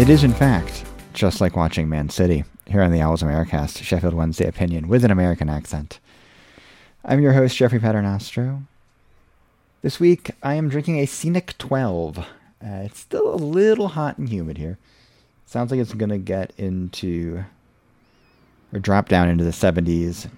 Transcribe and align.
It 0.00 0.08
is, 0.08 0.24
in 0.24 0.32
fact, 0.32 0.86
just 1.12 1.42
like 1.42 1.56
watching 1.56 1.86
Man 1.86 2.08
City 2.08 2.44
here 2.66 2.80
on 2.80 2.90
the 2.90 3.02
Owls 3.02 3.22
Americast, 3.22 3.82
Sheffield 3.82 4.14
Wednesday 4.14 4.48
opinion 4.48 4.88
with 4.88 5.04
an 5.04 5.10
American 5.10 5.50
accent. 5.50 6.00
I'm 7.04 7.20
your 7.20 7.34
host, 7.34 7.54
Jeffrey 7.54 7.78
Paternostro. 7.78 8.62
This 9.82 10.00
week, 10.00 10.30
I 10.42 10.54
am 10.54 10.70
drinking 10.70 10.98
a 10.98 11.04
Scenic 11.04 11.58
12. 11.58 12.16
Uh, 12.16 12.24
it's 12.62 13.00
still 13.00 13.34
a 13.34 13.36
little 13.36 13.88
hot 13.88 14.16
and 14.16 14.26
humid 14.26 14.56
here. 14.56 14.78
Sounds 15.44 15.70
like 15.70 15.78
it's 15.78 15.92
going 15.92 16.08
to 16.08 16.16
get 16.16 16.54
into, 16.56 17.44
or 18.72 18.78
drop 18.78 19.06
down 19.06 19.28
into 19.28 19.44
the 19.44 19.50
70s 19.50 20.30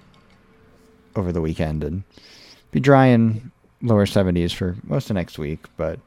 over 1.15 1.31
the 1.31 1.41
weekend 1.41 1.85
and 1.85 2.03
be 2.73 2.81
dry 2.81 3.07
in 3.07 3.53
lower 3.81 4.07
70s 4.07 4.53
for 4.53 4.75
most 4.83 5.09
of 5.09 5.15
next 5.15 5.39
week, 5.39 5.67
but 5.77 6.01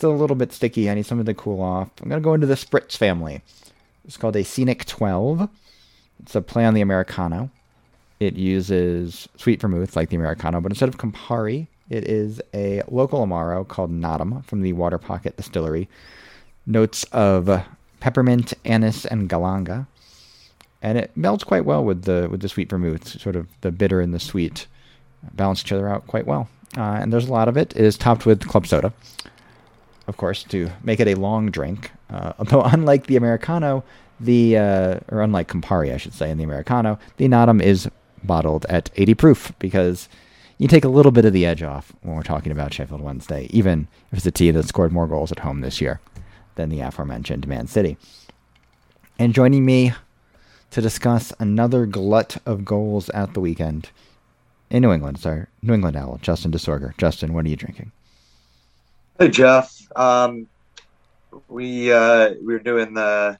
Still 0.00 0.12
a 0.12 0.16
little 0.16 0.34
bit 0.34 0.50
sticky. 0.50 0.88
I 0.88 0.94
need 0.94 1.04
something 1.04 1.26
to 1.26 1.34
cool 1.34 1.60
off. 1.60 1.90
I'm 2.00 2.08
going 2.08 2.22
to 2.22 2.24
go 2.24 2.32
into 2.32 2.46
the 2.46 2.54
Spritz 2.54 2.96
family. 2.96 3.42
It's 4.06 4.16
called 4.16 4.34
a 4.34 4.42
Scenic 4.42 4.86
12. 4.86 5.46
It's 6.22 6.34
a 6.34 6.40
play 6.40 6.64
on 6.64 6.72
the 6.72 6.80
Americano. 6.80 7.50
It 8.18 8.34
uses 8.34 9.28
sweet 9.36 9.60
vermouth 9.60 9.96
like 9.96 10.08
the 10.08 10.16
Americano, 10.16 10.62
but 10.62 10.72
instead 10.72 10.88
of 10.88 10.96
Campari, 10.96 11.66
it 11.90 12.08
is 12.08 12.40
a 12.54 12.80
local 12.88 13.26
Amaro 13.26 13.68
called 13.68 13.92
Notum 13.92 14.42
from 14.46 14.62
the 14.62 14.72
Water 14.72 14.96
Pocket 14.96 15.36
Distillery. 15.36 15.86
Notes 16.64 17.04
of 17.12 17.62
peppermint, 18.00 18.54
anise, 18.64 19.04
and 19.04 19.28
galanga. 19.28 19.86
And 20.80 20.96
it 20.96 21.10
melds 21.14 21.44
quite 21.44 21.66
well 21.66 21.84
with 21.84 22.04
the 22.04 22.26
with 22.30 22.40
the 22.40 22.48
sweet 22.48 22.70
vermouth. 22.70 23.06
Sort 23.20 23.36
of 23.36 23.48
the 23.60 23.70
bitter 23.70 24.00
and 24.00 24.14
the 24.14 24.18
sweet 24.18 24.66
balance 25.34 25.60
each 25.60 25.72
other 25.72 25.90
out 25.90 26.06
quite 26.06 26.26
well. 26.26 26.48
Uh, 26.78 26.96
and 27.02 27.12
there's 27.12 27.28
a 27.28 27.32
lot 27.32 27.48
of 27.48 27.58
it. 27.58 27.76
It 27.76 27.84
is 27.84 27.98
topped 27.98 28.24
with 28.24 28.48
club 28.48 28.66
soda 28.66 28.94
of 30.10 30.16
course, 30.16 30.42
to 30.42 30.70
make 30.82 31.00
it 31.00 31.08
a 31.08 31.14
long 31.14 31.50
drink. 31.50 31.92
Uh, 32.10 32.32
although, 32.38 32.62
unlike 32.62 33.06
the 33.06 33.16
Americano, 33.16 33.82
the 34.18 34.58
uh, 34.58 35.00
or 35.08 35.22
unlike 35.22 35.48
Campari, 35.48 35.94
I 35.94 35.96
should 35.96 36.12
say, 36.12 36.30
in 36.30 36.36
the 36.36 36.44
Americano, 36.44 36.98
the 37.16 37.26
Notum 37.26 37.62
is 37.62 37.88
bottled 38.22 38.66
at 38.66 38.90
80 38.96 39.14
proof 39.14 39.52
because 39.58 40.08
you 40.58 40.68
take 40.68 40.84
a 40.84 40.88
little 40.88 41.12
bit 41.12 41.24
of 41.24 41.32
the 41.32 41.46
edge 41.46 41.62
off 41.62 41.92
when 42.02 42.16
we're 42.16 42.22
talking 42.22 42.52
about 42.52 42.74
Sheffield 42.74 43.00
Wednesday, 43.00 43.46
even 43.50 43.88
if 44.12 44.18
it's 44.18 44.26
a 44.26 44.30
team 44.30 44.54
that 44.56 44.68
scored 44.68 44.92
more 44.92 45.06
goals 45.06 45.32
at 45.32 45.38
home 45.38 45.62
this 45.62 45.80
year 45.80 46.00
than 46.56 46.68
the 46.68 46.80
aforementioned 46.80 47.46
Man 47.46 47.66
City. 47.66 47.96
And 49.18 49.32
joining 49.32 49.64
me 49.64 49.94
to 50.72 50.82
discuss 50.82 51.32
another 51.38 51.86
glut 51.86 52.36
of 52.44 52.64
goals 52.64 53.08
at 53.10 53.32
the 53.32 53.40
weekend 53.40 53.90
in 54.70 54.82
New 54.82 54.92
England, 54.92 55.18
sorry, 55.18 55.46
New 55.62 55.72
England 55.72 55.96
Owl, 55.96 56.18
Justin 56.20 56.52
DeSorger. 56.52 56.96
Justin, 56.98 57.32
what 57.32 57.44
are 57.44 57.48
you 57.48 57.56
drinking? 57.56 57.92
Hey 59.20 59.28
Jeff, 59.28 59.86
um, 59.96 60.46
we 61.46 61.92
uh, 61.92 62.30
we 62.42 62.54
were 62.54 62.58
doing 62.58 62.94
the 62.94 63.38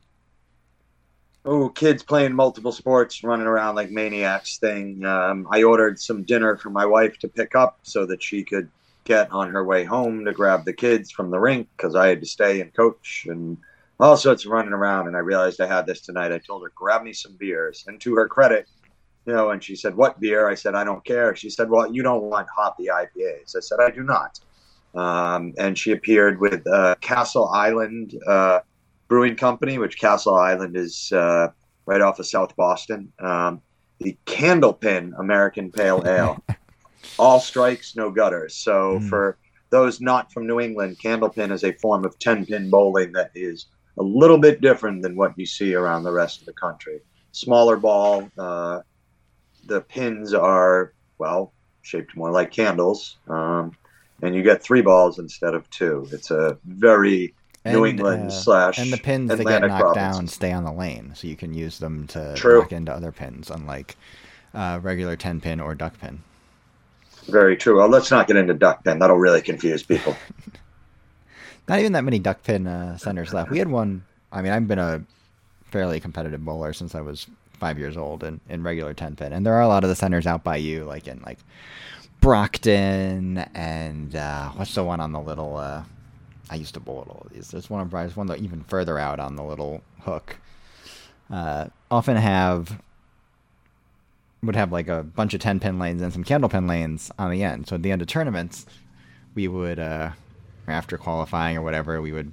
oh 1.47 1.70
kids 1.70 2.03
playing 2.03 2.34
multiple 2.34 2.70
sports, 2.70 3.25
running 3.25 3.47
around 3.47 3.77
like 3.77 3.91
maniacs 3.91 4.59
thing. 4.59 5.03
Um, 5.06 5.48
I 5.50 5.62
ordered 5.62 5.98
some 5.98 6.22
dinner 6.25 6.59
for 6.59 6.69
my 6.69 6.84
wife 6.84 7.19
to 7.20 7.28
pick 7.28 7.55
up 7.55 7.78
so 7.83 8.05
that 8.05 8.22
she 8.22 8.45
could 8.45 8.69
get 9.05 9.33
on 9.33 9.48
her 9.53 9.64
way 9.64 9.84
home 9.84 10.27
to 10.27 10.33
grab 10.33 10.67
the 10.67 10.75
kids 10.75 11.11
from 11.11 11.31
the 11.31 11.41
rink 11.41 11.67
because 11.78 11.94
I 11.94 12.09
had 12.09 12.20
to 12.20 12.27
stay 12.27 12.61
and 12.61 12.75
coach 12.75 13.25
and 13.27 13.56
all 13.98 14.19
sorts 14.19 14.44
of 14.44 14.53
running 14.53 14.75
around. 14.75 15.06
And 15.06 15.17
I 15.17 15.20
realized 15.20 15.62
I 15.62 15.67
had 15.67 15.87
this 15.87 16.03
tonight. 16.03 16.31
I 16.31 16.41
told 16.41 16.62
her 16.62 16.72
grab 16.75 17.05
me 17.05 17.15
some 17.15 17.37
beers, 17.39 17.87
and 17.89 17.98
to 18.03 18.17
her 18.17 18.28
credit, 18.28 18.69
you 19.25 19.33
know, 19.33 19.48
and 19.48 19.65
she 19.65 19.77
said, 19.77 19.97
"What 19.97 20.20
beer?" 20.20 20.47
I 20.47 20.56
said, 20.56 20.75
"I 20.75 20.84
don't 20.84 21.06
care." 21.06 21.34
She 21.34 21.48
said, 21.48 21.70
"Well, 21.70 21.91
you 21.91 22.03
don't 22.03 22.25
want 22.25 22.48
hoppy 22.55 22.89
IPAs." 22.89 23.56
I 23.56 23.60
said, 23.60 23.81
"I 23.81 23.91
do 23.91 24.03
not." 24.03 24.41
Um, 24.95 25.55
and 25.59 25.78
she 25.78 25.93
appeared 25.93 26.41
with 26.41 26.67
uh, 26.67 26.97
Castle 27.01 27.49
Island 27.49 28.15
uh, 28.27 28.61
Brewing 29.09 29.37
Company, 29.37 29.78
which 29.78 29.99
Castle 29.99 30.34
Island 30.34 30.77
is 30.77 31.12
uh, 31.12 31.49
right 31.87 32.01
off 32.01 32.19
of 32.19 32.27
South 32.27 32.55
Boston. 32.56 33.12
Um, 33.19 33.61
the 33.99 34.17
Candlepin 34.27 35.12
American 35.19 35.71
Pale 35.71 36.06
Ale, 36.06 36.43
all 37.19 37.39
strikes, 37.41 37.95
no 37.97 38.11
gutters. 38.11 38.56
So 38.56 38.99
mm. 38.99 39.09
for 39.09 39.39
those 39.71 40.01
not 40.01 40.33
from 40.33 40.47
New 40.47 40.61
England, 40.61 40.99
Candlepin 41.03 41.53
is 41.53 41.65
a 41.65 41.72
form 41.75 42.05
of 42.05 42.19
ten 42.19 42.47
pin 42.47 42.71
bowling 42.71 43.12
that 43.12 43.31
is 43.34 43.67
a 43.99 44.03
little 44.03 44.39
bit 44.39 44.61
different 44.61 45.03
than 45.03 45.17
what 45.17 45.39
you 45.39 45.47
see 45.47 45.75
around 45.75 46.03
the 46.03 46.12
rest 46.12 46.41
of 46.41 46.47
the 46.47 46.53
country. 46.53 47.01
Smaller 47.33 47.77
ball. 47.77 48.28
Uh, 48.39 48.81
the 49.67 49.83
pins 49.83 50.34
are 50.34 50.95
well 51.19 51.53
shaped 51.83 52.17
more 52.17 52.31
like 52.31 52.51
candles. 52.51 53.19
Um, 53.28 53.77
and 54.22 54.34
you 54.34 54.42
get 54.42 54.62
three 54.62 54.82
balls 54.82 55.19
instead 55.19 55.54
of 55.54 55.69
two. 55.70 56.08
It's 56.12 56.31
a 56.31 56.58
very 56.64 57.34
and, 57.64 57.76
New 57.76 57.86
England 57.86 58.28
uh, 58.28 58.31
slash 58.31 58.78
and 58.78 58.92
the 58.92 58.97
pins 58.97 59.31
Atlantic 59.31 59.47
that 59.47 59.60
get 59.60 59.69
knocked 59.69 59.94
province. 59.94 60.16
down 60.16 60.26
stay 60.28 60.53
on 60.53 60.64
the 60.64 60.72
lane, 60.72 61.12
so 61.14 61.26
you 61.26 61.36
can 61.36 61.54
use 61.54 61.78
them 61.78 62.06
to 62.08 62.34
True. 62.36 62.60
knock 62.60 62.72
into 62.72 62.92
other 62.92 63.12
pins, 63.12 63.50
unlike 63.50 63.97
uh, 64.54 64.80
regular 64.82 65.16
ten 65.16 65.41
pin 65.41 65.60
or 65.60 65.75
duck 65.75 65.98
pin. 66.00 66.20
Very 67.28 67.56
true. 67.56 67.78
Well, 67.78 67.88
let's 67.88 68.10
not 68.10 68.26
get 68.26 68.36
into 68.36 68.54
duck 68.54 68.82
pin. 68.82 68.98
That'll 68.98 69.19
really 69.19 69.42
confuse 69.42 69.82
people. 69.82 70.16
not 71.69 71.78
even 71.78 71.92
that 71.92 72.04
many 72.04 72.19
duck 72.19 72.42
pin 72.42 72.66
uh, 72.66 72.97
centers 72.97 73.34
left. 73.34 73.50
We 73.50 73.59
had 73.59 73.69
one. 73.69 74.04
I 74.32 74.42
mean, 74.42 74.53
I've 74.53 74.66
been 74.66 74.78
a 74.78 75.03
fairly 75.70 76.00
competitive 76.00 76.44
bowler 76.44 76.72
since 76.72 76.94
I 76.94 77.00
was 77.00 77.26
five 77.59 77.78
years 77.78 77.97
old 77.97 78.25
in, 78.25 78.41
in 78.48 78.62
regular 78.62 78.94
ten 78.94 79.16
pin, 79.16 79.32
and 79.32 79.44
there 79.44 79.54
are 79.54 79.60
a 79.60 79.69
lot 79.69 79.84
of 79.84 79.91
the 79.91 79.97
centers 79.97 80.26
out 80.26 80.42
by 80.42 80.56
you, 80.56 80.84
like 80.84 81.06
in 81.06 81.20
like 81.26 81.38
Brockton 82.20 83.38
and 83.54 84.14
uh, 84.14 84.50
what's 84.50 84.75
the 84.75 84.84
one 84.84 85.00
on 85.00 85.12
the 85.12 85.20
little? 85.20 85.56
Uh, 85.56 85.84
I 86.50 86.56
used 86.56 86.75
to 86.75 86.81
bowl 86.81 87.06
all 87.08 87.26
these. 87.32 87.50
There's 87.50 87.70
one. 87.70 87.88
There's 87.88 88.16
one 88.16 88.26
that 88.26 88.41
even 88.41 88.64
further 88.64 88.98
out 88.98 89.20
on 89.20 89.36
the 89.36 89.42
little 89.42 89.82
hook. 90.00 90.36
Uh, 91.30 91.66
often 91.91 92.16
have 92.16 92.80
would 94.42 94.56
have 94.56 94.72
like 94.72 94.88
a 94.88 95.03
bunch 95.03 95.34
of 95.34 95.41
ten 95.41 95.60
pin 95.60 95.78
lanes 95.78 96.03
and 96.03 96.12
some 96.12 96.25
candle 96.25 96.50
pin 96.50 96.66
lanes 96.66 97.10
on 97.19 97.30
the 97.30 97.42
end. 97.42 97.69
So 97.69 97.76
at 97.76 97.82
the 97.82 97.92
end 97.92 98.03
of 98.03 98.09
tournaments, 98.09 98.66
we 99.34 99.48
would 99.48 99.78
uh, 99.78 100.10
after 100.66 100.98
qualifying 100.98 101.56
or 101.56 101.62
whatever, 101.62 102.03
we 102.03 102.12
would 102.12 102.32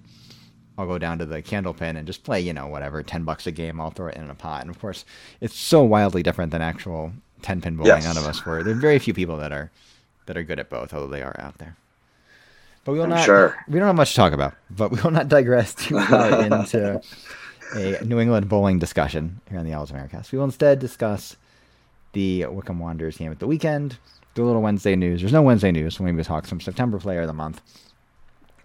all 0.77 0.87
go 0.87 0.97
down 0.97 1.17
to 1.19 1.25
the 1.25 1.41
candle 1.41 1.73
pin 1.73 1.95
and 1.95 2.05
just 2.05 2.23
play, 2.23 2.39
you 2.39 2.53
know, 2.53 2.67
whatever, 2.67 3.03
ten 3.03 3.23
bucks 3.23 3.47
a 3.47 3.51
game. 3.51 3.79
I'll 3.79 3.91
throw 3.91 4.07
it 4.07 4.15
in 4.17 4.29
a 4.29 4.35
pot. 4.35 4.61
And 4.61 4.69
of 4.69 4.79
course, 4.79 5.05
it's 5.41 5.55
so 5.55 5.83
wildly 5.83 6.23
different 6.23 6.51
than 6.51 6.61
actual 6.61 7.13
ten 7.41 7.61
pin 7.61 7.75
bowling. 7.75 7.87
Yes. 7.89 8.05
None 8.05 8.17
of 8.17 8.25
us 8.25 8.45
were. 8.45 8.63
There 8.63 8.73
are 8.73 8.79
very 8.79 8.99
few 8.99 9.13
people 9.13 9.37
that 9.37 9.51
are 9.51 9.71
that 10.25 10.37
are 10.37 10.43
good 10.43 10.59
at 10.59 10.69
both, 10.69 10.93
although 10.93 11.07
they 11.07 11.21
are 11.21 11.35
out 11.39 11.57
there. 11.57 11.75
But 12.83 12.93
we 12.93 12.99
will 12.99 13.05
I'm 13.05 13.11
not. 13.11 13.25
Sure. 13.25 13.55
We 13.67 13.79
don't 13.79 13.87
have 13.87 13.95
much 13.95 14.11
to 14.11 14.15
talk 14.15 14.33
about, 14.33 14.55
but 14.69 14.91
we 14.91 15.01
will 15.01 15.11
not 15.11 15.27
digress 15.27 15.73
too 15.75 15.99
far 15.99 16.41
into 16.43 17.01
a 17.75 18.03
New 18.03 18.19
England 18.19 18.47
bowling 18.47 18.79
discussion 18.79 19.41
here 19.49 19.59
on 19.59 19.65
the 19.65 19.73
Owls 19.73 19.91
Americast. 19.91 20.31
We 20.31 20.37
will 20.37 20.45
instead 20.45 20.79
discuss 20.79 21.35
the 22.13 22.45
Wycombe 22.45 22.79
Wanderers 22.79 23.17
game 23.17 23.31
at 23.31 23.39
the 23.39 23.47
weekend. 23.47 23.97
Do 24.35 24.43
a 24.43 24.47
little 24.47 24.61
Wednesday 24.61 24.95
news. 24.95 25.21
There's 25.21 25.33
no 25.33 25.41
Wednesday 25.41 25.71
news, 25.71 25.95
so 25.97 26.03
maybe 26.03 26.15
we'll 26.15 26.23
talk 26.25 26.45
some 26.45 26.61
September 26.61 26.99
player 26.99 27.21
of 27.21 27.27
the 27.27 27.33
month 27.33 27.61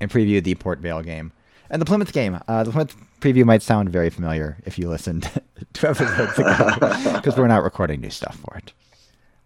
and 0.01 0.11
preview 0.11 0.43
the 0.43 0.55
Port 0.55 0.81
Vale 0.81 1.03
game 1.03 1.33
and 1.73 1.81
the 1.81 1.87
Plymouth 1.87 2.13
game. 2.13 2.39
Uh, 2.47 2.63
the 2.63 2.71
Plymouth 2.71 2.95
preview 3.21 3.45
might 3.45 3.63
sound 3.63 3.89
very 3.89 4.11
familiar 4.11 4.59
if 4.65 4.79
you 4.79 4.89
listened 4.89 5.29
two 5.73 5.89
episodes 5.89 6.39
ago 6.39 6.69
because 7.15 7.37
we're 7.37 7.49
not 7.49 7.65
recording 7.65 8.01
new 8.01 8.11
stuff 8.11 8.37
for 8.37 8.57
it. 8.59 8.73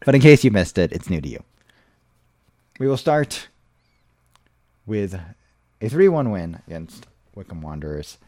But 0.04 0.14
in 0.14 0.20
case 0.20 0.44
you 0.44 0.50
missed 0.50 0.76
it, 0.76 0.92
it's 0.92 1.09
new 1.09 1.20
to 1.20 1.28
you. 1.28 1.42
We 2.78 2.88
will 2.88 2.97
start 2.97 3.48
with 4.84 5.19
a 5.81 5.88
3 5.88 6.09
1 6.09 6.31
win 6.31 6.60
against 6.66 7.06
Wycombe 7.34 7.62
Wanderers. 7.62 8.19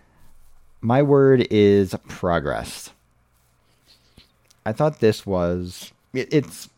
My 0.80 1.02
word 1.02 1.46
is 1.50 1.94
progress. 2.06 2.90
I 4.64 4.72
thought 4.72 5.00
this 5.00 5.26
was. 5.26 5.92
It, 6.14 6.32
it's. 6.32 6.68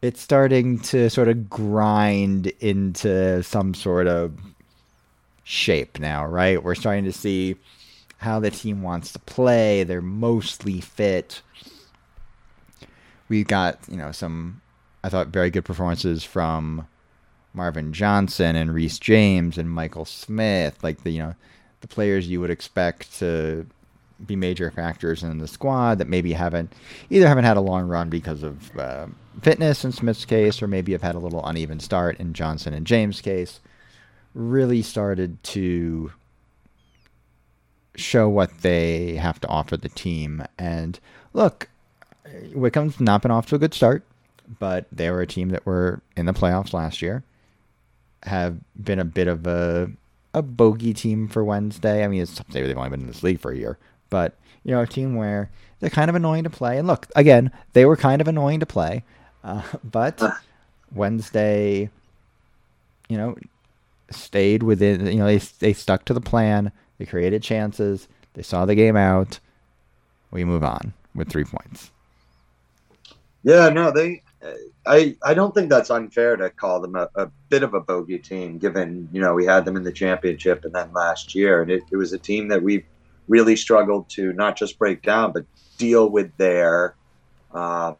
It's 0.00 0.20
starting 0.20 0.80
to 0.80 1.08
sort 1.10 1.28
of 1.28 1.48
grind 1.48 2.48
into 2.58 3.40
some 3.44 3.72
sort 3.72 4.08
of 4.08 4.36
shape 5.44 5.98
now, 5.98 6.26
right? 6.26 6.62
We're 6.62 6.74
starting 6.74 7.04
to 7.04 7.12
see 7.12 7.56
how 8.18 8.40
the 8.40 8.50
team 8.50 8.82
wants 8.82 9.12
to 9.12 9.18
play. 9.18 9.84
They're 9.84 10.00
mostly 10.00 10.80
fit. 10.80 11.42
We 13.28 13.44
got, 13.44 13.78
you 13.88 13.96
know, 13.96 14.12
some 14.12 14.60
I 15.04 15.08
thought 15.08 15.28
very 15.28 15.50
good 15.50 15.64
performances 15.64 16.22
from 16.22 16.86
Marvin 17.54 17.92
Johnson 17.92 18.56
and 18.56 18.72
Reece 18.72 18.98
James 18.98 19.58
and 19.58 19.70
Michael 19.70 20.04
Smith, 20.04 20.82
like 20.82 21.02
the 21.02 21.10
you 21.10 21.22
know 21.22 21.34
the 21.80 21.88
players 21.88 22.28
you 22.28 22.40
would 22.40 22.50
expect 22.50 23.18
to 23.18 23.66
be 24.24 24.36
major 24.36 24.70
factors 24.70 25.24
in 25.24 25.38
the 25.38 25.48
squad 25.48 25.98
that 25.98 26.08
maybe 26.08 26.32
haven't 26.32 26.72
either 27.10 27.26
haven't 27.26 27.44
had 27.44 27.56
a 27.56 27.60
long 27.60 27.88
run 27.88 28.08
because 28.08 28.44
of 28.44 28.76
uh, 28.78 29.06
fitness 29.42 29.84
in 29.84 29.90
Smith's 29.90 30.24
case, 30.24 30.62
or 30.62 30.68
maybe 30.68 30.92
have 30.92 31.02
had 31.02 31.16
a 31.16 31.20
little 31.20 31.44
uneven 31.44 31.80
start 31.80 32.18
in 32.20 32.32
Johnson 32.32 32.72
and 32.72 32.86
James' 32.86 33.20
case. 33.20 33.60
Really 34.34 34.82
started 34.82 35.42
to 35.44 36.12
show 37.94 38.28
what 38.28 38.62
they 38.62 39.16
have 39.16 39.40
to 39.40 39.48
offer 39.48 39.76
the 39.76 39.88
team. 39.88 40.44
And 40.58 40.98
look, 41.32 41.68
Wycombe's 42.54 43.00
not 43.00 43.22
been 43.22 43.30
off 43.30 43.46
to 43.46 43.56
a 43.56 43.58
good 43.58 43.74
start, 43.74 44.04
but 44.58 44.86
they 44.90 45.10
were 45.10 45.20
a 45.20 45.26
team 45.26 45.50
that 45.50 45.66
were 45.66 46.00
in 46.16 46.26
the 46.26 46.32
playoffs 46.32 46.72
last 46.72 47.02
year, 47.02 47.22
have 48.22 48.58
been 48.80 48.98
a 48.98 49.04
bit 49.04 49.28
of 49.28 49.46
a 49.46 49.90
a 50.34 50.42
bogey 50.42 50.94
team 50.94 51.28
for 51.28 51.44
Wednesday. 51.44 52.02
I 52.02 52.08
mean, 52.08 52.22
it's 52.22 52.32
something 52.32 52.62
they've 52.62 52.76
only 52.76 52.90
been 52.90 53.02
in 53.02 53.06
this 53.06 53.22
league 53.22 53.40
for 53.40 53.50
a 53.50 53.56
year, 53.56 53.78
but 54.08 54.34
you 54.64 54.70
know, 54.70 54.80
a 54.80 54.86
team 54.86 55.16
where 55.16 55.50
they're 55.80 55.90
kind 55.90 56.08
of 56.08 56.14
annoying 56.14 56.44
to 56.44 56.50
play. 56.50 56.78
And 56.78 56.86
look, 56.86 57.06
again, 57.16 57.50
they 57.72 57.84
were 57.84 57.96
kind 57.96 58.20
of 58.20 58.28
annoying 58.28 58.60
to 58.60 58.66
play, 58.66 59.04
uh, 59.44 59.62
but 59.84 60.22
Wednesday, 60.94 61.90
you 63.08 63.16
know, 63.18 63.36
stayed 64.12 64.62
within. 64.62 65.06
You 65.06 65.18
know, 65.18 65.26
they 65.26 65.38
they 65.38 65.72
stuck 65.72 66.04
to 66.06 66.14
the 66.14 66.20
plan. 66.20 66.72
They 66.98 67.06
created 67.06 67.42
chances. 67.42 68.08
They 68.34 68.42
saw 68.42 68.64
the 68.64 68.74
game 68.74 68.96
out. 68.96 69.38
We 70.30 70.44
move 70.44 70.64
on 70.64 70.94
with 71.14 71.28
three 71.28 71.44
points. 71.44 71.90
Yeah, 73.42 73.68
no, 73.68 73.90
they. 73.90 74.22
I 74.86 75.16
I 75.24 75.34
don't 75.34 75.54
think 75.54 75.70
that's 75.70 75.90
unfair 75.90 76.36
to 76.36 76.50
call 76.50 76.80
them 76.80 76.96
a, 76.96 77.08
a, 77.14 77.30
bit 77.48 77.62
of 77.62 77.74
a 77.74 77.80
bogey 77.80 78.18
team, 78.18 78.58
given 78.58 79.08
you 79.12 79.20
know 79.20 79.34
we 79.34 79.44
had 79.44 79.64
them 79.64 79.76
in 79.76 79.84
the 79.84 79.92
championship 79.92 80.64
and 80.64 80.74
then 80.74 80.92
last 80.92 81.34
year, 81.34 81.62
and 81.62 81.70
it, 81.70 81.82
it 81.90 81.96
was 81.96 82.12
a 82.12 82.18
team 82.18 82.48
that 82.48 82.62
we 82.62 82.84
really 83.28 83.54
struggled 83.54 84.08
to 84.10 84.32
not 84.32 84.56
just 84.56 84.78
break 84.78 85.02
down 85.02 85.32
but 85.32 85.44
deal 85.78 86.08
with 86.10 86.36
their, 86.36 86.94
uh, 87.54 87.94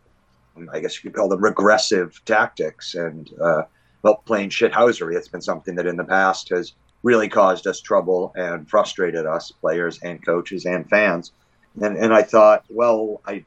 I 0.73 0.81
guess 0.81 0.97
you 0.97 1.11
could 1.11 1.17
call 1.17 1.29
them 1.29 1.43
regressive 1.43 2.21
tactics 2.25 2.95
and 2.95 3.31
uh, 3.41 3.63
well 4.03 4.23
playing 4.27 4.51
shithousery. 4.51 5.17
It's 5.17 5.29
been 5.29 5.43
something 5.43 5.75
that 5.77 5.87
in 5.87 5.97
the 5.97 6.05
past 6.05 6.49
has 6.51 6.75
really 7.03 7.29
caused 7.29 7.67
us 7.67 7.81
trouble 7.81 8.33
and 8.37 8.69
frustrated 8.69 9.27
us 9.27 9.51
players 9.51 9.99
and 10.03 10.25
coaches 10.25 10.67
and 10.67 10.89
fans, 10.89 11.33
and 11.81 11.97
and 11.97 12.13
I 12.13 12.23
thought, 12.23 12.65
well, 12.69 13.21
I 13.27 13.45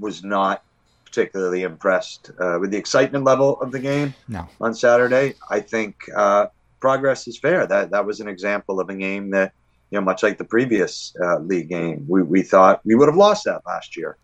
was 0.00 0.22
not 0.22 0.62
particularly 1.04 1.62
impressed 1.62 2.30
uh, 2.40 2.56
with 2.58 2.70
the 2.70 2.78
excitement 2.78 3.24
level 3.24 3.60
of 3.60 3.70
the 3.70 3.78
game 3.78 4.14
no. 4.28 4.48
on 4.60 4.74
Saturday. 4.74 5.34
I 5.50 5.60
think 5.60 5.96
uh, 6.16 6.46
progress 6.80 7.28
is 7.28 7.38
fair. 7.38 7.66
That 7.66 7.90
that 7.90 8.06
was 8.06 8.20
an 8.20 8.28
example 8.28 8.80
of 8.80 8.88
a 8.88 8.94
game 8.94 9.30
that, 9.30 9.52
you 9.90 9.98
know, 9.98 10.04
much 10.04 10.22
like 10.22 10.38
the 10.38 10.44
previous 10.44 11.14
uh, 11.22 11.38
league 11.38 11.68
game, 11.68 12.06
we, 12.08 12.22
we 12.22 12.42
thought 12.42 12.80
we 12.84 12.94
would 12.94 13.08
have 13.08 13.16
lost 13.16 13.44
that 13.44 13.60
last 13.66 13.94
year 13.94 14.16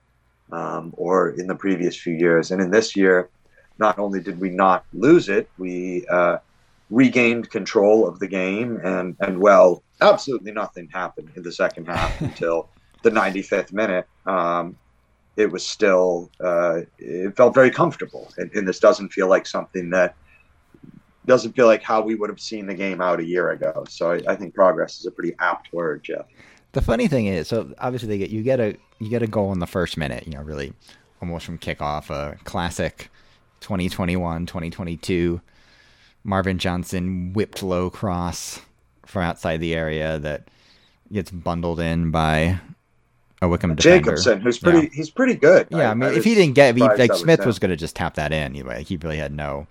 um, 0.50 0.94
or 0.96 1.30
in 1.30 1.46
the 1.46 1.54
previous 1.54 1.94
few 1.94 2.14
years. 2.14 2.50
And 2.50 2.60
in 2.62 2.70
this 2.70 2.96
year, 2.96 3.28
not 3.78 3.98
only 3.98 4.20
did 4.20 4.40
we 4.40 4.50
not 4.50 4.84
lose 4.92 5.28
it, 5.28 5.48
we 5.58 6.06
uh, 6.08 6.38
regained 6.90 7.50
control 7.50 8.06
of 8.06 8.18
the 8.18 8.26
game. 8.26 8.80
And, 8.82 9.16
and 9.20 9.40
well, 9.40 9.82
absolutely 10.00 10.52
nothing 10.52 10.88
happened 10.88 11.30
in 11.36 11.42
the 11.42 11.52
second 11.52 11.86
half 11.86 12.20
until 12.20 12.68
the 13.02 13.10
95th 13.10 13.72
minute. 13.72 14.06
Um, 14.26 14.76
it 15.38 15.52
was 15.52 15.64
still 15.64 16.30
uh, 16.40 16.80
it 16.98 17.36
felt 17.36 17.54
very 17.54 17.70
comfortable 17.70 18.30
and, 18.36 18.52
and, 18.54 18.66
this 18.66 18.80
doesn't 18.80 19.10
feel 19.10 19.28
like 19.28 19.46
something 19.46 19.88
that 19.90 20.16
doesn't 21.26 21.52
feel 21.52 21.66
like 21.66 21.82
how 21.82 22.02
we 22.02 22.16
would 22.16 22.28
have 22.28 22.40
seen 22.40 22.66
the 22.66 22.74
game 22.74 23.00
out 23.00 23.20
a 23.20 23.24
year 23.24 23.50
ago 23.50 23.84
so 23.88 24.10
I, 24.10 24.32
I, 24.32 24.34
think 24.34 24.52
progress 24.52 24.98
is 24.98 25.06
a 25.06 25.12
pretty 25.12 25.36
apt 25.38 25.72
word 25.72 26.02
jeff 26.02 26.26
the 26.72 26.82
funny 26.82 27.06
thing 27.06 27.26
is 27.26 27.46
so 27.46 27.72
obviously 27.78 28.08
they 28.08 28.18
get 28.18 28.30
you 28.30 28.42
get 28.42 28.58
a 28.58 28.76
you 28.98 29.08
get 29.08 29.22
a 29.22 29.28
goal 29.28 29.52
in 29.52 29.60
the 29.60 29.66
first 29.66 29.96
minute 29.96 30.26
you 30.26 30.32
know 30.32 30.42
really 30.42 30.72
almost 31.22 31.46
from 31.46 31.56
kickoff 31.56 32.10
a 32.10 32.36
classic 32.44 33.08
2021 33.60 34.46
2022 34.46 35.40
marvin 36.24 36.58
johnson 36.58 37.32
whipped 37.32 37.62
low 37.62 37.90
cross 37.90 38.60
from 39.06 39.22
outside 39.22 39.58
the 39.58 39.74
area 39.74 40.18
that 40.18 40.48
gets 41.12 41.30
bundled 41.30 41.80
in 41.80 42.10
by 42.10 42.60
a 43.40 43.48
Wycombe 43.48 43.76
Jacobson, 43.76 44.40
who's 44.40 44.58
pretty, 44.58 44.88
yeah. 44.88 44.92
he's 44.92 45.10
pretty 45.10 45.34
good. 45.34 45.68
Yeah, 45.70 45.88
I, 45.88 45.90
I 45.90 45.94
mean, 45.94 46.10
I 46.10 46.14
if 46.14 46.24
he 46.24 46.34
didn't 46.34 46.54
get, 46.54 46.76
he, 46.76 46.82
like 46.82 47.14
Smith 47.14 47.46
was 47.46 47.58
going 47.58 47.70
to 47.70 47.76
just 47.76 47.94
tap 47.94 48.14
that 48.14 48.32
in 48.32 48.42
anyway. 48.42 48.82
He 48.82 48.96
really 48.96 49.18
had 49.18 49.32
no, 49.32 49.66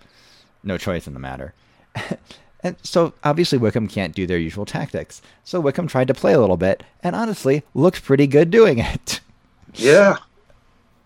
no 0.62 0.78
choice 0.78 1.06
in 1.06 1.14
the 1.14 1.20
matter. 1.20 1.52
and 2.62 2.76
so 2.82 3.12
obviously 3.24 3.58
Wycombe 3.58 3.88
can't 3.88 4.14
do 4.14 4.26
their 4.26 4.38
usual 4.38 4.64
tactics. 4.64 5.20
So 5.44 5.60
Wycombe 5.60 5.88
tried 5.88 6.08
to 6.08 6.14
play 6.14 6.32
a 6.32 6.40
little 6.40 6.56
bit, 6.56 6.82
and 7.02 7.14
honestly 7.14 7.62
looked 7.74 8.04
pretty 8.04 8.26
good 8.26 8.50
doing 8.50 8.78
it. 8.78 9.20
Yeah. 9.74 10.16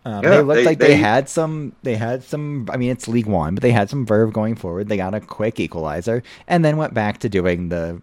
Um, 0.04 0.24
yeah, 0.24 0.30
they 0.30 0.42
looked 0.42 0.56
they, 0.56 0.64
like 0.64 0.78
they, 0.78 0.88
they, 0.88 0.96
had 0.96 1.28
some. 1.28 1.74
They 1.82 1.94
had 1.94 2.24
some. 2.24 2.68
I 2.72 2.76
mean, 2.76 2.90
it's 2.90 3.06
League 3.06 3.26
One, 3.26 3.54
but 3.54 3.62
they 3.62 3.70
had 3.70 3.88
some 3.88 4.04
verve 4.04 4.32
going 4.32 4.56
forward. 4.56 4.88
They 4.88 4.96
got 4.96 5.14
a 5.14 5.20
quick 5.20 5.60
equalizer, 5.60 6.22
and 6.48 6.64
then 6.64 6.76
went 6.76 6.92
back 6.92 7.18
to 7.18 7.28
doing 7.28 7.68
the 7.68 8.00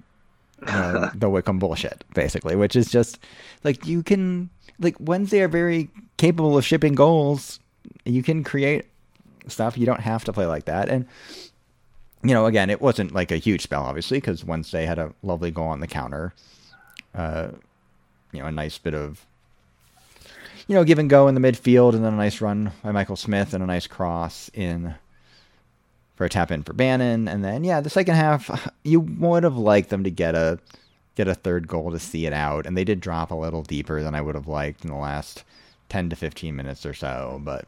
uh, 0.65 1.09
the 1.15 1.29
Wycombe 1.29 1.59
bullshit, 1.59 2.05
basically, 2.13 2.55
which 2.55 2.75
is 2.75 2.89
just 2.89 3.19
like 3.63 3.85
you 3.85 4.01
can 4.01 4.49
like 4.79 4.95
Wednesday 4.99 5.41
are 5.41 5.49
very 5.49 5.89
capable 6.17 6.57
of 6.57 6.65
shipping 6.65 6.95
goals. 6.95 7.59
You 8.05 8.23
can 8.23 8.43
create 8.43 8.85
stuff. 9.47 9.77
You 9.77 9.85
don't 9.85 10.01
have 10.01 10.23
to 10.25 10.33
play 10.33 10.45
like 10.45 10.65
that. 10.65 10.89
And 10.89 11.05
you 12.23 12.33
know, 12.33 12.45
again, 12.45 12.69
it 12.69 12.81
wasn't 12.81 13.13
like 13.13 13.31
a 13.31 13.37
huge 13.37 13.61
spell, 13.61 13.83
obviously, 13.83 14.17
because 14.17 14.43
Wednesday 14.43 14.85
had 14.85 14.99
a 14.99 15.13
lovely 15.23 15.51
goal 15.51 15.67
on 15.67 15.79
the 15.79 15.87
counter. 15.87 16.33
Uh, 17.15 17.49
you 18.31 18.39
know, 18.39 18.45
a 18.45 18.51
nice 18.51 18.77
bit 18.77 18.93
of 18.93 19.25
you 20.69 20.75
know 20.75 20.83
give 20.83 20.99
and 20.99 21.09
go 21.09 21.27
in 21.27 21.33
the 21.33 21.41
midfield, 21.41 21.95
and 21.95 22.05
then 22.05 22.13
a 22.13 22.17
nice 22.17 22.41
run 22.41 22.71
by 22.83 22.91
Michael 22.91 23.15
Smith 23.15 23.55
and 23.55 23.63
a 23.63 23.65
nice 23.65 23.87
cross 23.87 24.51
in 24.53 24.93
for 26.15 26.25
a 26.25 26.29
tap 26.29 26.51
in 26.51 26.61
for 26.61 26.73
Bannan. 26.73 27.27
And 27.27 27.43
then, 27.43 27.63
yeah, 27.63 27.81
the 27.81 27.89
second 27.89 28.13
half, 28.13 28.71
you 28.83 28.99
would 28.99 29.43
have 29.43 29.57
liked 29.57 29.89
them 29.89 30.03
to 30.03 30.11
get 30.11 30.35
a 30.35 30.59
get 31.15 31.27
a 31.27 31.33
third 31.33 31.67
goal 31.67 31.91
to 31.91 31.97
see 31.97 32.27
it 32.27 32.33
out, 32.33 32.67
and 32.67 32.77
they 32.77 32.83
did 32.83 33.01
drop 33.01 33.31
a 33.31 33.35
little 33.35 33.63
deeper 33.63 34.03
than 34.03 34.13
I 34.13 34.21
would 34.21 34.35
have 34.35 34.47
liked 34.47 34.85
in 34.85 34.91
the 34.91 34.95
last 34.95 35.43
ten 35.89 36.07
to 36.11 36.15
fifteen 36.15 36.55
minutes 36.55 36.85
or 36.85 36.93
so. 36.93 37.41
But 37.43 37.65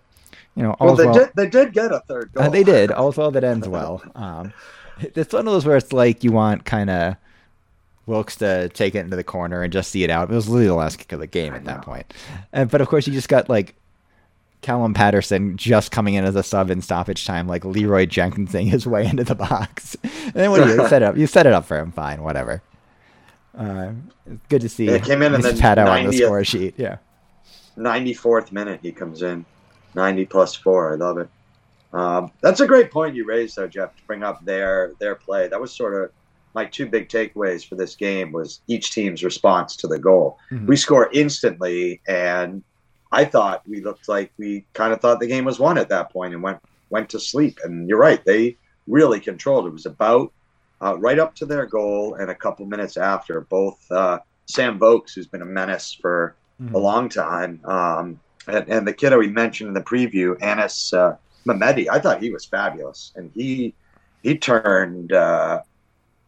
you 0.56 0.62
know, 0.62 0.76
well, 0.80 0.96
they 0.96 1.06
well, 1.06 1.16
did 1.16 1.32
they 1.36 1.50
did 1.50 1.74
get 1.74 1.92
a 1.92 2.02
third 2.02 2.32
goal. 2.34 2.44
Uh, 2.44 2.50
they 2.50 2.64
did. 2.64 2.92
All's 2.92 3.18
well 3.18 3.32
that 3.32 3.44
ends 3.44 3.68
well. 3.68 4.04
Um, 4.14 4.54
it's 5.00 5.34
one 5.34 5.48
of 5.48 5.54
those 5.54 5.66
where 5.66 5.78
it's 5.78 5.92
like 5.92 6.24
you 6.24 6.32
want 6.32 6.66
kind 6.66 6.92
of 6.92 7.16
Wilkes 8.06 8.36
to 8.38 8.70
take 8.70 8.96
it 8.96 9.00
into 9.00 9.16
the 9.16 9.24
corner 9.24 9.62
and 9.62 9.72
just 9.72 9.92
see 9.92 10.04
it 10.04 10.10
out. 10.10 10.32
It 10.32 10.34
was 10.34 10.50
literally 10.50 10.68
the 10.68 10.76
last 10.76 10.98
kick 10.98 11.12
of 11.12 11.20
the 11.20 11.28
game 11.28 11.54
at 11.54 11.66
that 11.66 11.84
point. 11.84 12.14
And, 12.52 12.70
but 12.70 12.82
of 12.82 12.88
course, 12.88 13.08
you 13.08 13.14
just 13.14 13.30
got 13.30 13.48
like 13.50 13.76
Callum 14.62 14.94
Paterson 14.94 15.58
just 15.58 15.92
coming 15.92 16.14
in 16.14 16.24
as 16.24 16.36
a 16.36 16.44
sub 16.44 16.70
in 16.70 16.82
stoppage 16.82 17.26
time, 17.26 17.48
like 17.48 17.66
Leroy 17.66 18.06
Jenkinsing 18.06 18.68
his 18.68 18.86
way 18.86 19.06
into 19.10 19.24
the 19.24 19.36
box. 19.36 19.96
and 20.04 20.34
then 20.34 20.52
what 20.52 20.64
do 20.64 20.70
you 20.70 20.88
set 20.88 21.02
it 21.02 21.04
up? 21.04 21.18
You 21.18 21.28
set 21.28 21.46
it 21.46 21.54
up 21.54 21.66
for 21.66 21.78
him, 21.78 21.92
fine, 21.92 22.22
whatever. 22.24 22.62
Uh, 23.58 23.92
good 24.50 24.62
to 24.62 24.70
see. 24.70 24.86
Yeah, 24.86 25.00
came 25.00 25.22
in 25.22 25.34
and 25.34 25.44
then 25.44 25.56
Pato 25.56 25.86
on 25.86 26.08
the 26.08 26.18
score 26.18 26.44
sheet. 26.44 26.76
Yeah, 26.78 26.98
ninety 27.76 28.14
fourth 28.14 28.52
minute 28.52 28.80
he 28.82 28.92
comes 28.94 29.24
in, 29.24 29.46
ninety 29.94 30.26
plus 30.26 30.56
four. 30.56 30.94
I 30.94 30.96
love 30.96 31.18
it. 31.18 31.30
Um, 31.92 32.32
that's 32.40 32.62
a 32.62 32.68
great 32.68 32.92
point 32.92 33.16
you 33.16 33.26
raised, 33.26 33.58
though, 33.58 33.68
Jeff, 33.68 33.94
to 33.98 34.04
bring 34.08 34.24
up 34.24 34.44
their 34.46 34.94
their 35.00 35.16
play. 35.16 35.50
That 35.50 35.60
was 35.60 35.74
sort 35.74 36.02
of 36.02 36.12
my 36.54 36.66
two 36.66 36.86
big 36.86 37.10
takeaways 37.10 37.68
for 37.68 37.76
this 37.76 37.96
game 37.96 38.32
was 38.32 38.62
each 38.68 38.92
team's 38.92 39.24
response 39.24 39.76
to 39.78 39.88
the 39.88 40.00
goal. 40.00 40.38
Mm-hmm. 40.52 40.68
We 40.68 40.76
score 40.76 41.10
instantly, 41.14 42.02
and 42.08 42.64
I 43.12 43.26
thought 43.26 43.68
we 43.68 43.82
looked 43.82 44.08
like 44.08 44.32
we 44.38 44.66
kind 44.74 44.94
of 44.94 45.02
thought 45.02 45.20
the 45.20 45.28
game 45.28 45.46
was 45.46 45.60
won 45.60 45.78
at 45.78 45.90
that 45.90 46.12
point 46.12 46.34
and 46.34 46.44
went 46.44 46.60
went 46.90 47.10
to 47.10 47.20
sleep. 47.20 47.60
And 47.64 47.88
you're 47.88 47.98
right, 47.98 48.24
they 48.26 48.58
really 48.88 49.20
controlled. 49.20 49.68
It 49.68 49.74
was 49.74 49.86
about 49.86 50.32
uh, 50.82 50.98
right 50.98 51.20
up 51.20 51.36
to 51.36 51.46
their 51.46 51.66
goal 51.66 52.16
and 52.16 52.30
a 52.30 52.36
couple 52.36 52.66
minutes 52.66 52.98
after. 52.98 53.42
Both 53.42 53.80
uh, 53.92 54.20
Sam 54.46 54.80
Vokes, 54.80 55.14
who's 55.14 55.28
been 55.28 55.42
a 55.42 55.46
menace 55.46 55.98
for 56.00 56.36
mm-hmm. 56.62 56.76
a 56.76 56.78
long 56.78 57.10
time, 57.10 57.62
um, 57.66 58.20
and, 58.48 58.68
and, 58.70 58.88
the 58.88 58.94
kiddo 58.94 59.20
we 59.20 59.30
mentioned 59.30 59.68
in 59.68 59.74
the 59.74 59.82
preview, 59.82 60.36
Anis 60.42 60.94
uh. 60.94 61.16
I 61.48 62.00
thought 62.00 62.22
he 62.22 62.30
was 62.30 62.46
fabulous, 62.46 63.14
and 63.16 63.32
he 63.34 63.74
he 64.22 64.38
turned 64.38 65.12
uh, 65.12 65.62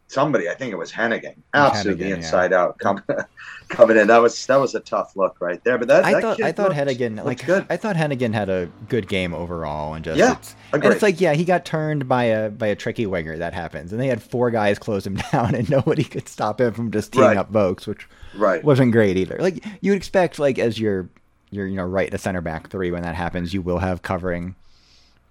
somebody. 0.08 0.48
I 0.48 0.54
think 0.54 0.72
it 0.72 0.76
was 0.76 0.92
Heneghan, 0.92 1.36
absolutely 1.52 2.06
Heneghan, 2.06 2.16
inside 2.16 2.50
yeah. 2.52 2.62
out 2.62 2.78
coming 2.78 3.02
coming 3.68 3.96
in. 3.96 4.06
That 4.06 4.18
was 4.18 4.46
that 4.46 4.56
was 4.56 4.74
a 4.74 4.80
tough 4.80 5.16
look 5.16 5.40
right 5.40 5.62
there. 5.64 5.78
But 5.78 5.88
that 5.88 6.04
I 6.04 6.12
that 6.14 6.22
thought 6.22 6.42
I 6.42 6.52
thought 6.52 6.68
looked, 6.68 6.80
Heneghan 6.80 7.16
looked 7.16 7.26
like 7.26 7.46
good. 7.46 7.66
I 7.70 7.76
thought 7.76 7.96
Heneghan 7.96 8.32
had 8.32 8.48
a 8.48 8.68
good 8.88 9.08
game 9.08 9.34
overall, 9.34 9.94
and 9.94 10.04
just 10.04 10.18
yeah, 10.18 10.32
it's, 10.32 10.54
and 10.72 10.84
it's 10.84 11.02
like 11.02 11.20
yeah, 11.20 11.34
he 11.34 11.44
got 11.44 11.64
turned 11.64 12.08
by 12.08 12.24
a 12.24 12.50
by 12.50 12.66
a 12.68 12.76
tricky 12.76 13.06
winger. 13.06 13.36
That 13.36 13.52
happens, 13.52 13.92
and 13.92 14.00
they 14.00 14.08
had 14.08 14.22
four 14.22 14.50
guys 14.50 14.78
close 14.78 15.06
him 15.06 15.16
down, 15.32 15.54
and 15.54 15.68
nobody 15.68 16.04
could 16.04 16.28
stop 16.28 16.60
him 16.60 16.72
from 16.72 16.90
just 16.90 17.12
teeing 17.12 17.26
right. 17.26 17.36
up 17.36 17.52
Vokes, 17.52 17.86
which 17.86 18.08
right 18.34 18.62
wasn't 18.62 18.92
great 18.92 19.16
either. 19.16 19.36
Like 19.38 19.64
you 19.80 19.92
would 19.92 19.98
expect, 19.98 20.38
like 20.38 20.58
as 20.58 20.78
your 20.78 21.08
your 21.50 21.66
you're 21.66 21.66
you 21.66 21.76
know 21.76 21.84
right 21.84 22.10
to 22.10 22.18
center 22.18 22.40
back 22.40 22.70
three 22.70 22.90
when 22.90 23.02
that 23.02 23.14
happens, 23.14 23.54
you 23.54 23.62
will 23.62 23.78
have 23.78 24.02
covering. 24.02 24.54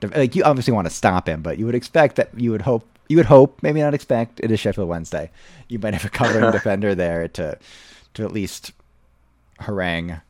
Like 0.01 0.36
you 0.36 0.44
obviously 0.44 0.74
want 0.74 0.86
to 0.86 0.94
stop 0.94 1.30
him, 1.30 1.42
but 1.42 1.58
you 1.58 1.65
would 1.65 1.75
expect 1.75 2.18
that 2.18 2.38
you 2.38 2.51
would 2.51 2.63
hope 2.63 2.86
you 3.07 3.17
would 3.17 3.25
hope, 3.25 3.62
maybe 3.62 3.81
not 3.81 3.93
expect, 3.93 4.39
it 4.39 4.51
is 4.51 4.60
Sheffield 4.60 4.88
Wednesday. 4.88 5.29
You 5.67 5.79
might 5.79 5.93
have 5.93 6.05
a 6.05 6.10
covering 6.10 6.51
defender 6.51 6.95
there 6.95 7.27
to 7.29 7.57
to 8.13 8.24
at 8.24 8.31
least 8.31 8.72
harangue 9.60 10.22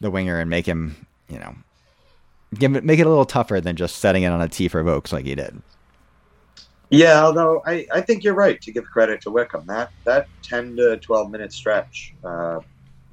the 0.00 0.10
winger 0.10 0.38
and 0.38 0.48
make 0.48 0.66
him, 0.66 1.06
you 1.28 1.38
know, 1.38 1.54
give 2.54 2.74
it, 2.74 2.84
make 2.84 2.98
it 2.98 3.06
a 3.06 3.08
little 3.08 3.26
tougher 3.26 3.60
than 3.60 3.76
just 3.76 3.96
setting 3.96 4.22
it 4.22 4.28
on 4.28 4.40
a 4.40 4.48
tee 4.48 4.68
for 4.68 4.82
Vokes 4.82 5.12
like 5.12 5.26
he 5.26 5.34
did. 5.34 5.60
Yeah, 6.88 7.22
although 7.22 7.62
I, 7.66 7.86
I 7.92 8.00
think 8.00 8.24
you're 8.24 8.34
right 8.34 8.60
to 8.62 8.72
give 8.72 8.84
credit 8.84 9.20
to 9.22 9.30
Wycombe. 9.30 9.66
That 9.66 9.92
that 10.04 10.28
ten 10.42 10.76
to 10.76 10.96
twelve 10.96 11.30
minute 11.30 11.52
stretch 11.52 12.14
uh, 12.24 12.60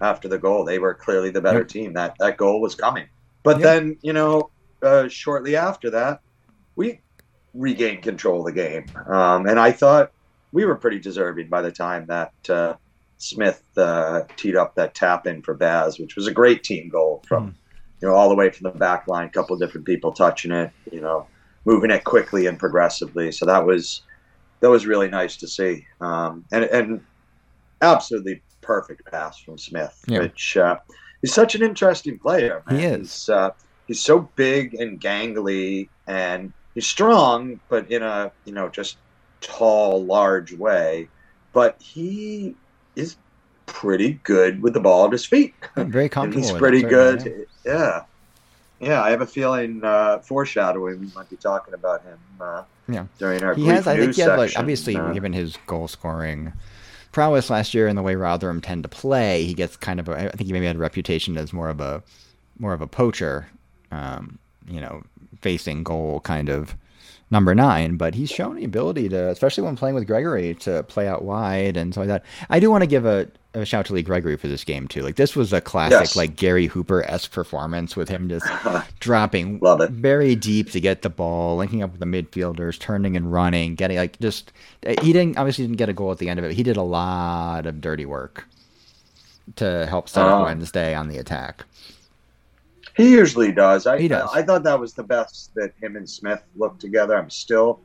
after 0.02 0.28
the 0.28 0.40
goal, 0.40 0.66
they 0.66 0.80
were 0.80 0.96
clearly 0.96 1.30
the 1.30 1.42
better 1.42 1.60
yep. 1.60 1.68
team. 1.68 1.94
That 1.94 2.16
that 2.18 2.38
goal 2.38 2.60
was 2.60 2.74
coming, 2.74 3.06
but 3.44 3.60
yep. 3.60 3.64
then 3.64 3.98
you 4.02 4.14
know, 4.14 4.50
uh, 4.82 5.08
shortly 5.08 5.56
after 5.56 5.92
that, 5.92 6.22
we 6.76 7.02
regained 7.58 8.04
control 8.04 8.40
of 8.40 8.46
the 8.46 8.62
game. 8.62 8.86
Um, 9.08 9.48
and 9.48 9.60
I 9.60 9.72
thought 9.72 10.12
we 10.52 10.66
were 10.66 10.76
pretty 10.76 11.00
deserving 11.00 11.50
by 11.50 11.62
the 11.62 11.72
time 11.72 12.06
that 12.08 12.50
uh, 12.50 12.76
Smith 13.18 13.64
uh, 13.76 14.22
teed 14.38 14.56
up 14.56 14.76
that 14.76 14.94
tap 14.96 15.28
in 15.28 15.42
for 15.42 15.54
Baz, 15.54 16.00
which 16.00 16.16
was 16.16 16.28
a 16.28 16.32
great 16.32 16.64
team 16.64 16.90
goal 16.90 17.24
from. 17.28 17.50
Mm. 17.50 17.54
You 18.00 18.08
know, 18.08 18.14
all 18.14 18.30
the 18.30 18.36
way 18.36 18.52
from 18.52 18.72
the 18.72 18.78
back 18.78 19.08
line, 19.08 19.26
a 19.26 19.32
couple 19.32 19.56
of 19.56 19.60
different 19.60 19.88
people 19.88 20.12
touching 20.12 20.52
it. 20.52 20.72
You 20.92 21.02
know, 21.02 21.26
moving 21.66 21.90
it 21.90 22.04
quickly 22.04 22.46
and 22.46 22.60
progressively. 22.60 23.32
So 23.32 23.46
that 23.48 23.66
was 23.66 24.04
that 24.60 24.70
was 24.70 24.86
really 24.86 25.10
nice 25.10 25.36
to 25.38 25.48
see, 25.48 25.86
um, 26.00 26.46
and 26.52 26.66
and 26.66 27.06
absolutely 27.82 28.42
perfect 28.62 29.10
pass 29.10 29.40
from 29.40 29.58
Smith, 29.58 30.04
yeah. 30.08 30.20
which 30.20 30.58
uh, 30.58 30.78
is 31.22 31.34
such 31.34 31.56
an 31.56 31.62
interesting 31.62 32.20
player. 32.20 32.64
Man. 32.68 32.80
He 32.80 32.86
is. 32.86 33.00
He's, 33.00 33.30
uh, 33.30 33.50
he's 33.88 34.00
so 34.00 34.30
big 34.36 34.76
and 34.76 35.00
gangly, 35.02 35.90
and 36.08 36.54
he's 36.78 36.86
strong, 36.86 37.60
but 37.70 37.90
in 37.90 38.04
a 38.04 38.32
you 38.46 38.54
know 38.54 38.70
just 38.70 38.98
tall, 39.42 40.06
large 40.06 40.54
way. 40.54 41.10
But 41.54 41.82
he 41.82 42.56
is 42.96 43.18
pretty 43.66 44.20
good 44.24 44.62
with 44.62 44.74
the 44.74 44.80
ball 44.80 45.08
at 45.08 45.12
his 45.12 45.26
feet. 45.26 45.56
I'm 45.76 45.92
very 45.92 46.08
comfortable. 46.08 46.48
he's 46.48 46.56
pretty 46.56 46.84
good. 46.84 47.48
Yeah. 47.66 48.04
yeah. 48.80 49.02
I 49.02 49.10
have 49.10 49.22
a 49.22 49.26
feeling 49.26 49.84
uh, 49.84 50.20
foreshadowing 50.20 51.00
we 51.00 51.08
might 51.16 51.30
be 51.32 51.36
talking 51.36 51.74
about 51.74 52.04
him. 52.04 52.20
Uh, 52.40 52.64
yeah. 52.88 53.08
During 53.18 53.44
our 53.44 53.56
he 53.56 53.66
has, 53.66 53.88
I 53.88 53.98
think, 53.98 54.14
he 54.14 54.22
has, 54.22 54.38
like 54.38 54.54
obviously 54.56 54.96
uh, 54.96 55.12
given 55.14 55.34
his 55.34 55.58
goal 55.66 55.88
scoring 55.88 56.54
prowess 57.12 57.50
last 57.50 57.74
year 57.74 57.88
and 57.88 57.98
the 57.98 58.04
way 58.04 58.14
Rotherham 58.14 58.62
tend 58.62 58.84
to 58.84 58.90
play, 58.90 59.44
he 59.44 59.56
gets 59.56 59.76
kind 59.76 60.00
of 60.00 60.08
a, 60.08 60.28
I 60.28 60.30
think 60.30 60.46
he 60.46 60.54
maybe 60.54 60.68
had 60.68 60.76
a 60.76 60.80
reputation 60.80 61.38
as 61.38 61.52
more 61.52 61.70
of 61.70 61.82
a 61.82 62.04
more 62.60 62.74
of 62.74 62.82
a 62.82 62.88
poacher, 62.88 63.48
um, 63.92 64.38
you 64.68 64.80
know, 64.80 65.02
facing 65.42 65.84
goal 65.84 66.20
kind 66.22 66.50
of 66.50 66.76
number 67.30 67.54
nine, 67.54 67.98
but 67.98 68.16
he's 68.16 68.30
shown 68.30 68.56
the 68.56 68.64
ability 68.64 69.10
to, 69.10 69.30
especially 69.30 69.64
when 69.64 69.76
playing 69.76 69.96
with 69.96 70.08
Gregory, 70.08 70.56
to 70.56 70.84
play 70.84 71.08
out 71.08 71.24
wide 71.24 71.78
and 71.78 71.94
so 71.94 72.02
like 72.02 72.08
that. 72.08 72.26
I 72.50 72.60
do 72.60 72.72
want 72.72 72.84
to 72.84 72.88
give 72.88 73.06
a 73.06 73.28
a 73.54 73.66
shout 73.66 73.88
to 73.88 73.94
Lee 73.94 74.04
Gregory 74.04 74.38
for 74.38 74.48
this 74.48 74.64
game 74.64 74.88
too. 74.88 75.02
Like 75.02 75.16
this 75.16 75.36
was 75.36 75.52
a 75.52 75.60
classic 75.60 76.00
yes. 76.00 76.16
like 76.16 76.36
Gary 76.36 76.68
Hooper 76.68 77.04
esque 77.04 77.32
performance 77.32 77.96
with 77.96 78.08
him 78.08 78.30
just 78.30 78.46
dropping 79.00 79.60
very 79.90 80.36
deep 80.36 80.72
to 80.72 80.80
get 80.80 81.02
the 81.02 81.10
ball, 81.10 81.58
linking 81.58 81.82
up 81.82 81.92
with 81.92 82.00
the 82.00 82.06
midfielders, 82.06 82.80
turning 82.80 83.18
and 83.18 83.32
running, 83.32 83.76
getting 83.76 83.98
like 83.98 84.20
just 84.20 84.52
he 85.02 85.12
didn't 85.12 85.38
obviously 85.38 85.64
didn't 85.66 85.78
get 85.78 85.90
a 85.90 85.94
goal 85.94 86.12
at 86.12 86.20
the 86.20 86.30
end 86.30 86.40
of 86.40 86.46
it. 86.46 86.50
But 86.50 86.56
he 86.56 86.64
did 86.64 86.78
a 86.78 86.84
lot 86.84 87.66
of 87.66 87.82
dirty 87.82 88.06
work 88.06 88.48
to 89.56 89.86
help 89.88 90.10
set 90.10 90.26
up 90.26 90.42
uh, 90.42 90.44
Wednesday 90.44 90.94
on 90.94 91.08
the 91.08 91.18
attack. 91.18 91.66
He 92.98 93.12
usually 93.12 93.52
does. 93.52 93.86
I, 93.88 94.00
he 94.00 94.08
does. 94.08 94.30
I, 94.34 94.40
I 94.40 94.42
thought 94.44 94.64
that 94.64 94.80
was 94.80 94.94
the 94.94 95.04
best 95.04 95.54
that 95.56 95.72
him 95.80 95.96
and 95.96 96.10
Smith 96.10 96.44
looked 96.56 96.82
together. 96.82 97.16
I'm 97.16 97.30
still 97.30 97.80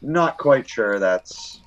not 0.00 0.38
quite 0.38 0.68
sure 0.68 0.98
that's 0.98 1.60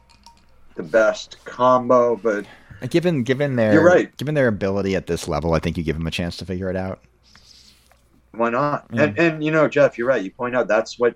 the 0.76 0.84
best 0.84 1.44
combo, 1.46 2.16
but 2.16 2.46
Given 2.90 3.24
given 3.24 3.56
their 3.56 3.74
You're 3.74 3.86
right. 3.86 4.16
given 4.18 4.36
their 4.36 4.48
ability 4.48 4.96
at 4.96 5.08
this 5.08 5.28
level, 5.28 5.54
I 5.54 5.60
think 5.60 5.78
you 5.78 5.84
give 5.84 5.98
them 5.98 6.08
a 6.08 6.12
chance 6.12 6.38
to 6.38 6.46
figure 6.46 6.70
it 6.70 6.76
out. 6.76 7.00
Why 8.32 8.50
not? 8.50 8.86
Yeah. 8.92 9.04
And 9.04 9.20
and 9.20 9.44
you 9.44 9.52
know, 9.52 9.68
Jeff, 9.68 9.98
you're 9.98 10.08
right. 10.08 10.22
You 10.22 10.32
point 10.32 10.56
out 10.56 10.68
that's 10.68 11.00
what 11.00 11.16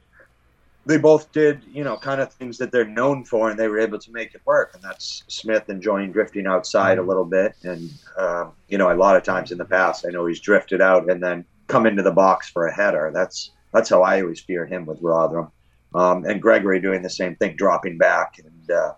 they 0.86 0.98
both 0.98 1.31
did, 1.31 1.62
you 1.71 1.83
know, 1.83 1.98
kind 1.98 2.21
of 2.21 2.31
things 2.33 2.57
that 2.57 2.71
they're 2.71 2.86
known 2.86 3.25
for, 3.25 3.50
and 3.50 3.59
they 3.59 3.67
were 3.67 3.79
able 3.79 4.00
to 4.00 4.12
make 4.12 4.33
it 4.33 4.41
work. 4.45 4.71
And 4.74 4.81
that's 4.81 5.24
Smith 5.27 5.69
enjoying 5.69 6.12
drifting 6.12 6.48
outside 6.48 6.98
mm-hmm. 6.98 7.05
a 7.05 7.07
little 7.07 7.25
bit. 7.25 7.55
And, 7.63 7.91
um, 8.17 8.53
you 8.69 8.77
know, 8.77 8.91
a 8.91 8.95
lot 8.95 9.15
of 9.15 9.24
times 9.24 9.51
in 9.51 9.57
the 9.57 9.65
past, 9.65 10.05
I 10.07 10.12
know 10.12 10.25
he's 10.25 10.39
drifted 10.39 10.81
out 10.81 11.09
and 11.09 11.21
then 11.21 11.45
come 11.69 11.85
into 11.85 12.03
the 12.03 12.11
box 12.11 12.49
for 12.49 12.67
a 12.67 12.73
header. 12.73 13.11
That's 13.13 13.51
that's 13.71 13.89
how 13.89 14.01
I 14.01 14.21
always 14.21 14.41
fear 14.41 14.65
him 14.65 14.85
with 14.85 15.01
Rotherham. 15.01 15.51
Um, 15.95 16.25
and 16.25 16.41
Gregory 16.41 16.79
doing 16.79 17.01
the 17.01 17.09
same 17.09 17.35
thing, 17.35 17.55
dropping 17.55 17.97
back 17.97 18.39
and, 18.43 18.71
uh, 18.71 18.93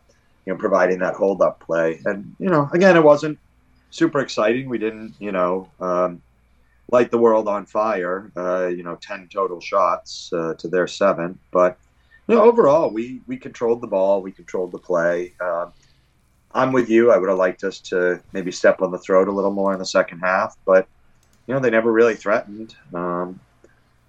you 0.45 0.53
know, 0.53 0.59
providing 0.59 0.99
that 0.99 1.13
hold 1.13 1.41
up 1.41 1.59
play. 1.61 2.01
And, 2.05 2.35
you 2.39 2.49
know, 2.49 2.69
again, 2.73 2.97
it 2.97 3.03
wasn't 3.03 3.39
super 3.91 4.19
exciting. 4.19 4.67
We 4.67 4.77
didn't, 4.77 5.15
you 5.19 5.31
know, 5.31 5.69
um, 5.79 6.21
light 6.91 7.11
the 7.11 7.17
world 7.17 7.47
on 7.47 7.65
fire, 7.65 8.31
uh, 8.35 8.67
you 8.67 8.83
know, 8.83 8.97
10 9.01 9.29
total 9.31 9.61
shots 9.61 10.31
uh, 10.33 10.53
to 10.55 10.67
their 10.67 10.87
seven. 10.87 11.39
But, 11.51 11.77
you 12.27 12.35
know, 12.35 12.43
overall, 12.43 12.89
we, 12.89 13.21
we 13.25 13.37
controlled 13.37 13.81
the 13.81 13.87
ball, 13.87 14.21
we 14.21 14.31
controlled 14.33 14.73
the 14.73 14.79
play. 14.79 15.33
Um, 15.39 15.71
I'm 16.53 16.73
with 16.73 16.89
you. 16.89 17.11
I 17.11 17.17
would 17.17 17.29
have 17.29 17.37
liked 17.37 17.63
us 17.63 17.79
to 17.79 18.21
maybe 18.33 18.51
step 18.51 18.81
on 18.81 18.91
the 18.91 18.99
throat 18.99 19.29
a 19.29 19.31
little 19.31 19.53
more 19.53 19.71
in 19.71 19.79
the 19.79 19.85
second 19.85 20.19
half, 20.19 20.57
but, 20.65 20.87
you 21.51 21.55
know, 21.55 21.60
they 21.60 21.70
never 21.70 21.91
really 21.91 22.15
threatened. 22.15 22.74
Um, 22.93 23.38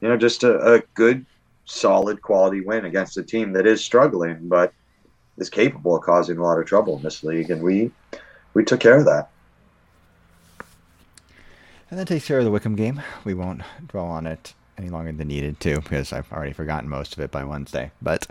you 0.01 0.09
know, 0.09 0.17
just 0.17 0.45
a, 0.45 0.75
a 0.75 0.79
good, 0.95 1.27
solid 1.65 2.23
quality 2.23 2.61
win 2.61 2.85
against 2.85 3.17
a 3.17 3.23
team 3.25 3.53
that 3.55 3.67
is 3.67 3.83
struggling, 3.83 4.47
but 4.47 4.73
is 5.39 5.51
capable 5.51 5.97
of 5.97 6.05
causing 6.05 6.39
a 6.39 6.43
lot 6.45 6.61
of 6.61 6.67
trouble 6.67 6.99
in 6.99 7.03
this 7.03 7.25
league, 7.25 7.51
and 7.51 7.61
we 7.61 7.91
we 8.55 8.65
took 8.65 8.79
care 8.79 8.97
of 8.97 9.07
that. 9.07 9.31
And 11.91 11.99
that 11.99 12.07
takes 12.07 12.29
care 12.29 12.39
of 12.39 12.45
the 12.45 12.53
Wycombe 12.53 12.77
game. 12.77 13.03
We 13.25 13.35
won't 13.35 13.63
dwell 13.89 14.07
on 14.07 14.25
it 14.25 14.55
any 14.79 14.89
longer 14.89 15.11
than 15.11 15.27
needed 15.27 15.59
to, 15.61 15.81
because 15.81 16.13
I've 16.13 16.33
already 16.33 16.53
forgotten 16.53 16.89
most 16.89 17.13
of 17.13 17.19
it 17.19 17.33
by 17.33 17.43
Wednesday. 17.43 17.91
But 18.01 18.29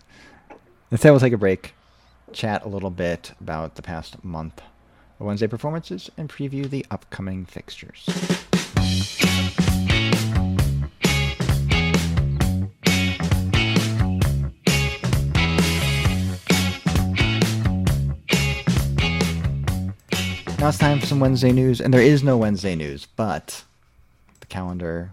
instead, 0.89 1.11
we'll 1.11 1.19
take 1.19 1.33
a 1.33 1.37
break, 1.37 1.73
chat 2.31 2.63
a 2.63 2.69
little 2.69 2.89
bit 2.89 3.33
about 3.41 3.75
the 3.75 3.81
past 3.81 4.23
month 4.23 4.61
of 5.19 5.25
Wednesday 5.25 5.47
performances, 5.47 6.09
and 6.15 6.29
preview 6.29 6.69
the 6.69 6.85
upcoming 6.89 7.43
fixtures. 7.43 8.07
Now 20.61 20.67
it's 20.67 20.77
time 20.77 20.99
for 20.99 21.07
some 21.07 21.19
Wednesday 21.19 21.51
news, 21.51 21.81
and 21.81 21.91
there 21.91 22.01
is 22.01 22.21
no 22.21 22.37
Wednesday 22.37 22.75
news, 22.75 23.07
but 23.15 23.63
the 24.41 24.45
calendar 24.45 25.11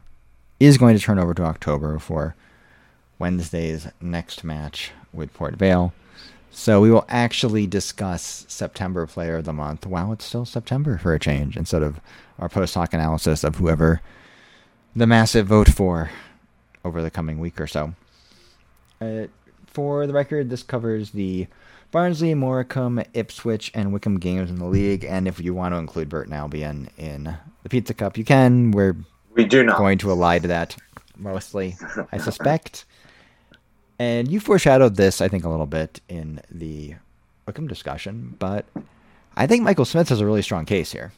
is 0.61 0.77
going 0.77 0.95
to 0.95 1.03
turn 1.03 1.19
over 1.19 1.33
to 1.33 1.43
October 1.45 1.99
for 1.99 2.37
Wednesday's 3.19 3.89
next 3.99 4.45
match 4.45 4.91
with 5.11 5.33
Port 5.33 5.57
Vale. 5.57 5.95
So 6.51 6.81
we 6.81 6.91
will 6.91 7.05
actually 7.09 7.67
discuss 7.67 8.45
September 8.49 9.07
Player 9.07 9.37
of 9.37 9.45
the 9.45 9.53
Month. 9.53 9.87
Wow, 9.87 10.13
it's 10.13 10.25
still 10.25 10.45
September 10.45 10.99
for 10.99 11.15
a 11.15 11.19
change, 11.19 11.57
instead 11.57 11.83
of 11.83 12.01
our 12.39 12.49
post 12.49 12.75
hoc 12.75 12.93
analysis 12.93 13.45
of 13.45 13.57
whoever 13.57 14.01
the 14.97 15.07
massive 15.07 15.47
vote 15.47 15.69
for 15.69 16.11
over 16.85 17.03
the 17.03 17.11
coming 17.11 17.39
week 17.39 17.61
or 17.61 17.67
so. 17.67 17.95
Uh, 19.01 19.27
for 19.67 20.07
the 20.07 20.13
record, 20.13 20.51
this 20.51 20.63
covers 20.63 21.11
the 21.11 21.47
Barnsley, 21.91 22.35
Morecambe, 22.35 23.03
Ipswich, 23.15 23.71
and 23.75 23.93
Wycombe 23.93 24.19
games 24.19 24.51
in 24.51 24.57
the 24.57 24.67
league. 24.67 25.05
And 25.05 25.29
if 25.29 25.41
you 25.41 25.55
want 25.55 25.75
to 25.75 25.79
include 25.79 26.09
Burton 26.09 26.33
Albion 26.33 26.89
in 26.99 27.37
the 27.63 27.69
Pizza 27.69 27.95
Cup, 27.95 28.19
you 28.19 28.25
can. 28.25 28.73
We're 28.73 28.97
we 29.35 29.45
do 29.45 29.63
not 29.63 29.79
going 29.79 29.99
to 29.99 30.11
ally 30.11 30.39
to 30.41 30.49
that 30.49 30.77
mostly, 31.17 31.77
I 32.13 32.19
suspect. 32.19 32.85
And 33.99 34.31
you 34.31 34.41
foreshadowed 34.41 34.97
this, 34.97 35.21
I 35.21 35.29
think, 35.29 35.45
a 35.45 35.49
little 35.49 35.67
bit 35.67 36.01
in 36.09 36.41
the 36.51 36.95
Wycombe 37.47 37.69
discussion, 37.69 38.37
but 38.39 38.67
I 39.37 39.47
think 39.47 39.63
Michael 39.63 39.85
Smith 39.85 40.09
has 40.11 40.21
a 40.21 40.27
really 40.27 40.43
strong 40.43 40.65
case 40.65 40.93
here. 40.93 41.13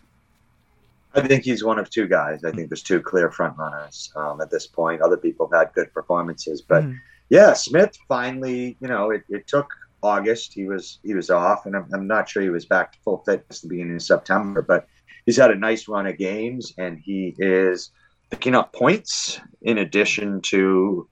I 1.15 1.27
think 1.27 1.45
he's 1.45 1.65
one 1.65 1.79
of 1.79 1.91
two 1.91 2.07
guys. 2.07 2.45
I 2.45 2.53
think 2.53 2.69
there's 2.69 2.83
two 2.83 3.01
clear 3.01 3.31
front 3.31 3.59
runners 3.59 4.13
um, 4.15 4.41
at 4.41 4.51
this 4.51 4.67
point. 4.67 5.03
Other 5.03 5.17
people 5.17 5.49
have 5.49 5.67
had 5.67 5.75
good 5.75 5.93
performances, 5.93 6.63
but 6.63 6.85
mm. 6.85 6.97
yeah, 7.31 7.53
Smith 7.53 7.99
finally, 8.07 8.77
you 8.81 8.89
know, 8.89 9.11
it, 9.11 9.25
it 9.29 9.47
took 9.49 9.75
August. 10.03 10.55
He 10.55 10.67
was 10.67 10.99
he 11.03 11.15
was 11.15 11.31
off, 11.31 11.67
and 11.67 11.75
I'm, 11.75 11.87
I'm 11.93 12.07
not 12.07 12.29
sure 12.29 12.43
he 12.43 12.51
was 12.51 12.65
back 12.65 12.93
to 12.93 12.99
full 13.01 13.19
fitness 13.27 13.59
at 13.59 13.63
the 13.63 13.69
beginning 13.69 13.97
of 13.97 14.03
September. 14.03 14.63
But 14.63 14.87
he's 15.27 15.37
had 15.37 15.51
a 15.51 15.57
nice 15.57 15.89
run 15.89 16.07
of 16.07 16.17
games, 16.17 16.73
and 16.79 16.99
he 16.99 17.35
is 17.39 17.91
picking 18.31 18.55
up 18.55 18.73
points 18.73 19.41
in 19.63 19.79
addition 19.79 20.41
to 20.43 21.09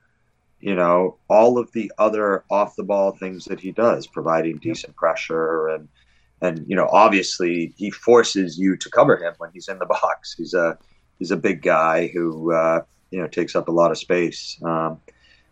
you 0.61 0.75
know 0.75 1.17
all 1.29 1.59
of 1.59 1.71
the 1.73 1.91
other 1.99 2.45
off 2.51 2.77
the 2.77 2.85
ball 2.85 3.13
things 3.13 3.45
that 3.47 3.61
he 3.61 3.73
does, 3.73 4.07
providing 4.07 4.59
decent 4.59 4.95
pressure 4.97 5.69
and 5.69 5.89
and 6.41 6.65
you 6.69 6.77
know 6.77 6.89
obviously 6.93 7.73
he 7.77 7.91
forces 7.91 8.59
you 8.59 8.77
to 8.77 8.91
cover 8.91 9.17
him 9.17 9.35
when 9.39 9.51
he's 9.53 9.69
in 9.69 9.79
the 9.79 9.87
box. 10.03 10.35
He's 10.37 10.55
a 10.55 10.79
he's 11.19 11.31
a 11.31 11.37
big 11.37 11.63
guy 11.63 12.09
who 12.09 12.53
uh, 12.53 12.83
you 13.11 13.21
know 13.21 13.29
takes 13.29 13.55
up 13.57 13.69
a 13.69 13.73
lot 13.73 13.91
of 13.91 13.99
space. 13.99 14.59
Um, 14.63 15.01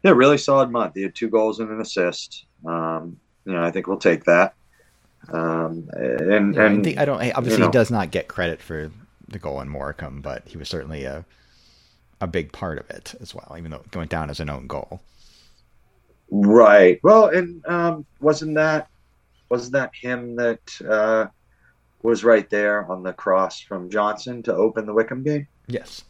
yeah, 0.03 0.13
really 0.13 0.39
solid 0.39 0.71
month. 0.71 0.95
He 0.95 1.03
had 1.03 1.15
two 1.15 1.29
goals 1.29 1.59
and 1.61 1.71
an 1.71 1.81
assist. 1.81 2.45
Um, 2.65 3.19
you 3.45 3.53
know, 3.53 3.63
I 3.63 3.71
think 3.71 3.87
we'll 3.87 3.97
take 3.97 4.25
that. 4.25 4.55
Um, 5.33 5.89
and 5.93 6.57
and 6.57 6.81
I, 6.81 6.83
think, 6.83 6.99
I 6.99 7.05
don't. 7.05 7.21
Obviously, 7.35 7.53
you 7.53 7.59
know, 7.59 7.67
he 7.67 7.73
does 7.73 7.91
not 7.91 8.11
get 8.11 8.29
credit 8.29 8.61
for 8.61 8.91
the 9.29 9.39
goal 9.39 9.61
in 9.61 9.69
Morecambe, 9.69 10.21
but 10.21 10.43
he 10.47 10.57
was 10.57 10.69
certainly 10.69 11.05
a 11.05 11.25
a 12.21 12.27
big 12.27 12.53
part 12.53 12.79
of 12.79 12.89
it 12.91 13.15
as 13.21 13.35
well, 13.35 13.55
even 13.59 13.71
though 13.71 13.83
it 13.85 13.95
went 13.95 14.11
down 14.11 14.31
as 14.31 14.41
an 14.41 14.51
own 14.51 14.67
goal. 14.67 15.01
Right. 16.31 16.99
Well, 17.03 17.29
and 17.29 17.65
um, 17.67 18.07
wasn't 18.21 18.55
that 18.57 18.89
wasn't 19.49 19.75
that 19.75 19.95
him 19.95 20.37
that 20.37 20.81
uh, 20.89 21.27
was 22.03 22.25
right 22.25 22.49
there 22.51 22.91
on 22.91 23.03
the 23.03 23.13
cross 23.13 23.61
from 23.61 23.91
Johnson 23.91 24.43
to 24.45 24.55
open 24.55 24.87
the 24.87 24.93
Wycombe 24.93 25.23
game? 25.23 25.47
Yes. 25.69 26.05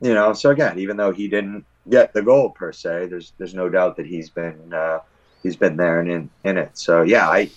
You 0.00 0.12
know, 0.12 0.32
so 0.32 0.50
again, 0.50 0.78
even 0.78 0.96
though 0.96 1.12
he 1.12 1.28
didn't 1.28 1.64
get 1.88 2.12
the 2.12 2.22
goal 2.22 2.50
per 2.50 2.72
se, 2.72 3.06
there's 3.06 3.32
there's 3.38 3.54
no 3.54 3.68
doubt 3.68 3.96
that 3.96 4.06
he's 4.06 4.28
been 4.28 4.72
uh, 4.72 5.00
he's 5.42 5.56
been 5.56 5.76
there 5.76 6.00
and 6.00 6.10
in, 6.10 6.30
in 6.42 6.58
it. 6.58 6.76
So 6.76 7.02
yeah, 7.02 7.28
I 7.28 7.50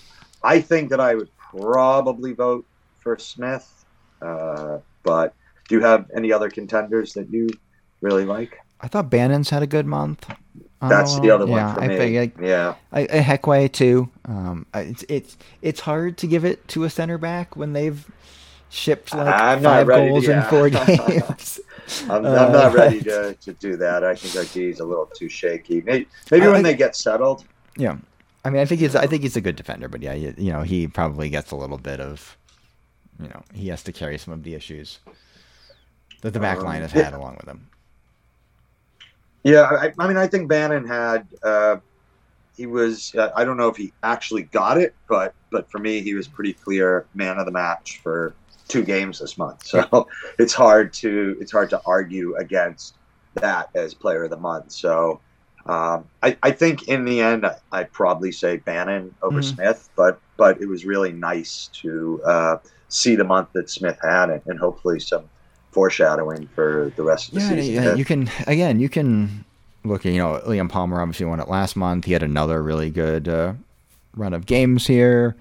I 0.44 0.62
think 0.62 0.90
that 0.92 1.00
I 1.00 1.16
would 1.16 1.36
probably 1.38 2.34
vote 2.34 2.66
for 3.00 3.18
Smith, 3.18 3.86
uh, 4.22 4.80
but 5.04 5.34
do 5.68 5.76
you 5.76 5.82
have 5.82 6.10
any 6.16 6.32
other 6.32 6.50
contenders 6.50 7.14
that 7.14 7.30
you 7.30 7.50
really 8.02 8.26
like? 8.26 8.58
I 8.82 8.88
thought 8.88 9.10
Bannan's 9.10 9.50
had 9.50 9.64
a 9.64 9.68
good 9.68 9.86
month. 9.86 10.30
That's 10.82 11.20
the 11.20 11.32
other 11.32 11.48
one 11.48 11.58
yeah, 11.58 11.74
for 11.74 11.82
I 11.82 11.88
me. 11.88 11.98
think 11.98 12.36
yeah, 12.40 12.76
I, 12.92 13.02
I 13.02 13.08
Ihiekwe 13.08 13.72
too. 13.72 14.10
Um, 14.26 14.68
it's 14.76 15.04
it's 15.10 15.38
it's 15.64 15.80
hard 15.80 16.18
to 16.20 16.28
give 16.28 16.46
it 16.46 16.68
to 16.70 16.84
a 16.84 16.90
center 16.90 17.18
back 17.18 17.56
when 17.56 17.74
they've 17.74 18.06
shipped 18.70 19.14
like 19.16 19.26
I'm 19.34 19.64
five 19.64 19.88
ready 19.88 20.04
to- 20.06 20.10
goals 20.12 20.28
in 20.28 20.42
four 20.44 20.70
games. 20.70 21.60
I'm, 22.10 22.26
Uh, 22.26 22.30
I'm 22.30 22.52
not 22.52 22.74
ready 22.76 23.02
to, 23.02 23.34
to 23.42 23.54
do 23.54 23.76
that. 23.78 24.04
I 24.04 24.14
think 24.14 24.36
our 24.36 24.44
D 24.54 24.70
is 24.70 24.80
a 24.82 24.86
little 24.86 25.08
too 25.08 25.30
shaky. 25.30 25.82
Maybe, 25.82 26.08
maybe 26.30 26.46
I 26.46 26.50
when 26.50 26.62
they 26.62 26.76
get 26.76 26.96
settled. 26.96 27.46
Yeah, 27.78 27.98
I 28.46 28.52
mean, 28.52 28.62
I 28.62 28.66
think 28.66 28.82
he's 28.82 28.96
I 28.96 29.08
think 29.08 29.24
he's 29.24 29.36
a 29.38 29.42
good 29.42 29.56
defender, 29.56 29.88
but 29.88 30.04
yeah, 30.04 30.14
you, 30.14 30.36
you 30.38 30.52
know, 30.52 30.62
he 30.62 30.88
probably 30.88 31.30
gets 31.30 31.50
a 31.50 31.56
little 31.56 31.78
bit 31.80 32.00
of, 32.00 32.38
you 33.20 33.30
know, 33.30 33.42
he 33.54 33.70
has 33.70 33.82
to 33.84 33.92
carry 33.92 34.18
some 34.20 34.34
of 34.34 34.44
the 34.44 34.54
issues 34.54 35.00
that 36.22 36.34
the 36.34 36.40
back 36.40 36.60
Um, 36.60 36.66
line 36.66 36.82
has 36.84 36.94
yeah. 36.94 37.06
had 37.06 37.14
along 37.14 37.38
with 37.38 37.48
him. 37.48 37.68
Yeah, 39.48 39.64
I, 39.64 39.94
I 39.98 40.08
mean, 40.08 40.18
I 40.18 40.28
think 40.28 40.50
Bannan 40.50 40.86
had. 40.88 41.26
Uh, 41.42 41.78
he 42.58 42.66
was. 42.66 43.14
Uh, 43.18 43.30
I 43.36 43.46
don't 43.46 43.56
know 43.58 43.70
if 43.70 43.78
he 43.78 43.94
actually 44.04 44.44
got 44.44 44.78
it, 44.78 44.94
but 45.08 45.36
but 45.52 45.72
for 45.72 45.80
me, 45.80 46.02
he 46.02 46.14
was 46.16 46.28
pretty 46.28 46.54
clear 46.54 47.08
man 47.14 47.38
of 47.38 47.46
the 47.46 47.52
match 47.54 48.02
for 48.04 48.36
two 48.68 48.84
games 48.84 49.20
this 49.20 49.38
month. 49.38 49.64
So 49.66 50.10
it's 50.40 50.54
hard 50.54 50.92
to 50.96 51.38
it's 51.40 51.52
hard 51.54 51.70
to 51.70 51.82
argue 51.86 52.36
against 52.36 52.98
that 53.36 53.70
as 53.74 53.94
player 53.94 54.26
of 54.26 54.32
the 54.32 54.38
month. 54.38 54.74
So 54.74 55.22
um, 55.66 56.10
I, 56.22 56.38
I 56.44 56.52
think 56.52 56.90
in 56.90 57.06
the 57.06 57.22
end, 57.22 57.46
I, 57.46 57.56
I'd 57.72 57.94
probably 57.94 58.34
say 58.34 58.58
Bannan 58.58 59.16
over 59.22 59.40
Mhm. 59.40 59.44
Smith, 59.44 59.90
but 59.96 60.22
but 60.38 60.62
it 60.62 60.68
was 60.68 60.86
really 60.86 61.14
nice 61.14 61.70
to 61.84 62.22
uh, 62.26 62.58
see 62.90 63.16
the 63.16 63.24
month 63.24 63.50
that 63.54 63.70
Smith 63.70 63.98
had, 64.02 64.30
and, 64.30 64.42
and 64.48 64.60
hopefully 64.60 65.00
some 65.00 65.30
foreshadowing 65.78 66.50
for 66.56 66.92
the 66.98 67.04
rest 67.04 67.28
of 67.30 67.36
the 67.36 67.40
Yeah, 67.40 67.50
season. 67.62 67.84
yeah, 67.84 67.96
you 67.98 68.06
can 68.06 68.30
again, 68.48 68.80
you 68.80 68.90
can 68.90 69.46
look 69.84 70.06
at 70.06 70.12
you 70.12 70.20
know 70.20 70.42
Liam 70.46 70.70
Palmer 70.70 71.00
obviously 71.02 71.26
won 71.26 71.40
it 71.40 71.48
last 71.48 71.76
month. 71.76 72.06
He 72.06 72.14
had 72.14 72.24
another 72.24 72.64
really 72.64 72.90
good 72.90 73.28
uh, 73.28 73.54
run 74.16 74.34
of 74.34 74.46
games 74.46 74.88
here. 74.88 75.36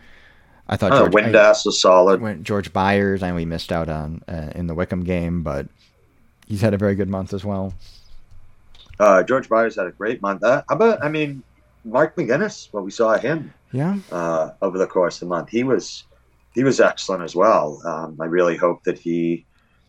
I 0.68 0.76
thought 0.76 0.92
Oh, 0.92 0.98
George, 0.98 1.12
Windass 1.12 1.64
was 1.64 1.80
solid. 1.80 2.20
George 2.44 2.72
Byers, 2.72 3.22
I 3.22 3.30
know 3.30 3.36
he 3.36 3.44
missed 3.44 3.72
out 3.72 3.88
on 3.88 4.22
uh, 4.28 4.50
in 4.54 4.66
the 4.66 4.74
Wycombe 4.74 5.04
game, 5.04 5.42
but 5.42 5.68
he's 6.46 6.60
had 6.60 6.74
a 6.74 6.78
very 6.78 6.94
good 6.94 7.08
month 7.08 7.32
as 7.34 7.44
well. 7.44 7.74
Uh, 8.98 9.22
George 9.22 9.48
Byers 9.48 9.76
had 9.76 9.86
a 9.86 9.92
great 9.92 10.22
month. 10.22 10.42
Uh, 10.42 10.62
how 10.68 10.76
about, 10.76 11.04
I 11.04 11.08
mean, 11.08 11.44
Mark 11.84 12.16
McGuinness, 12.16 12.68
what 12.72 12.84
we 12.84 12.90
saw 12.90 13.18
him 13.18 13.54
Yeah, 13.72 13.98
uh, 14.10 14.50
over 14.62 14.78
the 14.78 14.86
course 14.86 15.16
of 15.16 15.20
the 15.28 15.34
month, 15.34 15.50
he 15.50 15.64
was 15.64 16.04
he 16.54 16.64
was 16.64 16.80
excellent 16.80 17.22
as 17.22 17.36
well. 17.36 17.80
Um, 17.86 18.16
I 18.20 18.26
really 18.26 18.56
hope 18.56 18.82
that 18.84 18.98
he 18.98 19.46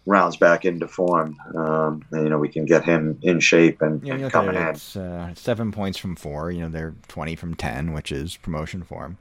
rounds 0.07 0.37
back 0.37 0.65
into 0.65 0.87
form. 0.87 1.37
Um, 1.55 2.03
and, 2.11 2.23
you 2.23 2.29
know, 2.29 2.39
we 2.39 2.49
can 2.49 2.65
get 2.65 2.83
him 2.83 3.19
in 3.21 3.39
shape 3.39 3.81
and, 3.81 4.01
Yeah, 4.05 4.15
and 4.15 4.31
coming 4.31 4.55
it, 4.55 4.61
in. 4.61 4.67
it's 4.67 4.95
uh, 4.95 5.33
seven 5.35 5.71
points 5.71 5.97
from 5.99 6.15
four. 6.15 6.49
You 6.49 6.61
know, 6.61 6.69
they're 6.69 6.95
twenty 7.07 7.35
from 7.35 7.53
ten, 7.53 7.93
which 7.93 8.11
is 8.11 8.37
promotion 8.37 8.81
form. 8.83 9.17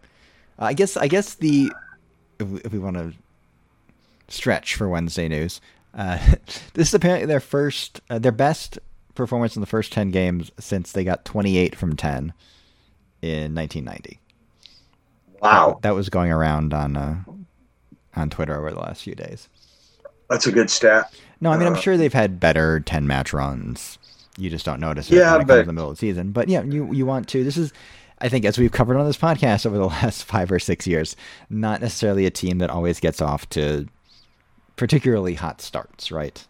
Uh, 0.58 0.66
I 0.66 0.72
guess. 0.72 0.96
I 0.96 1.08
guess 1.08 1.34
the 1.34 1.70
if 2.38 2.46
we, 2.48 2.60
if 2.60 2.72
we 2.72 2.78
want 2.78 2.96
to 2.96 3.12
stretch 4.28 4.74
for 4.76 4.88
Wednesday 4.88 5.28
news, 5.28 5.60
uh, 5.94 6.18
this 6.74 6.88
is 6.88 6.94
apparently 6.94 7.26
their 7.26 7.40
first, 7.40 8.00
uh, 8.08 8.18
their 8.18 8.32
best 8.32 8.78
performance 9.14 9.56
in 9.56 9.60
the 9.60 9.66
first 9.66 9.92
ten 9.92 10.10
games 10.10 10.50
since 10.58 10.92
they 10.92 11.04
got 11.04 11.24
twenty-eight 11.24 11.74
from 11.74 11.96
ten 11.96 12.32
in 13.22 13.52
nineteen 13.54 13.84
ninety. 13.84 14.20
Wow, 15.42 15.78
that 15.82 15.94
was 15.94 16.08
going 16.08 16.30
around 16.32 16.72
on 16.72 16.96
uh, 16.96 17.16
on 18.14 18.30
Twitter 18.30 18.56
over 18.56 18.70
the 18.70 18.80
last 18.80 19.02
few 19.02 19.14
days. 19.14 19.48
That's 20.28 20.46
a 20.46 20.52
good 20.52 20.70
stat. 20.70 21.12
No, 21.40 21.50
I 21.50 21.58
mean 21.58 21.66
I'm 21.66 21.74
Uh, 21.74 21.80
sure 21.80 21.96
they've 21.96 22.12
had 22.12 22.40
better 22.40 22.80
ten 22.80 23.06
match 23.06 23.32
runs. 23.32 23.98
You 24.38 24.50
just 24.50 24.64
don't 24.66 24.80
notice 24.80 25.10
it 25.10 25.16
Yeah, 25.16 25.32
when 25.32 25.42
it 25.42 25.48
comes 25.48 25.60
in 25.60 25.66
the 25.66 25.72
middle 25.72 25.90
of 25.90 25.96
the 25.96 26.00
season. 26.00 26.32
But 26.32 26.48
yeah, 26.48 26.62
you 26.62 26.92
you 26.92 27.06
want 27.06 27.28
to. 27.28 27.42
This 27.44 27.56
is, 27.56 27.72
I 28.20 28.28
think, 28.28 28.44
as 28.44 28.58
we've 28.58 28.72
covered 28.72 28.96
on 28.98 29.06
this 29.06 29.16
podcast 29.16 29.64
over 29.66 29.78
the 29.78 29.86
last 30.02 30.24
five 30.24 30.50
or 30.52 30.58
six 30.58 30.86
years, 30.86 31.16
not 31.50 31.80
necessarily 31.80 32.26
a 32.26 32.30
team 32.30 32.58
that 32.58 32.70
always 32.70 33.00
gets 33.00 33.20
off 33.22 33.48
to 33.50 33.86
particularly 34.76 35.34
hot 35.34 35.60
starts, 35.62 36.10
right? 36.12 36.44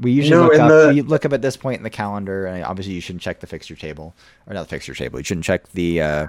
We 0.00 0.10
usually 0.12 0.40
No, 0.40 0.46
look 0.48 0.58
up. 0.58 0.68
the- 0.70 0.88
We 0.94 1.00
look 1.02 1.24
up 1.24 1.32
at 1.32 1.42
this 1.42 1.56
point 1.56 1.78
in 1.78 1.82
the 1.84 1.90
calendar, 1.90 2.46
and 2.46 2.64
obviously 2.64 2.94
you 2.94 3.00
shouldn't 3.00 3.22
check 3.22 3.40
the 3.40 3.46
fixture 3.46 3.76
table, 3.76 4.14
or 4.46 4.54
not 4.54 4.62
the 4.62 4.68
fixture 4.68 4.94
table. 4.94 5.18
You 5.18 5.24
shouldn't 5.24 5.44
check 5.44 5.68
the 5.72 6.00
uh, 6.00 6.26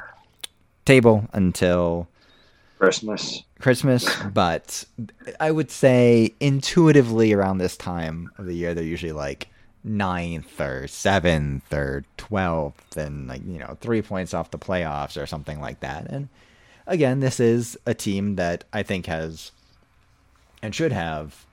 table 0.86 1.28
until 1.34 2.08
Christmas. 2.80 3.44
Christmas, 3.64 4.14
but 4.34 4.84
I 5.40 5.50
would 5.50 5.72
say 5.72 6.34
intuitively 6.42 7.32
around 7.32 7.60
this 7.60 7.78
time 7.78 8.30
of 8.38 8.46
the 8.46 8.54
year, 8.54 8.74
they're 8.74 8.84
usually 8.84 9.14
like 9.14 9.48
ninth 9.86 10.60
or 10.60 10.86
seventh 10.88 11.72
or 11.74 12.04
twelfth, 12.18 12.98
and 12.98 13.30
like 13.30 13.42
you 13.48 13.60
know 13.60 13.78
three 13.80 14.02
points 14.02 14.34
off 14.34 14.52
the 14.52 14.60
playoffs 14.60 15.20
or 15.20 15.26
something 15.26 15.62
like 15.62 15.80
that. 15.80 16.08
And 16.10 16.28
again, 16.88 17.22
this 17.22 17.40
is 17.40 17.78
a 17.86 17.94
team 17.94 18.36
that 18.36 18.66
I 18.74 18.84
think 18.84 19.06
has 19.06 19.54
and 20.62 20.76
should 20.76 20.92
have 20.92 21.46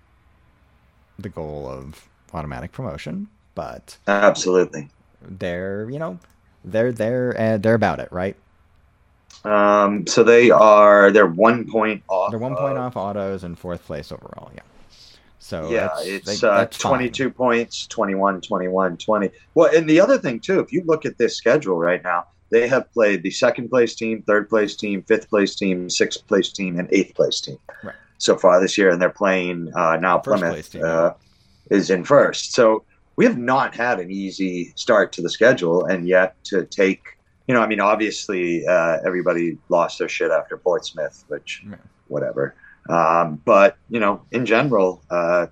the 1.17 1.29
goal 1.29 1.69
of 1.69 2.09
automatic 2.35 2.73
promotion, 2.73 3.29
but 3.55 3.99
Absolutely. 4.09 4.89
they're 5.23 5.89
you 5.89 6.01
know 6.01 6.19
they're 6.65 6.91
they're 6.91 7.41
uh, 7.41 7.59
they're 7.59 7.75
about 7.75 8.01
it, 8.01 8.11
right? 8.11 8.35
Um, 9.45 10.07
so 10.07 10.23
they 10.23 10.51
are 10.51 11.11
they're 11.11 11.27
one 11.27 11.71
point 11.71 12.03
off. 12.09 12.31
They're 12.31 12.39
one 12.39 12.57
point 12.57 12.77
of- 12.77 12.85
off 12.85 12.97
autos 12.97 13.45
and 13.45 13.59
fourth 13.59 13.85
place 13.87 14.13
overall. 14.13 14.51
Yeah. 14.55 14.61
So 15.39 15.71
yeah, 15.71 15.89
that's, 15.95 16.07
it's 16.07 16.41
they- 16.41 16.47
uh, 16.49 16.59
that's 16.59 16.77
fine. 16.77 16.91
22 16.91 17.31
points, 17.31 17.87
21, 17.87 18.41
21, 18.43 18.97
20. 18.99 19.31
Well, 19.55 19.75
and 19.75 19.89
the 19.89 19.99
other 20.01 20.19
thing, 20.19 20.39
too, 20.41 20.61
if 20.61 20.71
you 20.73 20.83
look 20.85 21.07
at 21.07 21.17
this 21.19 21.37
schedule 21.37 21.79
right 21.79 22.03
now, 22.05 22.27
they 22.51 22.69
have 22.69 22.93
played 22.93 23.23
the 23.23 23.31
second 23.31 23.69
place 23.71 23.95
team, 23.95 24.23
third 24.23 24.49
place 24.51 24.77
team, 24.77 25.03
fifth 25.05 25.31
place 25.31 25.55
team, 25.55 25.89
sixth 25.89 26.27
place 26.27 26.53
team, 26.53 26.79
and 26.79 26.89
eighth 26.93 27.15
place 27.15 27.41
team 27.41 27.57
Right. 27.83 27.95
so 28.19 28.37
far 28.37 28.61
this 28.61 28.77
year. 28.77 28.91
And 28.91 29.01
they're 29.01 29.09
playing 29.09 29.73
uh, 29.75 29.97
now 29.97 30.19
first 30.21 30.43
place 30.43 30.69
Plymouth 30.69 30.73
team, 30.73 30.83
uh, 30.85 31.13
is 31.71 31.89
in 31.91 32.05
first. 32.05 32.53
So 32.53 32.85
we 33.17 33.25
have 33.25 33.39
not 33.39 33.75
had 33.75 33.99
an 34.01 34.11
easy 34.11 34.73
start 34.77 35.13
to 35.13 35.23
the 35.23 35.31
schedule. 35.31 35.87
And 35.87 36.07
yet 36.07 36.35
to 36.45 36.65
take, 36.67 37.03
you 37.51 37.55
know, 37.55 37.63
I 37.63 37.67
mean, 37.67 37.81
obviously 37.81 38.65
uh, 38.65 38.99
everybody 39.05 39.59
lost 39.69 39.99
their 39.99 40.09
shit 40.09 40.31
after 40.31 40.57
Portsmouth, 40.57 41.25
which, 41.27 41.65
Yeah. 41.69 41.79
whatever. 42.07 42.55
Um, 42.89 43.43
but 43.45 43.77
you 43.89 43.99
know, 43.99 44.23
in 44.31 44.47
general, 44.47 45.03
uh, 45.11 45.49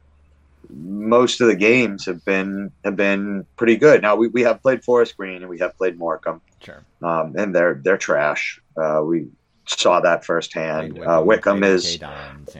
most 0.71 1.41
of 1.41 1.49
the 1.49 1.57
games 1.57 2.07
have 2.07 2.25
been 2.25 2.71
have 2.85 2.95
been 2.95 3.45
pretty 3.57 3.77
good. 3.77 4.01
Now 4.01 4.15
we, 4.15 4.29
we 4.29 4.43
have 4.43 4.63
played 4.63 4.85
Forest 4.85 5.17
Green 5.17 5.39
and 5.43 5.49
we 5.49 5.59
have 5.59 5.77
played 5.77 5.99
Morecambe, 5.99 6.41
Sure. 6.63 6.85
um, 7.03 7.35
and 7.37 7.53
they're 7.53 7.81
they're 7.83 7.99
trash. 7.99 8.61
Uh, 8.81 9.03
we 9.05 9.27
saw 9.67 9.99
that 10.01 10.25
firsthand. 10.25 10.95
Played 10.95 11.05
uh, 11.09 11.21
Wycombe 11.25 11.65
is 11.65 12.01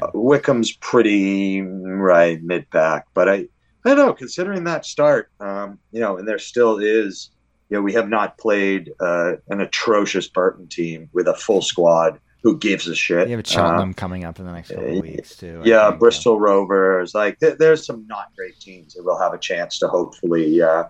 uh, 0.03 0.11
Wycombe's 0.15 0.73
pretty 0.79 1.61
right 1.63 2.43
mid 2.43 2.69
pack, 2.71 3.07
but 3.15 3.29
I 3.29 3.37
I 3.85 3.95
don't 3.95 3.99
know. 3.99 4.13
Considering 4.15 4.65
that 4.65 4.85
start, 4.85 5.31
um, 5.39 5.79
you 5.93 6.01
know, 6.01 6.17
and 6.19 6.27
there 6.27 6.41
still 6.41 6.79
is, 6.79 7.31
you 7.69 7.77
know, 7.77 7.83
we 7.83 7.93
have 7.93 8.09
not 8.09 8.39
played 8.39 8.93
uh, 9.01 9.33
an 9.49 9.61
atrocious 9.61 10.29
Burton 10.29 10.67
team 10.69 11.09
with 11.13 11.29
a 11.29 11.35
full 11.35 11.63
squad 11.63 12.19
who 12.43 12.57
gives 12.57 12.87
a 12.87 12.95
shit. 12.95 13.29
You 13.29 13.37
have 13.37 13.45
Uh, 13.45 13.49
Cheltenham 13.49 13.95
coming 13.95 14.25
up 14.25 14.39
in 14.39 14.47
the 14.47 14.53
next 14.53 14.69
couple 14.69 14.85
uh, 14.85 14.99
of 14.99 15.03
weeks 15.03 15.37
too. 15.37 15.61
I 15.65 15.69
yeah, 15.69 15.89
think, 15.89 16.01
Bristol 16.01 16.39
Rovers. 16.39 17.15
Like, 17.15 17.41
th- 17.41 17.59
there's 17.59 17.85
some 17.85 18.07
not 18.07 18.29
great 18.37 18.59
teams 18.61 18.95
that 18.95 19.05
will 19.05 19.19
have 19.19 19.35
a 19.35 19.39
chance 19.39 19.79
to 19.81 19.89
hopefully, 19.89 20.63
uh, 20.63 20.85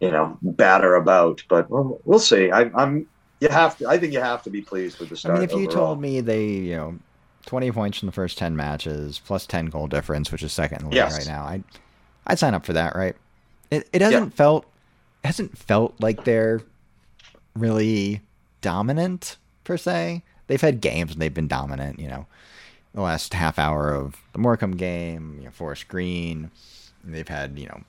you 0.00 0.10
know, 0.10 0.38
batter 0.42 0.94
about. 0.96 1.42
But 1.48 1.70
we'll, 1.70 2.00
we'll 2.04 2.18
see. 2.18 2.50
I, 2.50 2.70
I'm. 2.74 3.06
You 3.40 3.48
have 3.48 3.76
to. 3.78 3.88
I 3.88 3.98
think 3.98 4.12
you 4.12 4.20
have 4.20 4.42
to 4.44 4.50
be 4.50 4.62
pleased 4.62 4.98
with 4.98 5.08
the 5.08 5.16
start. 5.16 5.36
I 5.36 5.40
mean, 5.40 5.48
if 5.50 5.56
you 5.56 5.66
told 5.66 6.00
me 6.00 6.20
they, 6.20 6.44
you 6.46 6.76
know, 6.76 6.98
twenty 7.44 7.72
points 7.72 7.98
from 7.98 8.06
the 8.06 8.12
first 8.12 8.38
ten 8.38 8.54
matches 8.56 9.20
plus 9.24 9.46
ten 9.46 9.66
goal 9.66 9.86
difference, 9.88 10.30
which 10.30 10.42
is 10.42 10.52
second 10.52 10.78
in 10.78 10.84
the 10.84 10.90
league 10.90 10.96
Yes. 10.96 11.18
right 11.18 11.26
now, 11.26 11.44
I'd 11.44 11.64
I'd 12.26 12.38
sign 12.38 12.54
up 12.54 12.64
for 12.64 12.74
that. 12.74 12.94
Right? 12.94 13.16
It 13.70 13.88
it 13.92 14.00
hasn't 14.02 14.34
felt 14.34 14.64
it 14.64 14.68
hasn't 15.26 15.56
felt 15.56 15.94
like 16.00 16.24
they're 16.24 16.60
really 17.54 18.20
dominant 18.60 19.36
per 19.64 19.76
se. 19.76 20.22
They've 20.46 20.60
had 20.60 20.80
games 20.80 21.12
and 21.12 21.20
they've 21.20 21.32
been 21.32 21.48
dominant. 21.48 21.98
You 21.98 22.08
know, 22.08 22.26
the 22.94 23.02
last 23.02 23.34
half 23.34 23.58
hour 23.58 23.94
of 23.94 24.16
the 24.32 24.38
Morecambe 24.38 24.76
game, 24.76 25.36
you 25.38 25.44
know, 25.44 25.50
Forest 25.50 25.88
Green. 25.88 26.50
They've 27.04 27.28
had 27.28 27.58
you 27.58 27.66
know 27.66 27.82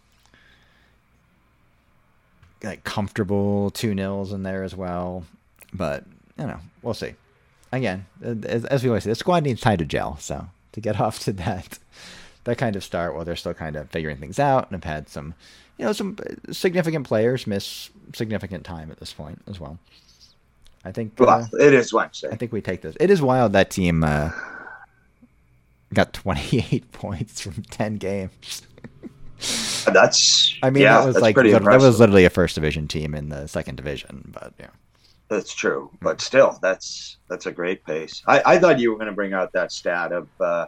like 2.64 2.84
comfortable 2.84 3.72
two 3.72 3.94
nils 3.94 4.34
in 4.34 4.44
there 4.44 4.64
as 4.64 4.76
well. 4.76 5.24
But 5.74 6.04
you 6.38 6.48
know, 6.48 6.60
we'll 6.82 6.94
see. 6.94 7.14
Again, 7.72 8.06
as, 8.22 8.66
as 8.66 8.84
we 8.84 8.90
always 8.90 9.04
say, 9.04 9.10
the 9.10 9.16
squad 9.16 9.44
needs 9.44 9.62
time 9.62 9.78
to 9.78 9.86
gel. 9.86 10.18
So 10.18 10.48
to 10.72 10.82
get 10.82 11.00
off 11.02 11.20
to 11.20 11.34
that 11.34 11.80
that 12.46 12.58
kind 12.58 12.76
of 12.76 12.84
start, 12.84 13.14
while 13.14 13.26
they're 13.26 13.36
still 13.36 13.54
kind 13.54 13.76
of 13.76 13.90
figuring 13.90 14.18
things 14.18 14.40
out, 14.40 14.72
and 14.72 14.84
have 14.84 14.90
had 14.92 15.10
some, 15.10 15.34
you 15.78 15.86
know, 15.86 15.94
some 15.94 16.18
significant 16.52 17.08
players 17.08 17.46
miss 17.48 17.90
significant 18.14 18.66
time 18.66 18.92
at 18.92 19.00
this 19.00 19.14
point 19.14 19.42
as 19.48 19.60
well. 19.60 19.78
I 20.84 20.92
think. 20.92 21.14
Well, 21.20 21.30
uh, 21.30 21.48
it 21.60 21.74
is 21.74 21.94
Wednesday. 21.94 22.30
I 22.32 22.36
think 22.36 22.52
we 22.52 22.62
take 22.62 22.82
this. 22.82 22.96
It 23.00 23.10
is 23.10 23.22
wild 23.22 23.54
that 23.54 23.70
team 23.70 24.04
uh, 24.04 24.32
got 25.94 26.14
28 26.14 26.92
points 26.92 27.42
from 27.42 27.64
10 27.64 27.96
games. 27.98 28.64
that's. 29.86 30.56
I 30.64 30.70
mean, 30.70 30.84
yeah, 30.84 31.00
that 31.00 31.08
was 31.08 31.18
like 31.18 31.36
that 31.36 31.80
was 31.80 32.00
literally 32.00 32.26
a 32.26 32.30
first 32.30 32.56
division 32.56 32.88
team 32.88 33.14
in 33.14 33.30
the 33.30 33.48
second 33.48 33.76
division, 33.76 34.32
but 34.34 34.54
yeah. 34.60 34.70
That's 35.30 35.54
true, 35.54 35.92
but 36.02 36.22
still, 36.22 36.58
that's 36.62 37.18
that's 37.28 37.48
a 37.48 37.52
great 37.52 37.84
pace. 37.86 38.24
I, 38.28 38.42
I 38.46 38.60
thought 38.60 38.80
you 38.80 38.92
were 38.92 38.96
going 38.96 39.10
to 39.10 39.14
bring 39.14 39.34
out 39.34 39.52
that 39.52 39.74
stat 39.74 40.14
of 40.14 40.30
uh, 40.40 40.68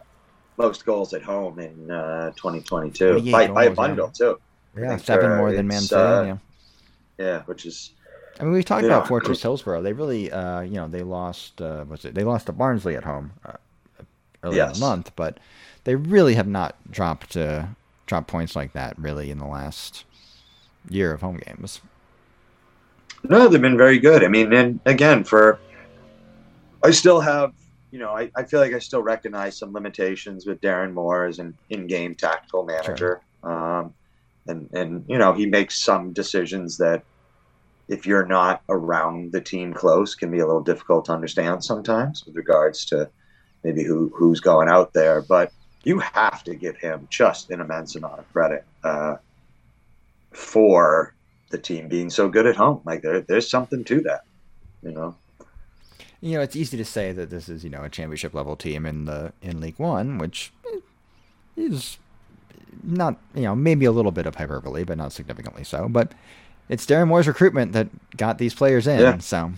most 0.58 0.84
goals 0.84 1.14
at 1.14 1.22
home 1.22 1.58
in 1.58 1.90
uh, 1.90 2.32
2022 2.32 3.32
by, 3.32 3.48
by 3.48 3.64
a 3.64 3.70
bundle 3.70 4.10
too. 4.10 4.38
Yeah, 4.78 4.96
seven 4.96 5.36
more 5.36 5.52
than 5.52 5.66
Man 5.66 5.80
City. 5.80 6.00
Uh, 6.00 6.36
yeah. 7.18 7.42
which 7.42 7.66
is. 7.66 7.92
I 8.38 8.44
mean, 8.44 8.52
we 8.52 8.62
talked 8.62 8.84
about 8.84 9.06
Fortress 9.06 9.42
Hillsborough. 9.42 9.82
They 9.82 9.92
really, 9.92 10.32
uh, 10.32 10.60
you 10.60 10.74
know, 10.74 10.88
they 10.88 11.02
lost. 11.02 11.60
Uh, 11.60 11.84
was 11.88 12.04
it? 12.04 12.14
They 12.14 12.24
lost 12.24 12.46
to 12.46 12.52
Barnsley 12.52 12.96
at 12.96 13.04
home 13.04 13.32
uh, 13.44 13.52
earlier 14.42 14.56
yes. 14.56 14.74
in 14.76 14.80
the 14.80 14.86
month, 14.86 15.12
but 15.16 15.38
they 15.84 15.94
really 15.94 16.34
have 16.34 16.48
not 16.48 16.76
dropped 16.90 17.36
uh, 17.36 17.66
dropped 18.06 18.28
points 18.28 18.56
like 18.56 18.72
that 18.72 18.98
really 18.98 19.30
in 19.30 19.38
the 19.38 19.46
last 19.46 20.04
year 20.88 21.12
of 21.12 21.20
home 21.20 21.40
games. 21.44 21.80
No, 23.24 23.48
they've 23.48 23.60
been 23.60 23.76
very 23.76 23.98
good. 23.98 24.24
I 24.24 24.28
mean, 24.28 24.52
and 24.52 24.80
again, 24.86 25.24
for 25.24 25.58
I 26.82 26.90
still 26.90 27.20
have, 27.20 27.52
you 27.90 27.98
know, 27.98 28.16
I, 28.16 28.30
I 28.34 28.44
feel 28.44 28.60
like 28.60 28.72
I 28.72 28.78
still 28.78 29.02
recognize 29.02 29.58
some 29.58 29.72
limitations 29.72 30.46
with 30.46 30.60
Darren 30.62 30.94
Moore 30.94 31.26
as 31.26 31.38
an 31.38 31.54
in-game 31.68 32.14
tactical 32.14 32.64
manager. 32.64 33.20
Sure. 33.42 33.52
Um, 33.52 33.92
and 34.50 34.68
and 34.72 35.04
you 35.08 35.16
know, 35.16 35.32
he 35.32 35.46
makes 35.46 35.80
some 35.80 36.12
decisions 36.12 36.76
that 36.78 37.02
if 37.88 38.06
you're 38.06 38.26
not 38.26 38.62
around 38.68 39.32
the 39.32 39.40
team 39.40 39.72
close 39.72 40.14
can 40.14 40.30
be 40.30 40.38
a 40.38 40.46
little 40.46 40.62
difficult 40.62 41.06
to 41.06 41.12
understand 41.12 41.64
sometimes 41.64 42.24
with 42.24 42.36
regards 42.36 42.84
to 42.86 43.08
maybe 43.64 43.82
who 43.82 44.12
who's 44.14 44.40
going 44.40 44.68
out 44.68 44.92
there. 44.92 45.22
But 45.22 45.52
you 45.84 45.98
have 45.98 46.44
to 46.44 46.54
give 46.54 46.76
him 46.76 47.06
just 47.10 47.50
an 47.50 47.60
immense 47.60 47.96
amount 47.96 48.18
of 48.18 48.32
credit 48.32 48.64
uh, 48.84 49.16
for 50.32 51.14
the 51.50 51.58
team 51.58 51.88
being 51.88 52.10
so 52.10 52.28
good 52.28 52.46
at 52.46 52.56
home. 52.56 52.80
Like 52.84 53.02
there, 53.02 53.20
there's 53.20 53.50
something 53.50 53.84
to 53.84 54.00
that, 54.02 54.22
you 54.82 54.92
know. 54.92 55.14
You 56.20 56.34
know, 56.34 56.42
it's 56.42 56.54
easy 56.54 56.76
to 56.76 56.84
say 56.84 57.12
that 57.12 57.30
this 57.30 57.48
is 57.48 57.64
you 57.64 57.70
know 57.70 57.82
a 57.82 57.88
championship 57.88 58.34
level 58.34 58.56
team 58.56 58.84
in 58.84 59.06
the 59.06 59.32
in 59.40 59.60
League 59.60 59.78
One, 59.78 60.18
which 60.18 60.52
is 61.56 61.98
not 62.82 63.18
you 63.34 63.42
know 63.42 63.54
maybe 63.54 63.84
a 63.84 63.92
little 63.92 64.12
bit 64.12 64.26
of 64.26 64.34
hyperbole, 64.36 64.84
but 64.84 64.98
not 64.98 65.12
significantly 65.12 65.64
so. 65.64 65.88
But 65.88 66.12
it's 66.68 66.86
Darren 66.86 67.08
Moore's 67.08 67.26
recruitment 67.26 67.72
that 67.72 67.88
got 68.16 68.38
these 68.38 68.54
players 68.54 68.86
in. 68.86 69.00
Yeah. 69.00 69.18
So 69.18 69.52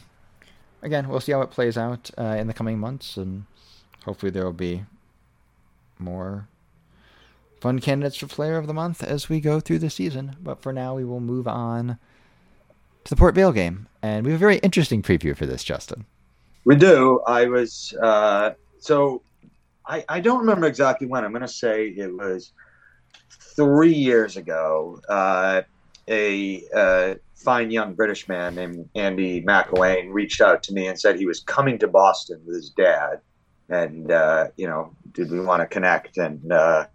again, 0.82 1.08
we'll 1.08 1.20
see 1.20 1.32
how 1.32 1.42
it 1.42 1.50
plays 1.50 1.76
out 1.76 2.10
uh, 2.18 2.36
in 2.38 2.46
the 2.46 2.54
coming 2.54 2.78
months, 2.78 3.16
and 3.16 3.44
hopefully 4.04 4.30
there 4.30 4.44
will 4.44 4.52
be 4.52 4.84
more 5.98 6.48
fun 7.60 7.78
candidates 7.78 8.16
for 8.16 8.26
Player 8.26 8.58
of 8.58 8.66
the 8.66 8.74
Month 8.74 9.04
as 9.04 9.28
we 9.28 9.40
go 9.40 9.60
through 9.60 9.78
the 9.78 9.88
season. 9.88 10.36
But 10.42 10.60
for 10.60 10.72
now, 10.72 10.96
we 10.96 11.04
will 11.04 11.20
move 11.20 11.46
on 11.46 11.98
to 13.04 13.10
the 13.10 13.16
Port 13.16 13.34
Vale 13.34 13.52
game. 13.52 13.86
And 14.02 14.26
we 14.26 14.32
have 14.32 14.38
a 14.38 14.44
very 14.44 14.58
interesting 14.58 15.00
preview 15.00 15.36
for 15.36 15.46
this, 15.46 15.62
Justin. 15.62 16.04
We 16.64 16.74
do. 16.74 17.20
I 17.26 17.46
was, 17.46 17.94
uh, 18.02 18.52
so 18.80 19.22
I, 19.86 20.04
I 20.08 20.20
don't 20.20 20.40
remember 20.40 20.66
exactly 20.66 21.06
when. 21.06 21.24
I'm 21.24 21.30
going 21.30 21.42
to 21.42 21.48
say 21.48 21.88
it 21.88 22.12
was 22.12 22.52
three 23.30 23.94
years 23.94 24.36
ago. 24.36 25.00
Uh, 25.08 25.62
a 26.08 26.64
uh, 26.74 27.14
fine 27.34 27.70
young 27.70 27.94
British 27.94 28.28
man 28.28 28.54
named 28.54 28.88
Andy 28.94 29.42
McElwain 29.42 30.12
reached 30.12 30.40
out 30.40 30.62
to 30.64 30.72
me 30.72 30.86
and 30.86 30.98
said 30.98 31.16
he 31.16 31.26
was 31.26 31.40
coming 31.40 31.78
to 31.78 31.88
Boston 31.88 32.40
with 32.44 32.56
his 32.56 32.70
dad. 32.70 33.20
And, 33.68 34.10
uh, 34.10 34.48
you 34.56 34.66
know, 34.66 34.94
did 35.12 35.30
we 35.30 35.40
want 35.40 35.60
to 35.60 35.66
connect? 35.66 36.18
And, 36.18 36.52
uh, 36.52 36.86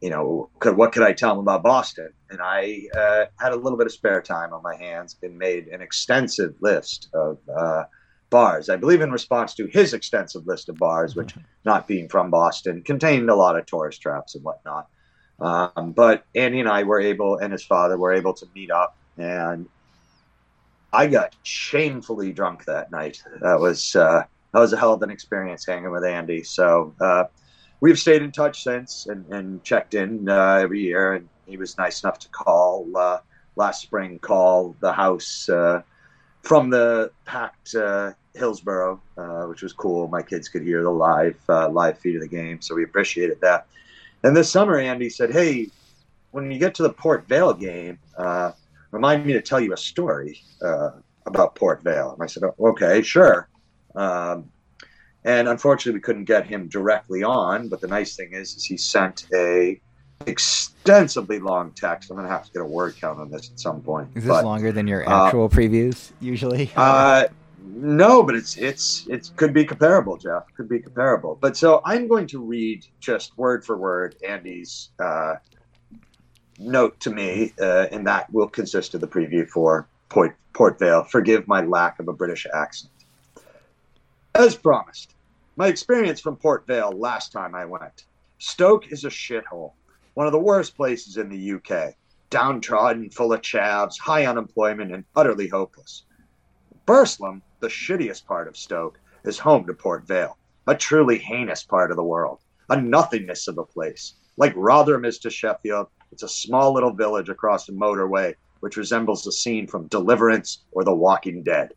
you 0.00 0.10
know, 0.10 0.50
could, 0.58 0.76
what 0.76 0.92
could 0.92 1.02
I 1.02 1.12
tell 1.12 1.32
him 1.32 1.38
about 1.38 1.62
Boston? 1.62 2.12
And 2.30 2.40
I 2.42 2.82
uh, 2.96 3.24
had 3.38 3.52
a 3.52 3.56
little 3.56 3.78
bit 3.78 3.86
of 3.86 3.92
spare 3.92 4.20
time 4.20 4.52
on 4.52 4.62
my 4.62 4.76
hands 4.76 5.16
and 5.22 5.38
made 5.38 5.68
an 5.68 5.80
extensive 5.80 6.54
list 6.60 7.08
of 7.14 7.38
uh, 7.56 7.84
bars. 8.30 8.68
I 8.68 8.76
believe 8.76 9.00
in 9.00 9.12
response 9.12 9.54
to 9.54 9.66
his 9.66 9.94
extensive 9.94 10.46
list 10.46 10.68
of 10.68 10.76
bars, 10.76 11.14
which, 11.14 11.34
not 11.64 11.86
being 11.86 12.08
from 12.08 12.30
Boston, 12.30 12.82
contained 12.82 13.30
a 13.30 13.34
lot 13.34 13.56
of 13.56 13.66
tourist 13.66 14.02
traps 14.02 14.34
and 14.34 14.42
whatnot. 14.44 14.88
Um, 15.40 15.92
but 15.92 16.24
Andy 16.34 16.60
and 16.60 16.68
I 16.68 16.84
were 16.84 17.00
able, 17.00 17.38
and 17.38 17.52
his 17.52 17.64
father 17.64 17.96
were 17.96 18.12
able 18.12 18.34
to 18.34 18.46
meet 18.54 18.70
up, 18.70 18.96
and 19.18 19.68
I 20.92 21.06
got 21.06 21.34
shamefully 21.42 22.32
drunk 22.32 22.66
that 22.66 22.90
night. 22.90 23.22
That 23.40 23.58
was 23.58 23.96
uh, 23.96 24.24
that 24.52 24.60
was 24.60 24.72
a 24.72 24.76
hell 24.76 24.92
of 24.92 25.02
an 25.02 25.10
experience 25.10 25.64
hanging 25.64 25.90
with 25.90 26.04
Andy. 26.04 26.42
So 26.42 26.94
uh, 27.00 27.24
we've 27.80 27.98
stayed 27.98 28.22
in 28.22 28.30
touch 28.30 28.62
since 28.62 29.06
and, 29.06 29.26
and 29.32 29.64
checked 29.64 29.94
in 29.94 30.28
uh, 30.28 30.56
every 30.62 30.80
year. 30.80 31.14
And 31.14 31.28
he 31.46 31.56
was 31.56 31.78
nice 31.78 32.02
enough 32.02 32.18
to 32.20 32.28
call 32.28 32.86
uh, 32.94 33.18
last 33.56 33.80
spring, 33.82 34.18
call 34.18 34.76
the 34.80 34.92
house 34.92 35.48
uh, 35.48 35.82
from 36.42 36.68
the 36.68 37.10
packed 37.24 37.74
uh, 37.74 38.12
Hillsborough, 38.34 39.00
uh, 39.16 39.44
which 39.44 39.62
was 39.62 39.72
cool. 39.72 40.08
My 40.08 40.22
kids 40.22 40.48
could 40.48 40.62
hear 40.62 40.82
the 40.82 40.90
live 40.90 41.38
live 41.48 41.98
feed 41.98 42.16
of 42.16 42.22
the 42.22 42.28
game, 42.28 42.60
so 42.60 42.74
we 42.74 42.84
appreciated 42.84 43.40
that. 43.40 43.66
And 44.24 44.36
this 44.36 44.50
summer, 44.50 44.78
Andy 44.78 45.10
said, 45.10 45.32
"Hey, 45.32 45.68
when 46.30 46.50
you 46.50 46.58
get 46.58 46.74
to 46.76 46.82
the 46.82 46.92
Port 46.92 47.26
Vale 47.28 47.54
game, 47.54 47.98
remind 48.90 49.26
me 49.26 49.32
to 49.32 49.42
tell 49.42 49.60
you 49.60 49.72
a 49.72 49.76
story 49.76 50.40
about 51.26 51.54
Port 51.54 51.82
Vale." 51.82 52.12
And 52.12 52.22
I 52.22 52.26
said, 52.26 52.44
oh, 52.44 52.54
"Okay, 52.58 53.02
sure." 53.02 53.48
Um, 53.94 54.50
and 55.24 55.48
unfortunately, 55.48 55.98
we 55.98 56.02
couldn't 56.02 56.24
get 56.24 56.46
him 56.46 56.68
directly 56.68 57.22
on. 57.22 57.68
But 57.68 57.80
the 57.80 57.88
nice 57.88 58.16
thing 58.16 58.32
is, 58.32 58.56
is 58.56 58.64
he 58.64 58.76
sent 58.76 59.26
a 59.32 59.80
extensively 60.26 61.38
long 61.38 61.72
text. 61.72 62.10
I'm 62.10 62.16
gonna 62.16 62.28
have 62.28 62.46
to 62.46 62.52
get 62.52 62.62
a 62.62 62.66
word 62.66 62.96
count 63.00 63.18
on 63.20 63.30
this 63.30 63.50
at 63.50 63.60
some 63.60 63.80
point. 63.82 64.08
Is 64.14 64.24
this 64.24 64.30
but, 64.30 64.44
longer 64.44 64.72
than 64.72 64.86
your 64.86 65.08
uh, 65.08 65.26
actual 65.26 65.46
uh, 65.46 65.48
previews 65.48 66.12
usually? 66.20 66.70
Uh, 66.76 67.24
no, 67.64 68.22
but 68.22 68.34
it's 68.34 68.56
it's 68.56 69.06
it 69.08 69.30
could 69.36 69.52
be 69.52 69.64
comparable, 69.64 70.16
Jeff. 70.16 70.44
Could 70.56 70.68
be 70.68 70.80
comparable. 70.80 71.38
But 71.40 71.56
so 71.56 71.80
I'm 71.84 72.08
going 72.08 72.26
to 72.28 72.40
read 72.40 72.86
just 73.00 73.36
word 73.38 73.64
for 73.64 73.76
word 73.76 74.16
Andy's 74.26 74.90
uh, 74.98 75.34
note 76.58 76.98
to 77.00 77.10
me, 77.10 77.52
uh, 77.60 77.86
and 77.92 78.06
that 78.06 78.32
will 78.32 78.48
consist 78.48 78.94
of 78.94 79.00
the 79.00 79.08
preview 79.08 79.48
for 79.48 79.88
Port, 80.08 80.36
Port 80.52 80.78
Vale. 80.78 81.04
Forgive 81.04 81.46
my 81.48 81.62
lack 81.62 81.98
of 81.98 82.08
a 82.08 82.12
British 82.12 82.46
accent. 82.54 82.92
As 84.34 84.56
promised, 84.56 85.14
my 85.56 85.68
experience 85.68 86.20
from 86.20 86.36
Port 86.36 86.66
Vale 86.66 86.92
last 86.92 87.32
time 87.32 87.54
I 87.54 87.64
went. 87.64 88.04
Stoke 88.38 88.90
is 88.90 89.04
a 89.04 89.08
shithole, 89.08 89.72
one 90.14 90.26
of 90.26 90.32
the 90.32 90.38
worst 90.38 90.76
places 90.76 91.16
in 91.16 91.28
the 91.28 91.52
UK. 91.52 91.94
Downtrodden, 92.30 93.10
full 93.10 93.32
of 93.32 93.42
chavs, 93.42 93.98
high 93.98 94.24
unemployment, 94.24 94.92
and 94.92 95.04
utterly 95.14 95.48
hopeless. 95.48 96.04
Burslem, 96.86 97.42
the 97.62 97.68
shittiest 97.68 98.26
part 98.26 98.48
of 98.48 98.56
Stoke, 98.56 98.98
is 99.24 99.38
home 99.38 99.64
to 99.66 99.72
Port 99.72 100.04
Vale, 100.04 100.36
a 100.66 100.74
truly 100.74 101.16
heinous 101.16 101.62
part 101.62 101.92
of 101.92 101.96
the 101.96 102.02
world, 102.02 102.40
a 102.68 102.78
nothingness 102.78 103.46
of 103.46 103.56
a 103.56 103.64
place. 103.64 104.14
Like 104.36 104.52
Rotherham 104.56 105.04
is 105.04 105.20
to 105.20 105.30
Sheffield, 105.30 105.86
it's 106.10 106.24
a 106.24 106.28
small 106.28 106.74
little 106.74 106.92
village 106.92 107.28
across 107.28 107.68
a 107.68 107.72
motorway 107.72 108.34
which 108.58 108.76
resembles 108.76 109.26
a 109.28 109.32
scene 109.32 109.68
from 109.68 109.86
Deliverance 109.86 110.64
or 110.72 110.82
The 110.82 110.94
Walking 110.94 111.44
Dead. 111.44 111.72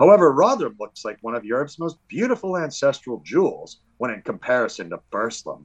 However, 0.00 0.32
Rotherham 0.32 0.76
looks 0.80 1.04
like 1.04 1.18
one 1.20 1.36
of 1.36 1.44
Europe's 1.44 1.78
most 1.78 1.96
beautiful 2.08 2.58
ancestral 2.58 3.20
jewels 3.24 3.78
when 3.98 4.10
in 4.10 4.22
comparison 4.22 4.90
to 4.90 4.98
Burslem. 5.12 5.64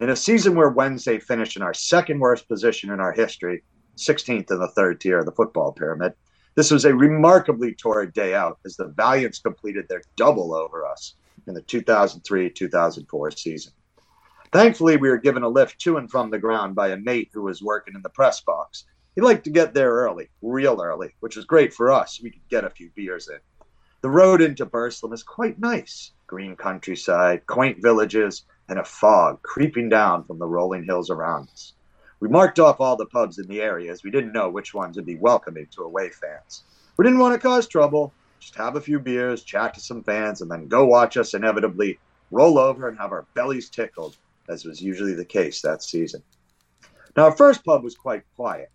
In 0.00 0.10
a 0.10 0.16
season 0.16 0.56
where 0.56 0.70
Wednesday 0.70 1.20
finished 1.20 1.56
in 1.56 1.62
our 1.62 1.74
second 1.74 2.18
worst 2.18 2.48
position 2.48 2.90
in 2.90 2.98
our 2.98 3.12
history, 3.12 3.62
16th 3.96 4.50
in 4.50 4.58
the 4.58 4.72
third 4.74 5.00
tier 5.00 5.20
of 5.20 5.26
the 5.26 5.32
football 5.32 5.70
pyramid, 5.70 6.14
this 6.54 6.70
was 6.70 6.84
a 6.84 6.94
remarkably 6.94 7.74
torrid 7.74 8.12
day 8.12 8.34
out 8.34 8.58
as 8.64 8.76
the 8.76 8.88
Valiants 8.88 9.38
completed 9.38 9.86
their 9.88 10.02
double 10.16 10.54
over 10.54 10.86
us 10.86 11.14
in 11.46 11.54
the 11.54 11.62
2003 11.62 12.50
2004 12.50 13.30
season. 13.32 13.72
Thankfully, 14.52 14.96
we 14.96 15.08
were 15.08 15.18
given 15.18 15.42
a 15.42 15.48
lift 15.48 15.80
to 15.80 15.96
and 15.96 16.10
from 16.10 16.30
the 16.30 16.38
ground 16.38 16.74
by 16.74 16.88
a 16.88 16.96
mate 16.96 17.30
who 17.32 17.42
was 17.42 17.62
working 17.62 17.94
in 17.94 18.02
the 18.02 18.08
press 18.08 18.40
box 18.40 18.84
he 19.14 19.20
liked 19.20 19.44
to 19.44 19.50
get 19.50 19.74
there 19.74 19.92
early, 19.92 20.28
real 20.42 20.80
early, 20.82 21.14
which 21.20 21.36
was 21.36 21.44
great 21.44 21.72
for 21.72 21.92
us. 21.92 22.20
We 22.20 22.30
could 22.30 22.48
get 22.48 22.64
a 22.64 22.70
few 22.70 22.90
beers 22.96 23.28
in. 23.28 23.38
The 24.00 24.10
road 24.10 24.42
into 24.42 24.66
Burslem 24.66 25.12
is 25.12 25.22
quite 25.22 25.58
nice 25.58 26.10
green 26.26 26.56
countryside, 26.56 27.46
quaint 27.46 27.80
villages, 27.80 28.44
and 28.68 28.78
a 28.78 28.84
fog 28.84 29.40
creeping 29.42 29.88
down 29.88 30.24
from 30.24 30.38
the 30.38 30.48
rolling 30.48 30.84
hills 30.84 31.10
around 31.10 31.48
us. 31.50 31.74
We 32.24 32.30
marked 32.30 32.58
off 32.58 32.80
all 32.80 32.96
the 32.96 33.04
pubs 33.04 33.38
in 33.38 33.46
the 33.48 33.60
area 33.60 33.92
as 33.92 34.02
we 34.02 34.10
didn't 34.10 34.32
know 34.32 34.48
which 34.48 34.72
ones 34.72 34.96
would 34.96 35.04
be 35.04 35.16
welcoming 35.16 35.66
to 35.72 35.82
away 35.82 36.08
fans. 36.08 36.62
We 36.96 37.04
didn't 37.04 37.18
want 37.18 37.34
to 37.34 37.38
cause 37.38 37.68
trouble, 37.68 38.14
just 38.40 38.54
have 38.54 38.76
a 38.76 38.80
few 38.80 38.98
beers, 38.98 39.42
chat 39.42 39.74
to 39.74 39.80
some 39.80 40.02
fans, 40.02 40.40
and 40.40 40.50
then 40.50 40.66
go 40.66 40.86
watch 40.86 41.18
us 41.18 41.34
inevitably 41.34 41.98
roll 42.30 42.58
over 42.58 42.88
and 42.88 42.96
have 42.96 43.12
our 43.12 43.26
bellies 43.34 43.68
tickled, 43.68 44.16
as 44.48 44.64
was 44.64 44.80
usually 44.80 45.12
the 45.12 45.26
case 45.26 45.60
that 45.60 45.82
season. 45.82 46.22
Now, 47.14 47.24
our 47.24 47.36
first 47.36 47.62
pub 47.62 47.84
was 47.84 47.94
quite 47.94 48.22
quiet. 48.36 48.70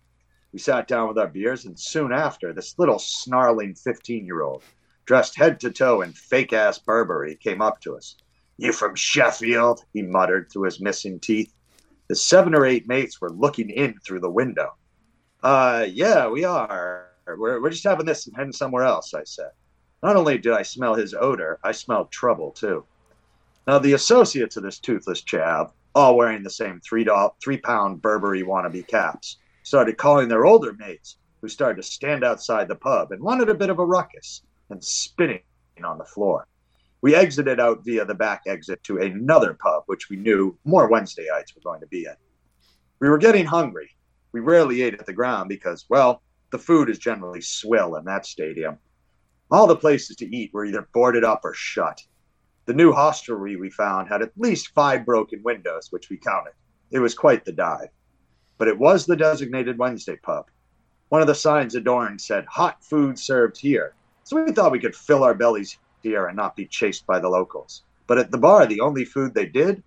We 0.52 0.60
sat 0.60 0.86
down 0.86 1.08
with 1.08 1.18
our 1.18 1.26
beers, 1.26 1.64
and 1.64 1.76
soon 1.76 2.12
after, 2.12 2.52
this 2.52 2.78
little 2.78 3.00
snarling 3.00 3.74
15 3.74 4.26
year 4.26 4.42
old, 4.42 4.62
dressed 5.06 5.34
head 5.34 5.58
to 5.58 5.72
toe 5.72 6.02
in 6.02 6.12
fake 6.12 6.52
ass 6.52 6.78
Burberry, 6.78 7.34
came 7.34 7.62
up 7.62 7.80
to 7.80 7.96
us. 7.96 8.14
You 8.58 8.72
from 8.72 8.94
Sheffield? 8.94 9.84
he 9.92 10.02
muttered 10.02 10.52
through 10.52 10.66
his 10.66 10.80
missing 10.80 11.18
teeth. 11.18 11.52
His 12.10 12.20
seven 12.20 12.56
or 12.56 12.66
eight 12.66 12.88
mates 12.88 13.20
were 13.20 13.30
looking 13.30 13.70
in 13.70 13.94
through 14.00 14.18
the 14.18 14.28
window. 14.28 14.74
Uh, 15.44 15.86
yeah, 15.88 16.26
we 16.26 16.42
are. 16.42 17.06
We're, 17.24 17.62
we're 17.62 17.70
just 17.70 17.84
having 17.84 18.04
this 18.04 18.26
and 18.26 18.34
heading 18.34 18.52
somewhere 18.52 18.82
else, 18.82 19.14
I 19.14 19.22
said. 19.22 19.50
Not 20.02 20.16
only 20.16 20.36
did 20.36 20.52
I 20.52 20.62
smell 20.62 20.94
his 20.94 21.14
odor, 21.14 21.60
I 21.62 21.70
smelled 21.70 22.10
trouble 22.10 22.50
too. 22.50 22.84
Now, 23.68 23.78
the 23.78 23.92
associates 23.92 24.56
of 24.56 24.64
this 24.64 24.80
toothless 24.80 25.22
chap, 25.22 25.72
all 25.94 26.16
wearing 26.16 26.42
the 26.42 26.50
same 26.50 26.80
three, 26.80 27.06
three 27.40 27.58
pound 27.58 28.02
Burberry 28.02 28.42
wannabe 28.42 28.88
caps, 28.88 29.38
started 29.62 29.96
calling 29.96 30.26
their 30.26 30.46
older 30.46 30.72
mates, 30.72 31.16
who 31.40 31.46
started 31.46 31.80
to 31.80 31.88
stand 31.88 32.24
outside 32.24 32.66
the 32.66 32.74
pub 32.74 33.12
and 33.12 33.22
wanted 33.22 33.48
a 33.48 33.54
bit 33.54 33.70
of 33.70 33.78
a 33.78 33.86
ruckus 33.86 34.42
and 34.70 34.82
spitting 34.82 35.42
on 35.84 35.96
the 35.96 36.04
floor. 36.04 36.48
We 37.02 37.14
exited 37.14 37.58
out 37.58 37.84
via 37.84 38.04
the 38.04 38.14
back 38.14 38.42
exit 38.46 38.82
to 38.84 38.98
another 38.98 39.54
pub, 39.54 39.84
which 39.86 40.10
we 40.10 40.16
knew 40.16 40.58
more 40.64 40.90
Wednesdayites 40.90 41.54
were 41.54 41.62
going 41.64 41.80
to 41.80 41.86
be 41.86 42.04
in. 42.04 42.14
We 43.00 43.08
were 43.08 43.18
getting 43.18 43.46
hungry. 43.46 43.90
We 44.32 44.40
rarely 44.40 44.82
ate 44.82 44.94
at 44.94 45.06
the 45.06 45.14
ground 45.14 45.48
because, 45.48 45.86
well, 45.88 46.22
the 46.50 46.58
food 46.58 46.90
is 46.90 46.98
generally 46.98 47.40
swill 47.40 47.96
in 47.96 48.04
that 48.04 48.26
stadium. 48.26 48.78
All 49.50 49.66
the 49.66 49.76
places 49.76 50.16
to 50.16 50.36
eat 50.36 50.52
were 50.52 50.66
either 50.66 50.88
boarded 50.92 51.24
up 51.24 51.40
or 51.42 51.54
shut. 51.54 52.02
The 52.66 52.74
new 52.74 52.92
hostelry 52.92 53.56
we 53.56 53.70
found 53.70 54.08
had 54.08 54.20
at 54.20 54.32
least 54.36 54.74
five 54.74 55.06
broken 55.06 55.42
windows, 55.42 55.88
which 55.90 56.10
we 56.10 56.18
counted. 56.18 56.52
It 56.90 56.98
was 56.98 57.14
quite 57.14 57.44
the 57.44 57.52
dive. 57.52 57.88
But 58.58 58.68
it 58.68 58.78
was 58.78 59.06
the 59.06 59.16
designated 59.16 59.78
Wednesday 59.78 60.16
pub. 60.16 60.50
One 61.08 61.22
of 61.22 61.26
the 61.26 61.34
signs 61.34 61.74
adorned 61.74 62.20
said, 62.20 62.44
Hot 62.46 62.84
food 62.84 63.18
served 63.18 63.58
here. 63.58 63.94
So 64.22 64.40
we 64.40 64.52
thought 64.52 64.70
we 64.70 64.78
could 64.78 64.94
fill 64.94 65.24
our 65.24 65.34
bellies 65.34 65.78
here 66.02 66.26
and 66.26 66.36
not 66.36 66.56
be 66.56 66.66
chased 66.66 67.06
by 67.06 67.18
the 67.18 67.28
locals. 67.28 67.82
But 68.06 68.18
at 68.18 68.30
the 68.30 68.38
bar, 68.38 68.66
the 68.66 68.80
only 68.80 69.04
food 69.04 69.34
they 69.34 69.46
did 69.46 69.82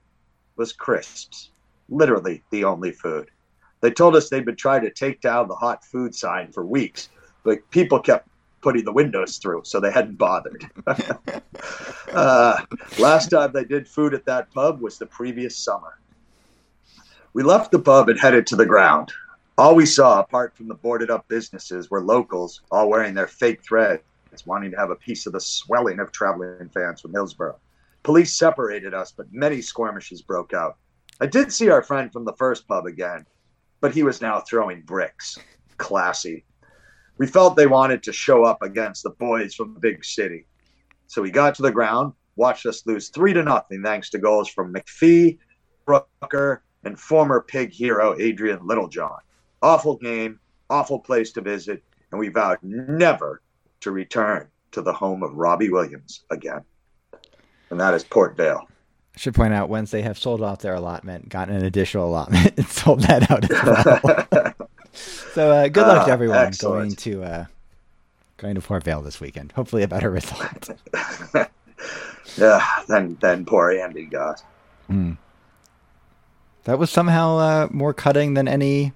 was 0.56 0.74
crisps. 0.74 1.50
Literally 1.90 2.44
the 2.52 2.64
only 2.64 2.92
food. 2.92 3.30
They 3.82 3.92
told 3.92 4.16
us 4.16 4.30
they'd 4.30 4.46
been 4.46 4.56
trying 4.56 4.84
to 4.84 4.92
take 4.92 5.20
down 5.20 5.48
the 5.48 5.56
hot 5.56 5.84
food 5.84 6.16
sign 6.16 6.52
for 6.52 6.66
weeks, 6.66 7.10
but 7.44 7.70
people 7.70 8.00
kept 8.00 8.30
putting 8.62 8.86
the 8.86 8.94
windows 8.94 9.38
through, 9.38 9.62
so 9.66 9.80
they 9.80 9.92
hadn't 9.92 10.18
bothered. 10.18 10.66
uh, 12.14 12.62
last 12.98 13.30
time 13.30 13.52
they 13.52 13.66
did 13.66 13.88
food 13.88 14.14
at 14.14 14.26
that 14.26 14.50
pub 14.54 14.80
was 14.80 14.98
the 14.98 15.06
previous 15.06 15.58
summer. 15.58 16.00
We 17.34 17.44
left 17.44 17.72
the 17.72 17.80
pub 17.80 18.08
and 18.08 18.20
headed 18.20 18.48
to 18.48 18.56
the 18.56 18.66
ground. 18.66 19.12
All 19.58 19.76
we 19.76 19.86
saw, 19.86 20.22
apart 20.22 20.56
from 20.56 20.68
the 20.68 20.76
boarded 20.76 21.12
up 21.12 21.28
businesses, 21.28 21.92
were 21.92 22.02
locals 22.02 22.62
all 22.72 22.90
wearing 22.90 23.14
their 23.14 23.28
fake 23.28 23.62
threads, 23.62 24.02
wanting 24.46 24.72
to 24.72 24.78
have 24.78 24.90
a 24.90 24.96
piece 24.96 25.26
of 25.26 25.34
the 25.34 25.40
swelling 25.40 26.00
of 26.00 26.12
traveling 26.12 26.70
fans 26.74 27.02
from 27.02 27.14
Hillsborough. 27.14 27.60
Police 28.04 28.34
separated 28.34 28.94
us, 28.94 29.12
but 29.12 29.32
many 29.32 29.62
skirmishes 29.62 30.22
broke 30.22 30.54
out. 30.54 30.78
I 31.22 31.28
did 31.28 31.54
see 31.54 31.70
our 31.70 31.84
friend 31.84 32.12
from 32.12 32.26
the 32.26 32.34
first 32.34 32.68
pub 32.68 32.86
again, 32.86 33.26
but 33.80 33.94
he 33.94 34.04
was 34.04 34.22
now 34.22 34.40
throwing 34.42 34.82
bricks. 34.82 35.38
Classy. 35.78 36.46
We 37.18 37.28
felt 37.28 37.56
they 37.56 37.68
wanted 37.68 38.04
to 38.04 38.14
show 38.14 38.44
up 38.44 38.62
against 38.62 39.04
the 39.04 39.12
boys 39.12 39.54
from 39.54 39.74
the 39.74 39.80
big 39.80 40.04
city. 40.04 40.48
So 41.08 41.22
we 41.22 41.32
got 41.32 41.56
to 41.56 41.62
the 41.62 41.72
ground, 41.72 42.14
watched 42.36 42.66
us 42.66 42.86
lose 42.86 43.10
three 43.10 43.34
to 43.34 43.44
nothing 43.44 43.84
thanks 43.84 44.10
to 44.12 44.18
goals 44.18 44.50
from 44.50 44.74
McPhee, 44.74 45.38
Brooker, 45.86 46.64
and 46.84 47.00
former 47.00 47.42
pig 47.42 47.72
hero 47.72 48.16
Adrian 48.20 48.66
Littlejohn. 48.66 49.20
Awful 49.62 49.98
game, 49.98 50.40
awful 50.70 51.00
place 51.00 51.32
to 51.34 51.42
visit, 51.42 51.84
and 52.12 52.20
we 52.20 52.30
vowed 52.30 52.58
never 52.64 53.42
to 53.84 53.92
return 53.92 54.48
to 54.72 54.82
the 54.82 54.94
home 54.94 55.24
of 55.24 55.34
Robbie 55.36 55.70
Williams 55.70 56.24
again. 56.30 56.62
And 57.70 57.80
that 57.80 57.94
is 57.94 58.04
Port 58.04 58.36
Vale. 58.36 58.68
I 59.16 59.20
should 59.20 59.36
point 59.36 59.54
out 59.54 59.70
Wednesday 59.70 60.02
have 60.02 60.18
sold 60.18 60.42
off 60.42 60.60
their 60.60 60.74
allotment, 60.74 61.30
gotten 61.30 61.56
an 61.56 61.66
additional 61.66 62.08
allotment, 62.08 62.54
and 62.58 62.68
sold 62.68 63.02
that 63.02 63.30
out 63.30 63.50
as 63.50 64.32
well. 64.32 64.70
so 64.94 65.52
uh, 65.52 65.68
good 65.68 65.86
luck 65.86 66.06
to 66.06 66.12
ah, 66.12 66.14
everyone 66.14 66.52
going 66.60 66.96
to 66.96 67.24
uh, 67.24 67.46
going 68.38 68.56
to 68.56 68.62
Port 68.62 68.84
Vale 68.84 69.02
this 69.02 69.22
weekend. 69.22 69.52
Hopefully, 69.52 69.84
a 69.84 69.88
better 69.88 70.10
result. 70.10 70.70
yeah, 72.38 72.66
than 72.88 73.16
than 73.22 73.46
poor 73.46 73.72
Andy 73.72 74.06
got. 74.06 74.44
Mm. 74.90 75.18
That 76.64 76.80
was 76.80 76.90
somehow 76.90 77.38
uh, 77.38 77.68
more 77.72 77.94
cutting 77.94 78.34
than 78.34 78.48
any 78.48 78.94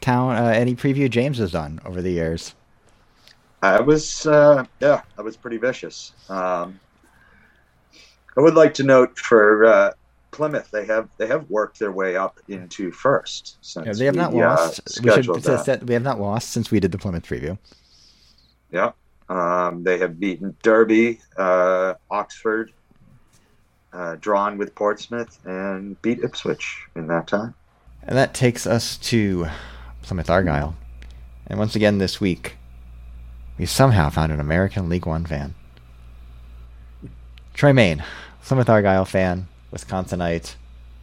town, 0.00 0.36
uh, 0.36 0.50
any 0.50 0.76
preview 0.76 1.10
James 1.10 1.38
has 1.38 1.52
done 1.52 1.80
over 1.84 2.02
the 2.02 2.10
years. 2.10 2.54
I 3.62 3.80
was, 3.80 4.26
uh, 4.26 4.64
yeah, 4.80 5.02
I 5.18 5.22
was 5.22 5.36
pretty 5.36 5.56
vicious. 5.56 6.12
Um, 6.28 6.78
I 8.36 8.40
would 8.40 8.54
like 8.54 8.74
to 8.74 8.82
note 8.82 9.18
for 9.18 9.64
uh, 9.64 9.92
Plymouth, 10.30 10.70
they 10.70 10.84
have 10.84 11.08
they 11.16 11.26
have 11.26 11.48
worked 11.48 11.78
their 11.78 11.92
way 11.92 12.16
up 12.16 12.38
into 12.48 12.92
first. 12.92 13.56
yeah, 13.76 13.92
they 13.92 14.04
have 14.04 14.14
we, 14.14 14.20
not 14.20 14.34
lost. 14.34 14.80
Uh, 14.80 15.00
we, 15.02 15.22
should, 15.22 15.88
we 15.88 15.94
have 15.94 16.02
not 16.02 16.20
lost 16.20 16.50
since 16.50 16.70
we 16.70 16.78
did 16.78 16.92
the 16.92 16.98
Plymouth 16.98 17.24
preview. 17.24 17.56
Yeah, 18.70 18.92
um, 19.30 19.82
they 19.82 19.96
have 19.98 20.20
beaten 20.20 20.54
Derby, 20.62 21.20
uh, 21.38 21.94
Oxford, 22.10 22.72
uh, 23.94 24.16
drawn 24.16 24.58
with 24.58 24.74
Portsmouth, 24.74 25.38
and 25.46 26.00
beat 26.02 26.22
Ipswich 26.22 26.84
in 26.94 27.06
that 27.06 27.26
time. 27.26 27.54
And 28.02 28.18
that 28.18 28.34
takes 28.34 28.66
us 28.66 28.98
to 28.98 29.46
Plymouth 30.02 30.28
Argyle. 30.28 30.76
And 31.46 31.58
once 31.58 31.74
again 31.74 31.96
this 31.96 32.20
week, 32.20 32.56
we 33.58 33.66
somehow 33.66 34.10
found 34.10 34.32
an 34.32 34.40
American 34.40 34.88
League 34.88 35.06
One 35.06 35.24
fan. 35.24 35.54
Troy 37.54 37.72
Main, 37.72 38.04
Plymouth 38.42 38.68
Argyle 38.68 39.04
fan, 39.04 39.48
Wisconsinite. 39.72 40.54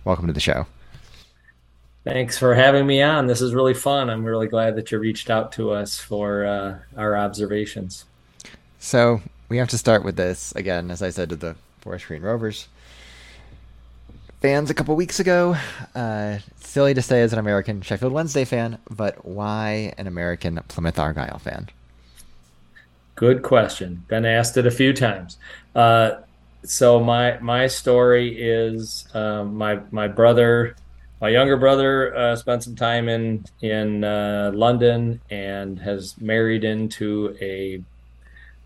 Welcome 0.05 0.27
to 0.27 0.33
the 0.33 0.39
show. 0.39 0.67
Thanks 2.03 2.37
for 2.37 2.53
having 2.53 2.85
me 2.85 3.01
on. 3.01 3.27
This 3.27 3.41
is 3.41 3.53
really 3.53 3.73
fun. 3.73 4.09
I'm 4.09 4.25
really 4.25 4.47
glad 4.47 4.75
that 4.75 4.91
you 4.91 4.99
reached 4.99 5.29
out 5.29 5.51
to 5.53 5.71
us 5.71 5.99
for 5.99 6.45
uh, 6.45 6.79
our 6.97 7.17
observations. 7.17 8.05
So 8.79 9.21
we 9.47 9.57
have 9.57 9.69
to 9.69 9.77
start 9.77 10.03
with 10.03 10.17
this 10.17 10.51
again, 10.55 10.91
as 10.91 11.01
I 11.01 11.09
said 11.09 11.29
to 11.29 11.35
the 11.35 11.55
Forest 11.79 12.07
Green 12.07 12.21
Rovers 12.21 12.67
fans 14.43 14.69
a 14.69 14.73
couple 14.73 14.93
weeks 14.97 15.21
ago. 15.21 15.55
Uh, 15.95 16.37
silly 16.59 16.93
to 16.93 17.01
say 17.01 17.21
as 17.21 17.31
an 17.31 17.39
American 17.39 17.81
Sheffield 17.81 18.11
Wednesday 18.11 18.43
fan, 18.43 18.77
but 18.89 19.23
why 19.25 19.93
an 19.97 20.05
American 20.05 20.59
Plymouth 20.67 20.99
Argyle 20.99 21.39
fan? 21.39 21.69
Good 23.15 23.43
question. 23.43 24.03
Been 24.07 24.25
asked 24.25 24.57
it 24.57 24.65
a 24.65 24.71
few 24.71 24.93
times. 24.93 25.37
Uh, 25.75 26.21
so 26.63 26.99
my 26.99 27.37
my 27.39 27.67
story 27.67 28.41
is 28.41 29.07
um, 29.13 29.55
my 29.55 29.79
my 29.91 30.07
brother, 30.07 30.75
my 31.21 31.29
younger 31.29 31.57
brother, 31.57 32.15
uh, 32.15 32.35
spent 32.35 32.63
some 32.63 32.75
time 32.75 33.09
in 33.09 33.45
in 33.61 34.03
uh, 34.03 34.51
London 34.53 35.21
and 35.29 35.79
has 35.79 36.19
married 36.19 36.63
into 36.63 37.35
a 37.39 37.81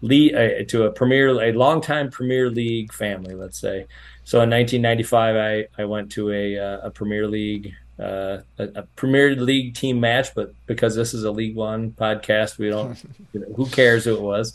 league 0.01 0.35
uh, 0.35 0.63
to 0.67 0.83
a 0.83 0.91
premier 0.91 1.29
a 1.41 1.51
longtime 1.51 2.09
Premier 2.09 2.49
League 2.49 2.93
family. 2.93 3.35
Let's 3.35 3.59
say. 3.59 3.85
So 4.23 4.41
in 4.41 4.49
1995, 4.49 5.35
I 5.35 5.81
I 5.81 5.85
went 5.85 6.11
to 6.13 6.31
a 6.31 6.57
uh, 6.57 6.87
a 6.87 6.91
Premier 6.91 7.27
League 7.27 7.73
uh, 7.99 8.39
a, 8.59 8.63
a, 8.75 8.83
Premier 8.95 9.35
League 9.35 9.73
team 9.73 9.99
match, 9.99 10.35
but 10.35 10.53
because 10.67 10.95
this 10.95 11.13
is 11.13 11.23
a 11.23 11.31
League 11.31 11.55
One 11.55 11.91
podcast, 11.91 12.57
we 12.57 12.69
don't. 12.69 12.97
You 13.33 13.41
know, 13.41 13.53
who 13.55 13.65
cares 13.67 14.05
who 14.05 14.15
it 14.15 14.21
was? 14.21 14.53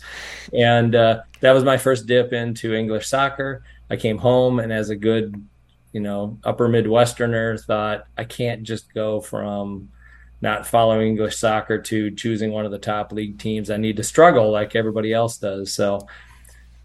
And 0.53 0.95
uh, 0.95 1.23
that 1.41 1.53
was 1.53 1.63
my 1.63 1.77
first 1.77 2.07
dip 2.07 2.33
into 2.33 2.75
English 2.75 3.07
soccer. 3.07 3.63
I 3.91 3.97
came 3.97 4.17
home 4.17 4.61
and, 4.61 4.73
as 4.73 4.89
a 4.89 4.97
good, 4.97 5.47
you 5.93 6.01
know, 6.01 6.39
upper 6.43 6.69
Midwesterner, 6.69 7.63
thought 7.63 8.07
I 8.17 8.25
can't 8.25 8.63
just 8.63 8.93
go 8.95 9.21
from 9.21 9.91
not 10.41 10.67
following 10.67 11.09
English 11.09 11.37
soccer 11.37 11.79
to 11.83 12.11
choosing 12.13 12.51
one 12.51 12.65
of 12.65 12.73
the 12.73 12.79
top 12.79 13.13
league 13.13 13.39
teams. 13.39 13.71
I 13.71 13.77
need 13.77 13.97
to 13.99 14.03
struggle 14.03 14.51
like 14.51 14.75
everybody 14.75 15.13
else 15.13 15.37
does. 15.37 15.73
So 15.73 16.07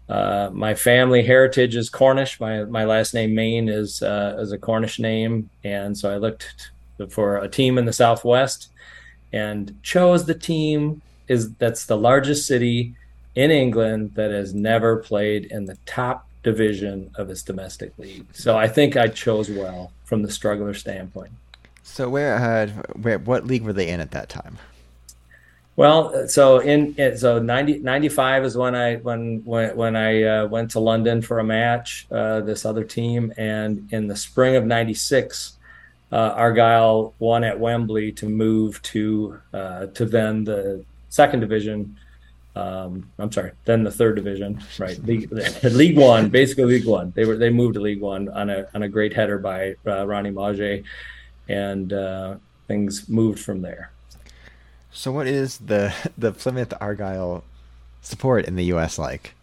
uh, 0.08 0.50
my 0.52 0.74
family 0.74 1.22
heritage 1.22 1.76
is 1.76 1.90
Cornish. 1.90 2.40
My 2.40 2.64
my 2.64 2.84
last 2.84 3.14
name 3.14 3.34
Main 3.34 3.68
is 3.68 4.02
uh, 4.02 4.36
is 4.38 4.52
a 4.52 4.58
Cornish 4.58 4.98
name, 4.98 5.50
and 5.64 5.96
so 5.96 6.12
I 6.12 6.16
looked 6.16 6.70
for 7.10 7.38
a 7.38 7.48
team 7.48 7.78
in 7.78 7.84
the 7.84 7.92
Southwest, 7.92 8.70
and 9.32 9.76
chose 9.82 10.24
the 10.24 10.34
team 10.34 11.02
is 11.28 11.52
that's 11.54 11.84
the 11.84 11.96
largest 11.96 12.46
city 12.46 12.94
in 13.34 13.50
England 13.50 14.12
that 14.14 14.30
has 14.30 14.54
never 14.54 14.96
played 14.96 15.44
in 15.46 15.66
the 15.66 15.76
top 15.86 16.26
division 16.42 17.10
of 17.16 17.28
its 17.30 17.42
domestic 17.42 17.96
league. 17.98 18.26
So 18.32 18.56
I 18.56 18.66
think 18.66 18.96
I 18.96 19.08
chose 19.08 19.50
well 19.50 19.92
from 20.04 20.22
the 20.22 20.30
struggler 20.30 20.74
standpoint. 20.74 21.32
So 21.82 22.08
where, 22.08 22.36
uh, 22.36 22.68
where 23.00 23.18
what 23.18 23.46
league 23.46 23.62
were 23.62 23.72
they 23.72 23.88
in 23.88 24.00
at 24.00 24.10
that 24.12 24.28
time? 24.28 24.58
Well, 25.78 26.26
so 26.26 26.58
in 26.58 26.96
so 27.16 27.38
90, 27.38 27.78
95 27.78 28.44
is 28.44 28.56
when 28.56 28.74
I 28.74 28.96
when 28.96 29.42
when 29.44 29.76
when 29.76 29.94
I 29.94 30.24
uh, 30.24 30.46
went 30.48 30.72
to 30.72 30.80
London 30.80 31.22
for 31.22 31.38
a 31.38 31.44
match, 31.44 32.08
uh, 32.10 32.40
this 32.40 32.64
other 32.64 32.82
team, 32.82 33.32
and 33.36 33.86
in 33.92 34.08
the 34.08 34.16
spring 34.16 34.56
of 34.56 34.64
'96, 34.64 35.52
uh, 36.10 36.16
Argyle 36.34 37.14
won 37.20 37.44
at 37.44 37.60
Wembley 37.60 38.10
to 38.10 38.28
move 38.28 38.82
to 38.82 39.38
uh, 39.54 39.86
to 39.94 40.04
then 40.04 40.42
the 40.42 40.84
second 41.10 41.40
division 41.40 41.96
Um, 42.56 43.08
I'm 43.20 43.30
sorry, 43.30 43.52
then 43.64 43.84
the 43.84 43.92
third 43.92 44.16
division, 44.16 44.60
right? 44.80 44.98
League, 45.04 45.30
League 45.62 45.96
One, 45.96 46.28
basically 46.28 46.64
League 46.64 46.86
One. 46.86 47.12
They 47.14 47.24
were 47.24 47.36
they 47.36 47.50
moved 47.50 47.74
to 47.74 47.80
League 47.80 48.00
One 48.00 48.28
on 48.30 48.50
a 48.50 48.66
on 48.74 48.82
a 48.82 48.88
great 48.88 49.12
header 49.14 49.38
by 49.38 49.76
uh, 49.86 50.04
Ronnie 50.08 50.32
Mauge, 50.32 50.82
and 51.48 51.92
uh, 51.92 52.36
things 52.66 53.08
moved 53.08 53.38
from 53.38 53.62
there. 53.62 53.92
So, 54.92 55.12
what 55.12 55.26
is 55.26 55.58
the 55.58 55.94
the 56.18 56.32
Plymouth 56.32 56.74
Argyle 56.80 57.44
support 58.02 58.46
in 58.46 58.56
the 58.56 58.64
U.S. 58.66 58.98
like? 58.98 59.34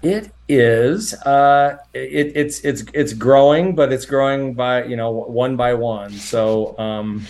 It 0.00 0.32
is. 0.48 1.12
Uh, 1.14 1.78
it, 1.92 2.32
it's 2.36 2.60
it's 2.60 2.84
it's 2.94 3.12
growing, 3.12 3.74
but 3.74 3.92
it's 3.92 4.06
growing 4.06 4.54
by 4.54 4.84
you 4.84 4.96
know 4.96 5.10
one 5.10 5.56
by 5.56 5.74
one. 5.74 6.12
So 6.12 6.78
um, 6.78 7.26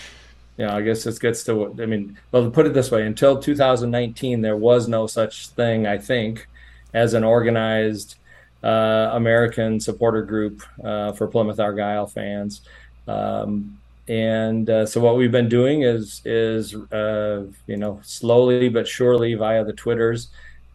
you 0.59 0.66
know, 0.66 0.72
I 0.72 0.83
guess 0.83 1.05
this 1.05 1.18
gets 1.18 1.44
to. 1.44 1.74
I 1.81 1.87
mean, 1.87 2.18
well, 2.31 2.44
to 2.44 2.51
put 2.51 2.66
it 2.66 2.74
this 2.74 2.90
way, 2.90 3.07
until 3.07 3.40
2019, 3.40 4.42
there 4.42 4.57
was 4.57 4.87
no 4.87 5.07
such 5.07 5.48
thing. 5.48 5.87
I 5.87 5.96
think 5.96 6.46
as 6.92 7.14
an 7.14 7.24
organized 7.24 8.16
uh, 8.62 9.11
American 9.12 9.81
supporter 9.81 10.22
group 10.22 10.62
uh, 10.83 11.12
for 11.12 11.27
Plymouth 11.27 11.61
Argyle 11.61 12.07
fans. 12.07 12.62
Um, 13.07 13.79
and 14.09 14.68
uh, 14.71 14.87
so 14.87 15.01
what 15.01 15.16
we've 15.16 15.33
been 15.33 15.49
doing 15.49 15.83
is 15.83 16.23
is 16.25 16.75
uh, 16.75 17.44
you 17.66 17.77
know 17.77 18.01
slowly 18.03 18.68
but 18.68 18.88
surely 18.88 19.35
via 19.35 19.64
the 19.64 19.73
twitters 19.73 20.31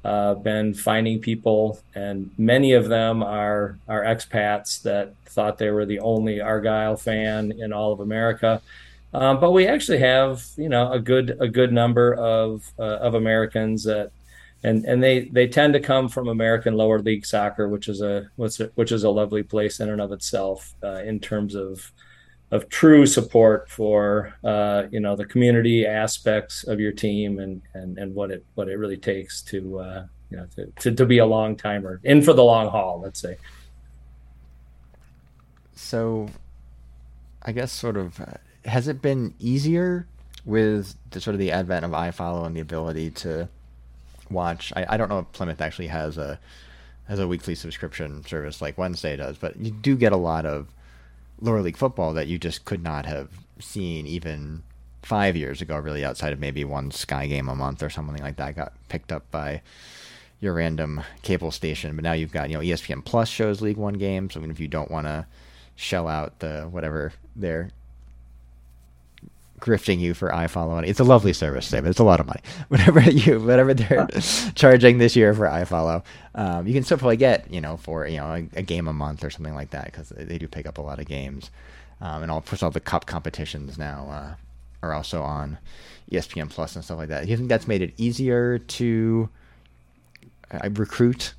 uh, 0.06 0.34
been 0.36 0.74
finding 0.74 1.19
people, 1.19 1.80
and 1.96 2.30
many 2.38 2.74
of 2.74 2.89
them 2.89 3.24
are 3.24 3.78
are 3.88 4.04
expats 4.04 4.82
that 4.82 5.15
thought 5.26 5.58
they 5.58 5.69
were 5.69 5.86
the 5.86 6.00
only 6.00 6.41
Argyle 6.41 6.98
fan 6.98 7.52
in 7.54 7.72
all 7.72 7.93
of 7.93 8.00
America. 8.00 8.62
Um, 9.13 9.39
but 9.39 9.52
we 9.52 9.67
actually 9.67 10.00
have, 10.00 10.43
you 10.58 10.69
know, 10.69 10.91
a 10.91 11.00
good 11.00 11.38
a 11.39 11.48
good 11.48 11.72
number 11.72 12.13
of 12.15 12.69
uh, 12.78 12.98
of 12.98 13.13
Americans 13.15 13.84
that, 13.84 14.12
and 14.63 14.84
and 14.86 15.02
they 15.02 15.26
they 15.26 15.48
tend 15.48 15.74
to 15.74 15.80
come 15.80 16.10
from 16.10 16.28
American 16.28 16.74
lower 16.74 17.00
league 17.00 17.26
soccer, 17.26 17.69
which 17.69 17.88
is 17.88 18.02
a 18.02 18.30
which, 18.36 18.91
is 18.91 19.04
a 19.04 19.10
lovely 19.10 19.43
place 19.43 19.80
in 19.80 19.89
and 19.89 20.02
of 20.02 20.12
itself 20.12 20.74
uh, 20.84 21.02
in 21.06 21.19
terms 21.19 21.56
of 21.56 21.91
of 22.54 22.70
true 22.70 23.08
support 23.08 23.68
for 23.68 24.32
uh, 24.44 24.84
you 24.92 25.00
know 25.00 25.16
the 25.16 25.26
community 25.26 25.88
aspects 25.88 26.63
of 26.63 26.80
your 26.80 26.92
team 26.92 27.39
and 27.39 27.63
and 27.74 27.98
and 27.98 28.13
what 28.13 28.30
it 28.30 28.46
what 28.54 28.70
it 28.70 28.76
really 28.78 28.96
takes 28.96 29.42
to 29.42 29.80
uh, 29.80 30.06
you 30.30 30.38
know 30.38 30.46
to, 30.56 30.68
to, 30.80 30.92
to 30.92 31.06
be 31.06 31.18
a 31.18 31.26
long 31.26 31.56
timer 31.56 32.00
in 32.04 32.22
for 32.22 32.34
the 32.34 32.44
long 32.44 32.70
haul 32.70 33.02
let's 33.04 33.20
say. 33.20 33.36
So 35.76 36.30
i 37.42 37.52
guess 37.52 37.72
sort 37.72 37.98
of 37.98 38.22
uh, 38.22 38.38
has 38.66 38.88
it 38.88 39.02
been 39.02 39.34
easier 39.39 40.08
with 40.46 40.96
the 41.10 41.20
sort 41.20 41.34
of 41.34 41.39
the 41.39 41.52
advent 41.52 41.84
of 41.84 41.92
ifollow 41.92 42.46
and 42.46 42.56
the 42.56 42.62
ability 42.62 43.10
to 43.10 43.50
watch? 44.30 44.72
I, 44.76 44.86
I 44.89 44.98
don't 44.98 45.10
know 45.10 45.20
if 45.20 45.32
plymouth 45.32 45.60
actually 45.60 45.88
has 45.88 46.20
a 46.20 46.39
has 47.08 47.20
a 47.20 47.28
weekly 47.28 47.56
subscription 47.56 48.24
service 48.26 48.62
like 48.62 48.78
wednesday 48.78 49.18
does 49.18 49.38
but 49.38 49.58
you 49.58 49.72
do 49.72 49.98
get 49.98 50.13
a 50.13 50.18
lot 50.18 50.46
of 50.46 50.68
lower 51.43 51.62
league 51.62 51.77
football 51.77 52.13
that 52.13 52.27
you 52.27 52.39
just 52.39 52.65
could 52.65 52.82
not 52.82 53.06
have 53.06 53.29
seen 53.60 54.08
even 54.08 54.63
five 55.01 55.36
years 55.36 55.62
ago, 55.62 55.77
really, 55.77 56.03
outside 56.03 56.34
of 56.34 56.39
maybe 56.39 56.63
one 56.63 56.89
Sky 56.89 57.27
game 57.27 57.49
a 57.49 57.56
month 57.56 57.84
or 57.84 57.89
something 57.89 58.23
like 58.23 58.38
that 58.38 58.56
got 58.56 58.73
picked 58.88 59.12
up 59.12 59.29
by 59.29 59.62
your 60.39 60.53
random 60.53 61.03
cable 61.21 61.51
station. 61.51 61.95
But 61.95 62.03
now 62.03 62.13
you've 62.13 62.32
got, 62.32 62.49
you 62.49 62.58
know, 62.58 62.63
ESPN 62.63 63.03
Plus 63.03 63.29
shows 63.29 63.62
League 63.62 63.77
One 63.77 63.95
games. 63.95 64.34
So 64.34 64.39
even 64.39 64.51
if 64.51 64.60
you 64.60 64.67
don't 64.67 64.91
want 64.91 65.08
to 65.08 65.27
shell 65.75 66.08
out 66.08 66.39
the 66.39 66.63
whatever 66.63 67.13
they're 67.36 67.71
grifting 69.63 69.99
you 69.99 70.13
for 70.13 70.30
iFollow. 70.30 70.86
It's 70.86 70.99
a 70.99 71.06
lovely 71.06 71.32
service, 71.32 71.71
but 71.71 71.86
it's 71.86 71.99
a 71.99 72.04
lot 72.04 72.19
of 72.19 72.28
money. 72.28 72.41
Whatever 72.67 72.99
you, 73.02 73.39
whatever 73.39 73.73
they're 73.73 74.08
charging 74.56 74.97
this 74.97 75.15
year 75.15 75.34
for 75.34 75.45
iFollow, 75.45 76.04
um, 76.36 76.67
you 76.67 76.73
can 76.73 76.84
still 76.84 76.97
probably 76.97 77.17
get, 77.17 77.49
you 77.52 77.62
know, 77.62 77.78
for 77.78 78.06
you 78.06 78.17
know 78.17 78.26
a, 78.26 78.60
a 78.60 78.62
game 78.62 78.88
a 78.88 78.93
month 78.93 79.23
or 79.23 79.30
something 79.30 79.56
like 79.56 79.69
that 79.69 79.86
because 79.86 80.10
they 80.10 80.38
do 80.38 80.47
pick 80.47 80.65
up 80.65 80.78
a 80.78 80.82
lot 80.82 80.99
of 80.99 81.06
games, 81.06 81.49
um, 82.02 82.23
and 82.23 82.32
all 82.32 82.39
of 82.39 82.45
course, 82.45 82.62
all 82.62 82.71
the 82.71 82.82
cup 82.82 83.06
competitions 83.06 83.78
now 83.78 84.08
uh, 84.10 84.86
are 84.86 84.93
also 84.93 85.21
on 85.21 85.58
ESPN 86.12 86.49
Plus 86.49 86.76
and 86.76 86.84
stuff 86.84 86.97
like 86.97 87.10
that. 87.10 87.23
Do 87.23 87.32
you 87.32 87.38
think 87.38 87.49
that's 87.49 87.67
made 87.67 87.82
it 87.82 87.93
easier 87.97 88.60
to 88.60 89.30
uh, 90.52 90.69
recruit 90.71 91.34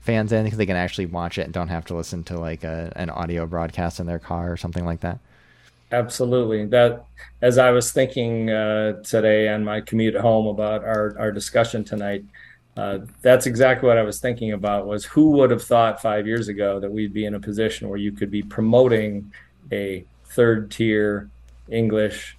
fans 0.00 0.32
in 0.32 0.44
because 0.44 0.58
they 0.58 0.66
can 0.66 0.76
actually 0.76 1.06
watch 1.06 1.38
it 1.38 1.42
and 1.42 1.52
don't 1.52 1.68
have 1.68 1.86
to 1.86 1.94
listen 1.94 2.22
to 2.24 2.38
like 2.38 2.62
a, 2.62 2.92
an 2.94 3.10
audio 3.10 3.46
broadcast 3.46 3.98
in 3.98 4.06
their 4.06 4.18
car 4.20 4.52
or 4.52 4.56
something 4.56 4.84
like 4.84 5.00
that? 5.00 5.18
Absolutely. 5.94 6.66
That 6.66 7.04
as 7.40 7.56
I 7.56 7.70
was 7.70 7.92
thinking 7.92 8.50
uh, 8.50 9.02
today 9.02 9.48
on 9.48 9.64
my 9.64 9.80
commute 9.80 10.16
home 10.16 10.48
about 10.48 10.82
our, 10.82 11.16
our 11.18 11.30
discussion 11.30 11.84
tonight, 11.84 12.24
uh, 12.76 12.98
that's 13.22 13.46
exactly 13.46 13.86
what 13.86 13.96
I 13.96 14.02
was 14.02 14.18
thinking 14.18 14.52
about 14.52 14.86
was 14.88 15.04
who 15.04 15.30
would 15.32 15.52
have 15.52 15.62
thought 15.62 16.02
five 16.02 16.26
years 16.26 16.48
ago 16.48 16.80
that 16.80 16.90
we'd 16.90 17.12
be 17.12 17.26
in 17.26 17.34
a 17.34 17.40
position 17.40 17.88
where 17.88 17.98
you 17.98 18.10
could 18.10 18.30
be 18.30 18.42
promoting 18.42 19.32
a 19.70 20.04
third 20.24 20.72
tier 20.72 21.30
English, 21.70 22.36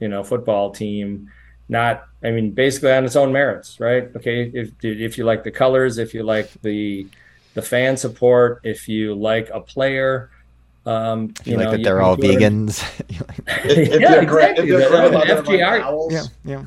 you 0.00 0.08
know, 0.08 0.24
football 0.24 0.72
team, 0.72 1.30
not, 1.68 2.08
I 2.24 2.32
mean, 2.32 2.50
basically 2.50 2.90
on 2.90 3.04
its 3.04 3.14
own 3.14 3.32
merits, 3.32 3.78
right? 3.78 4.10
Okay. 4.16 4.50
If, 4.52 4.72
if 4.82 5.16
you 5.16 5.24
like 5.24 5.44
the 5.44 5.52
colors, 5.52 5.98
if 5.98 6.12
you 6.12 6.24
like 6.24 6.50
the, 6.62 7.06
the 7.54 7.62
fan 7.62 7.96
support, 7.96 8.60
if 8.64 8.88
you 8.88 9.14
like 9.14 9.48
a 9.50 9.60
player, 9.60 10.30
um, 10.86 11.34
you, 11.44 11.52
you 11.52 11.56
like 11.56 11.64
know, 11.66 11.70
that 11.72 11.82
they're 11.82 12.00
all 12.00 12.16
vegans. 12.16 12.82
yeah, 13.08 14.20
exactly. 14.20 14.70
The, 14.70 14.78
the 14.78 15.42
FGR, 15.42 16.10
yeah, 16.12 16.22
yeah. 16.44 16.64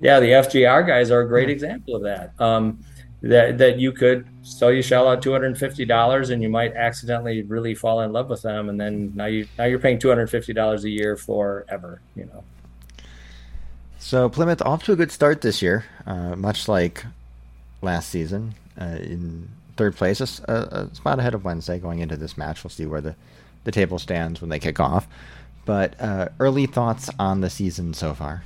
Yeah, 0.00 0.20
the 0.20 0.26
FGR 0.26 0.86
guys 0.86 1.10
are 1.10 1.20
a 1.20 1.28
great 1.28 1.48
example 1.48 1.96
of 1.96 2.02
that. 2.02 2.38
Um, 2.38 2.84
that 3.22 3.58
that 3.58 3.78
you 3.78 3.92
could 3.92 4.26
sell 4.42 4.70
your 4.70 4.82
shell 4.82 5.08
out 5.08 5.22
two 5.22 5.32
hundred 5.32 5.46
and 5.46 5.58
fifty 5.58 5.84
dollars 5.84 6.30
and 6.30 6.42
you 6.42 6.48
might 6.48 6.74
accidentally 6.74 7.42
really 7.42 7.74
fall 7.74 8.02
in 8.02 8.12
love 8.12 8.28
with 8.28 8.42
them 8.42 8.68
and 8.68 8.78
then 8.78 9.12
now 9.14 9.24
you 9.24 9.48
now 9.58 9.64
you're 9.64 9.78
paying 9.78 9.98
two 9.98 10.08
hundred 10.08 10.22
and 10.22 10.30
fifty 10.30 10.52
dollars 10.52 10.84
a 10.84 10.90
year 10.90 11.16
forever, 11.16 12.00
you 12.14 12.26
know. 12.26 12.44
So 13.98 14.28
Plymouth 14.28 14.62
off 14.62 14.84
to 14.84 14.92
a 14.92 14.96
good 14.96 15.10
start 15.10 15.40
this 15.40 15.62
year, 15.62 15.84
uh, 16.06 16.36
much 16.36 16.68
like 16.68 17.04
last 17.82 18.10
season. 18.10 18.54
Uh, 18.78 18.98
in 19.00 19.48
third 19.76 19.96
place, 19.96 20.20
a, 20.20 20.52
a, 20.52 20.94
spot 20.94 21.18
ahead 21.18 21.34
of 21.34 21.44
Wednesday 21.44 21.78
going 21.78 22.00
into 22.00 22.16
this 22.16 22.36
match. 22.36 22.64
We'll 22.64 22.70
see 22.70 22.86
where 22.86 23.00
the, 23.00 23.14
the 23.64 23.72
table 23.72 23.98
stands 23.98 24.40
when 24.40 24.50
they 24.50 24.58
kick 24.58 24.80
off. 24.80 25.06
But 25.64 26.00
uh, 26.00 26.28
early 26.38 26.66
thoughts 26.66 27.10
on 27.18 27.40
the 27.40 27.50
season 27.50 27.92
so 27.92 28.14
far? 28.14 28.42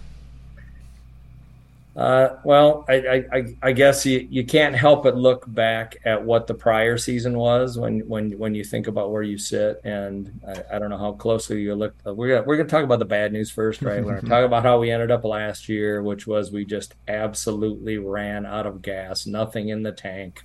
Uh, 1.96 2.36
well, 2.44 2.84
I, 2.88 3.26
I, 3.32 3.56
I, 3.62 3.72
guess 3.72 4.06
you, 4.06 4.26
you 4.30 4.44
can't 4.46 4.76
help 4.76 5.02
but 5.02 5.16
look 5.16 5.44
back 5.52 5.96
at 6.04 6.24
what 6.24 6.46
the 6.46 6.54
prior 6.54 6.96
season 6.96 7.36
was 7.36 7.76
when 7.76 8.08
when 8.08 8.38
when 8.38 8.54
you 8.54 8.62
think 8.62 8.86
about 8.86 9.10
where 9.10 9.24
you 9.24 9.36
sit, 9.36 9.80
and 9.84 10.40
I, 10.46 10.76
I 10.76 10.78
don't 10.78 10.88
know 10.88 10.96
how 10.96 11.12
closely 11.12 11.60
you 11.60 11.74
look. 11.74 11.94
We're 12.04 12.28
gonna, 12.28 12.42
we're 12.46 12.56
gonna 12.56 12.68
talk 12.68 12.84
about 12.84 13.00
the 13.00 13.04
bad 13.04 13.32
news 13.32 13.50
first, 13.50 13.82
right? 13.82 14.02
we're 14.04 14.14
gonna 14.14 14.28
talk 14.28 14.44
about 14.44 14.62
how 14.62 14.78
we 14.78 14.92
ended 14.92 15.10
up 15.10 15.24
last 15.24 15.68
year, 15.68 16.00
which 16.00 16.28
was 16.28 16.52
we 16.52 16.64
just 16.64 16.94
absolutely 17.08 17.98
ran 17.98 18.46
out 18.46 18.66
of 18.66 18.82
gas, 18.82 19.26
nothing 19.26 19.70
in 19.70 19.82
the 19.82 19.92
tank 19.92 20.44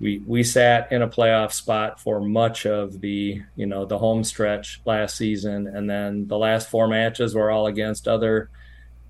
we 0.00 0.22
we 0.26 0.42
sat 0.42 0.90
in 0.90 1.02
a 1.02 1.08
playoff 1.08 1.52
spot 1.52 2.00
for 2.00 2.20
much 2.20 2.66
of 2.66 3.00
the 3.00 3.42
you 3.56 3.66
know 3.66 3.84
the 3.84 3.98
home 3.98 4.24
stretch 4.24 4.80
last 4.84 5.16
season, 5.16 5.66
and 5.66 5.88
then 5.88 6.26
the 6.26 6.38
last 6.38 6.68
four 6.68 6.88
matches 6.88 7.34
were 7.34 7.50
all 7.50 7.66
against 7.66 8.08
other 8.08 8.50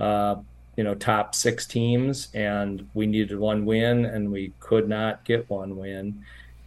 uh, 0.01 0.37
you 0.77 0.85
know 0.85 0.95
top 0.95 1.35
six 1.35 1.67
teams, 1.67 2.29
and 2.35 2.89
we 2.95 3.07
needed 3.07 3.39
one 3.39 3.65
win, 3.65 4.05
and 4.05 4.31
we 4.31 4.53
could 4.61 4.89
not 4.89 5.25
get 5.25 5.49
one 5.49 5.77
win, 5.77 6.23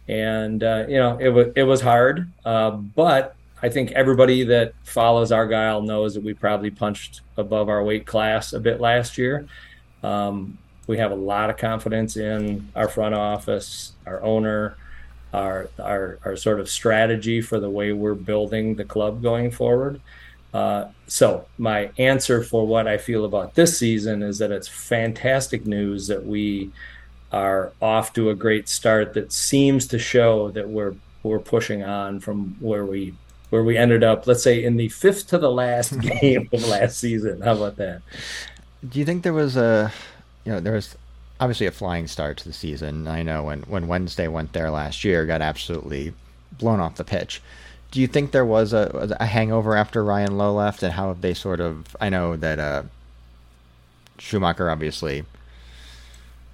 and 0.08 0.62
uh, 0.62 0.84
you 0.88 0.96
know 0.96 1.16
it 1.18 1.28
was 1.28 1.48
it 1.54 1.64
was 1.64 1.80
hard, 1.80 2.30
uh, 2.44 2.70
but 2.70 3.36
I 3.62 3.68
think 3.68 3.92
everybody 3.92 4.44
that 4.44 4.72
follows 4.84 5.32
Argyle 5.32 5.82
knows 5.82 6.14
that 6.14 6.22
we 6.22 6.34
probably 6.34 6.70
punched 6.70 7.22
above 7.36 7.68
our 7.68 7.82
weight 7.82 8.06
class 8.06 8.52
a 8.52 8.60
bit 8.60 8.80
last 8.80 9.18
year. 9.18 9.46
Um, 10.02 10.58
we 10.88 10.98
have 10.98 11.12
a 11.12 11.14
lot 11.14 11.50
of 11.50 11.56
confidence 11.56 12.16
in 12.16 12.66
our 12.74 12.88
front 12.88 13.14
office, 13.14 13.92
our 14.06 14.20
owner, 14.22 14.76
our 15.32 15.68
our, 15.78 16.18
our 16.24 16.36
sort 16.36 16.58
of 16.58 16.68
strategy 16.68 17.40
for 17.40 17.60
the 17.60 17.70
way 17.70 17.92
we're 17.92 18.14
building 18.14 18.74
the 18.74 18.84
club 18.84 19.22
going 19.22 19.52
forward. 19.52 20.00
Uh, 20.52 20.86
so 21.06 21.46
my 21.58 21.90
answer 21.98 22.42
for 22.42 22.66
what 22.66 22.88
I 22.88 22.96
feel 22.96 23.26
about 23.26 23.54
this 23.54 23.78
season 23.78 24.22
is 24.22 24.38
that 24.38 24.50
it's 24.50 24.66
fantastic 24.66 25.66
news 25.66 26.06
that 26.06 26.24
we 26.24 26.70
are 27.30 27.72
off 27.82 28.14
to 28.14 28.30
a 28.30 28.34
great 28.34 28.66
start 28.66 29.12
that 29.12 29.30
seems 29.30 29.86
to 29.88 29.98
show 29.98 30.50
that 30.52 30.66
we're 30.66 30.94
we're 31.22 31.38
pushing 31.38 31.82
on 31.82 32.18
from 32.20 32.56
where 32.60 32.86
we 32.86 33.12
where 33.50 33.62
we 33.62 33.76
ended 33.76 34.02
up 34.02 34.26
let's 34.26 34.42
say 34.42 34.64
in 34.64 34.76
the 34.76 34.88
fifth 34.88 35.26
to 35.26 35.36
the 35.36 35.50
last 35.50 36.00
game 36.20 36.48
of 36.50 36.66
last 36.66 36.98
season 36.98 37.42
how 37.42 37.52
about 37.52 37.76
that 37.76 38.00
do 38.88 38.98
you 38.98 39.04
think 39.04 39.22
there 39.22 39.34
was 39.34 39.58
a 39.58 39.92
you 40.48 40.54
know, 40.54 40.60
there 40.60 40.72
was 40.72 40.96
obviously 41.40 41.66
a 41.66 41.70
flying 41.70 42.06
start 42.06 42.38
to 42.38 42.44
the 42.44 42.54
season. 42.54 43.06
I 43.06 43.22
know 43.22 43.42
when, 43.42 43.60
when 43.64 43.86
Wednesday 43.86 44.28
went 44.28 44.54
there 44.54 44.70
last 44.70 45.04
year, 45.04 45.26
got 45.26 45.42
absolutely 45.42 46.14
blown 46.58 46.80
off 46.80 46.96
the 46.96 47.04
pitch. 47.04 47.42
Do 47.90 48.00
you 48.00 48.06
think 48.06 48.32
there 48.32 48.46
was 48.46 48.72
a, 48.72 49.14
a 49.20 49.26
hangover 49.26 49.76
after 49.76 50.02
Ryan 50.02 50.38
Lowe 50.38 50.54
left, 50.54 50.82
and 50.82 50.94
how 50.94 51.08
have 51.08 51.20
they 51.20 51.34
sort 51.34 51.60
of? 51.60 51.94
I 52.00 52.08
know 52.08 52.34
that 52.36 52.58
uh, 52.58 52.82
Schumacher 54.16 54.70
obviously 54.70 55.26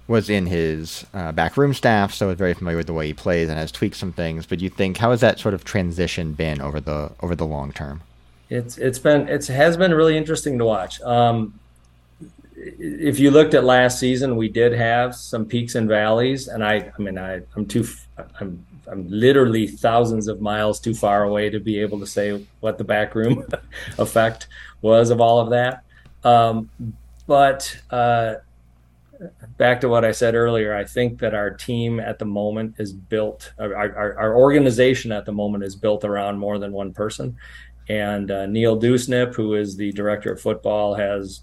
was 0.09 0.29
in 0.29 0.45
his 0.45 1.05
uh, 1.13 1.31
backroom 1.31 1.73
staff, 1.73 2.13
so 2.13 2.29
is 2.29 2.37
very 2.37 2.53
familiar 2.53 2.77
with 2.77 2.87
the 2.87 2.93
way 2.93 3.07
he 3.07 3.13
plays 3.13 3.47
and 3.47 3.57
has 3.57 3.71
tweaked 3.71 3.95
some 3.95 4.11
things. 4.11 4.45
But 4.45 4.59
you 4.59 4.69
think 4.69 4.97
how 4.97 5.11
has 5.11 5.21
that 5.21 5.39
sort 5.39 5.53
of 5.53 5.63
transition 5.63 6.33
been 6.33 6.59
over 6.59 6.81
the 6.81 7.13
over 7.21 7.33
the 7.33 7.45
long 7.45 7.71
term? 7.71 8.01
It's 8.49 8.77
it's 8.77 8.99
been 8.99 9.29
it 9.29 9.47
has 9.47 9.77
been 9.77 9.93
really 9.93 10.17
interesting 10.17 10.57
to 10.57 10.65
watch. 10.65 10.99
Um, 11.01 11.57
if 12.79 13.19
you 13.19 13.31
looked 13.31 13.53
at 13.53 13.63
last 13.63 13.99
season, 13.99 14.35
we 14.35 14.49
did 14.49 14.73
have 14.73 15.15
some 15.15 15.45
peaks 15.45 15.75
and 15.75 15.87
valleys, 15.87 16.47
and 16.47 16.63
I 16.63 16.91
I 16.97 17.01
mean 17.01 17.17
I 17.17 17.41
I'm 17.55 17.65
too 17.65 17.85
I'm 18.39 18.65
I'm 18.87 19.07
literally 19.09 19.67
thousands 19.67 20.27
of 20.27 20.41
miles 20.41 20.79
too 20.79 20.93
far 20.93 21.23
away 21.23 21.49
to 21.49 21.59
be 21.59 21.79
able 21.79 21.99
to 21.99 22.07
say 22.07 22.45
what 22.59 22.77
the 22.77 22.83
backroom 22.83 23.43
effect 23.97 24.47
was 24.81 25.09
of 25.09 25.21
all 25.21 25.39
of 25.39 25.49
that. 25.49 25.83
Um, 26.23 26.69
but 27.27 27.77
uh, 27.89 28.35
back 29.57 29.81
to 29.81 29.89
what 29.89 30.05
I 30.05 30.11
said 30.11 30.35
earlier, 30.35 30.75
I 30.75 30.83
think 30.83 31.19
that 31.19 31.33
our 31.33 31.49
team 31.49 31.99
at 31.99 32.19
the 32.19 32.25
moment 32.25 32.75
is 32.77 32.93
built, 32.93 33.53
our, 33.57 33.75
our, 33.75 34.17
our 34.17 34.35
organization 34.35 35.11
at 35.11 35.25
the 35.25 35.31
moment 35.31 35.63
is 35.63 35.75
built 35.75 36.03
around 36.03 36.37
more 36.37 36.59
than 36.59 36.71
one 36.71 36.93
person. 36.93 37.37
And 37.87 38.31
uh, 38.31 38.45
Neil 38.47 38.79
Dewsnip, 38.79 39.35
who 39.35 39.55
is 39.55 39.75
the 39.75 39.91
director 39.91 40.33
of 40.33 40.41
football, 40.41 40.95
has 40.95 41.41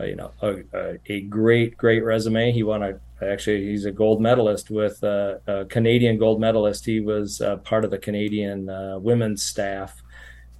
uh, 0.00 0.04
you 0.04 0.16
know 0.16 0.32
a, 0.42 0.62
a, 0.72 0.98
a, 1.06 1.20
great 1.22 1.76
great 1.76 2.02
resume. 2.04 2.52
He 2.52 2.62
won 2.62 2.82
a 2.82 3.00
actually 3.22 3.66
he's 3.66 3.84
a 3.84 3.92
gold 3.92 4.20
medalist 4.20 4.70
with 4.70 5.02
uh, 5.04 5.36
a 5.46 5.64
Canadian 5.64 6.18
gold 6.18 6.40
medalist. 6.40 6.84
He 6.84 7.00
was 7.00 7.40
uh, 7.40 7.56
part 7.58 7.84
of 7.84 7.90
the 7.90 7.98
Canadian 7.98 8.68
uh, 8.68 8.98
women's 8.98 9.42
staff 9.42 10.02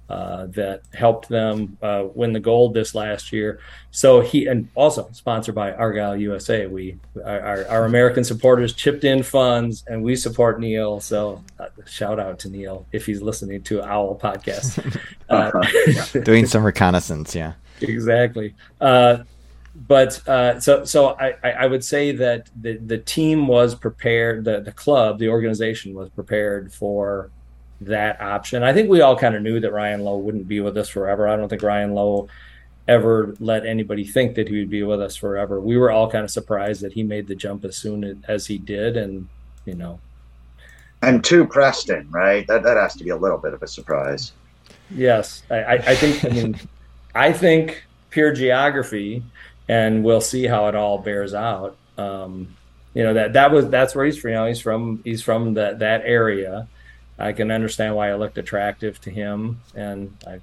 uh, 0.07 0.45
that 0.47 0.81
helped 0.93 1.27
them 1.29 1.77
uh, 1.81 2.05
win 2.13 2.31
the 2.31 2.39
gold 2.39 2.73
this 2.73 2.93
last 2.93 3.33
year. 3.33 3.59
So 3.89 4.21
he 4.21 4.45
and 4.45 4.69
also 4.75 5.09
sponsored 5.13 5.55
by 5.55 5.73
Argyle 5.73 6.15
USA. 6.15 6.67
We 6.67 6.97
our, 7.23 7.65
our 7.67 7.85
American 7.85 8.23
supporters 8.23 8.73
chipped 8.73 9.03
in 9.03 9.23
funds 9.23 9.83
and 9.87 10.03
we 10.03 10.15
support 10.15 10.59
Neil. 10.59 10.99
So 10.99 11.43
uh, 11.59 11.69
shout 11.87 12.19
out 12.19 12.37
to 12.39 12.49
Neil 12.49 12.85
if 12.91 13.05
he's 13.05 13.21
listening 13.21 13.63
to 13.63 13.83
Owl 13.83 14.19
podcast. 14.19 14.99
Uh, 15.27 15.49
Doing 16.23 16.45
some 16.45 16.63
reconnaissance, 16.63 17.33
yeah. 17.33 17.53
Exactly. 17.81 18.55
Uh, 18.79 19.19
but 19.87 20.27
uh, 20.27 20.59
so 20.59 20.85
so 20.85 21.09
I, 21.19 21.35
I 21.43 21.67
would 21.67 21.83
say 21.83 22.13
that 22.13 22.49
the 22.59 22.77
the 22.77 22.97
team 22.97 23.47
was 23.47 23.75
prepared. 23.75 24.45
The 24.45 24.61
the 24.61 24.71
club, 24.71 25.19
the 25.19 25.29
organization 25.29 25.93
was 25.93 26.09
prepared 26.09 26.73
for 26.73 27.29
that 27.81 28.21
option. 28.21 28.63
I 28.63 28.73
think 28.73 28.89
we 28.89 29.01
all 29.01 29.17
kind 29.17 29.35
of 29.35 29.41
knew 29.41 29.59
that 29.59 29.73
Ryan 29.73 30.03
Lowe 30.03 30.17
wouldn't 30.17 30.47
be 30.47 30.61
with 30.61 30.77
us 30.77 30.87
forever. 30.87 31.27
I 31.27 31.35
don't 31.35 31.49
think 31.49 31.61
Ryan 31.61 31.93
Lowe 31.93 32.29
ever 32.87 33.35
let 33.39 33.65
anybody 33.65 34.05
think 34.05 34.35
that 34.35 34.47
he 34.47 34.59
would 34.59 34.69
be 34.69 34.83
with 34.83 35.01
us 35.01 35.15
forever. 35.15 35.59
We 35.59 35.75
were 35.75 35.91
all 35.91 36.09
kind 36.09 36.23
of 36.23 36.31
surprised 36.31 36.81
that 36.81 36.93
he 36.93 37.03
made 37.03 37.27
the 37.27 37.35
jump 37.35 37.65
as 37.65 37.75
soon 37.75 38.23
as 38.27 38.45
he 38.45 38.57
did, 38.57 38.95
and 38.95 39.27
you 39.65 39.75
know. 39.75 39.99
And 41.01 41.23
to 41.25 41.45
Preston, 41.45 42.09
right? 42.11 42.47
That 42.47 42.63
that 42.63 42.77
has 42.77 42.95
to 42.95 43.03
be 43.03 43.09
a 43.09 43.17
little 43.17 43.37
bit 43.37 43.53
of 43.53 43.61
a 43.61 43.67
surprise. 43.67 44.31
Yes, 44.89 45.43
I, 45.49 45.75
I 45.75 45.95
think. 45.95 46.23
I 46.23 46.29
mean, 46.29 46.59
I 47.15 47.33
think 47.33 47.83
pure 48.09 48.33
geography, 48.33 49.23
and 49.67 50.03
we'll 50.03 50.21
see 50.21 50.45
how 50.45 50.67
it 50.67 50.75
all 50.75 50.99
bears 50.99 51.33
out. 51.33 51.77
Um, 51.97 52.55
you 52.93 53.03
know 53.03 53.13
that 53.13 53.33
that 53.33 53.51
was 53.51 53.69
that's 53.69 53.95
where 53.95 54.05
he's 54.05 54.17
from. 54.17 54.31
You 54.31 54.35
know, 54.35 54.45
he's 54.45 54.61
from 54.61 55.01
he's 55.03 55.21
from 55.21 55.55
that 55.55 55.79
that 55.79 56.01
area 56.05 56.67
I 57.17 57.31
can 57.31 57.51
understand 57.51 57.95
why 57.95 58.11
it 58.11 58.17
looked 58.17 58.37
attractive 58.37 58.99
to 59.01 59.09
him, 59.09 59.61
and 59.73 60.15
I, 60.27 60.39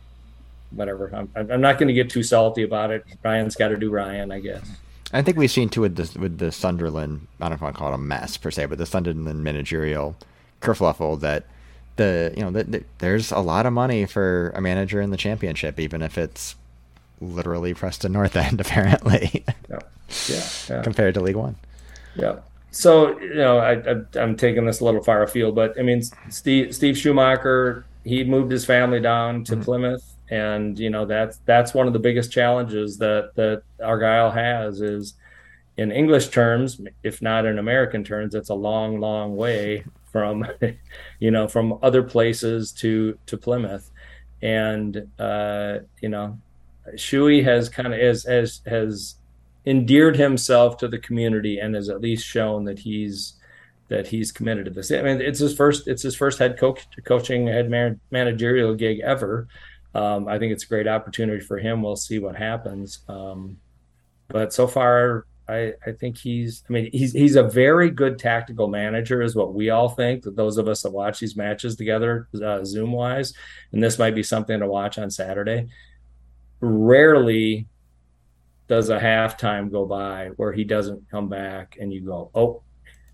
whatever. 0.70 1.10
I'm, 1.14 1.28
I'm 1.36 1.60
not 1.60 1.78
going 1.78 1.88
to 1.88 1.94
get 1.94 2.10
too 2.10 2.22
salty 2.22 2.62
about 2.62 2.90
it. 2.90 3.04
Ryan's 3.22 3.56
got 3.56 3.68
to 3.68 3.76
do 3.76 3.90
Ryan, 3.90 4.32
I 4.32 4.40
guess. 4.40 4.66
I 5.12 5.20
think 5.20 5.36
we've 5.36 5.50
seen 5.50 5.68
too 5.68 5.82
with 5.82 5.96
the 5.96 6.18
with 6.18 6.38
the 6.38 6.50
Sunderland. 6.50 7.26
I 7.38 7.44
don't 7.44 7.50
know 7.50 7.54
if 7.56 7.62
I 7.62 7.64
want 7.66 7.76
to 7.76 7.78
call 7.78 7.92
it 7.92 7.96
a 7.96 7.98
mess 7.98 8.38
per 8.38 8.50
se, 8.50 8.66
but 8.66 8.78
the 8.78 8.86
Sunderland 8.86 9.44
managerial 9.44 10.16
kerfluffle 10.62 11.20
that 11.20 11.44
the 11.96 12.32
you 12.34 12.42
know 12.42 12.50
the, 12.50 12.64
the, 12.64 12.84
there's 12.98 13.30
a 13.30 13.40
lot 13.40 13.66
of 13.66 13.74
money 13.74 14.06
for 14.06 14.50
a 14.54 14.62
manager 14.62 15.02
in 15.02 15.10
the 15.10 15.18
championship, 15.18 15.78
even 15.78 16.00
if 16.00 16.16
it's 16.16 16.54
literally 17.22 17.74
Preston 17.74 18.12
North 18.12 18.36
End, 18.36 18.60
apparently. 18.60 19.44
Yeah. 19.70 19.78
yeah, 20.28 20.44
yeah. 20.68 20.82
compared 20.82 21.14
to 21.14 21.20
League 21.20 21.36
One. 21.36 21.56
Yeah 22.14 22.40
so 22.72 23.20
you 23.20 23.34
know, 23.34 23.58
I, 23.58 23.72
I, 23.72 24.22
am 24.22 24.34
taking 24.34 24.64
this 24.64 24.80
a 24.80 24.84
little 24.84 25.02
far 25.02 25.22
afield, 25.22 25.54
but 25.54 25.78
I 25.78 25.82
mean, 25.82 26.02
Steve 26.30 26.74
Steve 26.74 26.96
Schumacher, 26.96 27.84
he 28.02 28.24
moved 28.24 28.50
his 28.50 28.64
family 28.64 28.98
down 28.98 29.44
to 29.44 29.52
mm-hmm. 29.52 29.62
Plymouth, 29.62 30.14
and 30.30 30.78
you 30.78 30.88
know 30.88 31.04
that's 31.04 31.38
that's 31.44 31.74
one 31.74 31.86
of 31.86 31.92
the 31.92 31.98
biggest 31.98 32.32
challenges 32.32 32.96
that 32.98 33.34
that 33.36 33.62
Argyle 33.84 34.30
has 34.30 34.80
is 34.80 35.14
in 35.76 35.92
English 35.92 36.28
terms, 36.28 36.80
if 37.02 37.20
not 37.20 37.44
in 37.44 37.58
American 37.58 38.04
terms, 38.04 38.34
it's 38.34 38.48
a 38.48 38.54
long, 38.54 39.00
long 39.00 39.36
way 39.36 39.84
from 40.10 40.46
you 41.20 41.30
know 41.30 41.46
from 41.46 41.78
other 41.82 42.02
places 42.02 42.72
to 42.72 43.18
to 43.26 43.36
Plymouth, 43.36 43.90
and 44.40 45.08
uh, 45.18 45.80
you 46.00 46.08
know, 46.08 46.38
Shuey 46.94 47.44
has 47.44 47.68
kind 47.68 47.92
of 47.92 48.00
has 48.00 48.24
has 48.24 48.60
has 48.66 49.16
endeared 49.64 50.16
himself 50.16 50.76
to 50.78 50.88
the 50.88 50.98
community 50.98 51.58
and 51.58 51.74
has 51.74 51.88
at 51.88 52.00
least 52.00 52.26
shown 52.26 52.64
that 52.64 52.80
he's 52.80 53.34
that 53.88 54.06
he's 54.06 54.32
committed 54.32 54.64
to 54.64 54.70
this. 54.70 54.90
I 54.90 55.02
mean, 55.02 55.20
it's 55.20 55.38
his 55.38 55.54
first 55.54 55.86
it's 55.86 56.02
his 56.02 56.16
first 56.16 56.38
head 56.38 56.58
coach 56.58 56.86
coaching 57.04 57.46
head 57.46 57.70
man, 57.70 58.00
managerial 58.10 58.74
gig 58.74 59.00
ever. 59.00 59.48
Um, 59.94 60.26
I 60.26 60.38
think 60.38 60.52
it's 60.52 60.64
a 60.64 60.68
great 60.68 60.88
opportunity 60.88 61.40
for 61.40 61.58
him. 61.58 61.82
We'll 61.82 61.96
see 61.96 62.18
what 62.18 62.34
happens. 62.34 63.00
Um, 63.08 63.58
but 64.28 64.52
so 64.52 64.66
far, 64.66 65.26
I, 65.48 65.74
I 65.86 65.92
think 65.92 66.16
he's 66.16 66.62
I 66.68 66.72
mean 66.72 66.88
he's 66.92 67.12
he's 67.12 67.36
a 67.36 67.42
very 67.42 67.90
good 67.90 68.18
tactical 68.18 68.68
manager 68.68 69.22
is 69.22 69.34
what 69.34 69.54
we 69.54 69.70
all 69.70 69.88
think 69.88 70.22
that 70.22 70.36
those 70.36 70.56
of 70.56 70.68
us 70.68 70.82
that 70.82 70.90
watch 70.90 71.20
these 71.20 71.36
matches 71.36 71.76
together 71.76 72.28
uh, 72.42 72.64
zoom 72.64 72.92
wise 72.92 73.34
and 73.72 73.82
this 73.82 73.98
might 73.98 74.14
be 74.14 74.22
something 74.22 74.60
to 74.60 74.68
watch 74.68 74.98
on 74.98 75.10
Saturday 75.10 75.68
rarely 76.62 77.66
does 78.68 78.88
a 78.88 78.98
halftime 78.98 79.70
go 79.70 79.84
by 79.84 80.30
where 80.36 80.52
he 80.52 80.64
doesn't 80.64 81.10
come 81.10 81.28
back 81.28 81.76
and 81.78 81.92
you 81.92 82.00
go, 82.00 82.30
oh, 82.34 82.62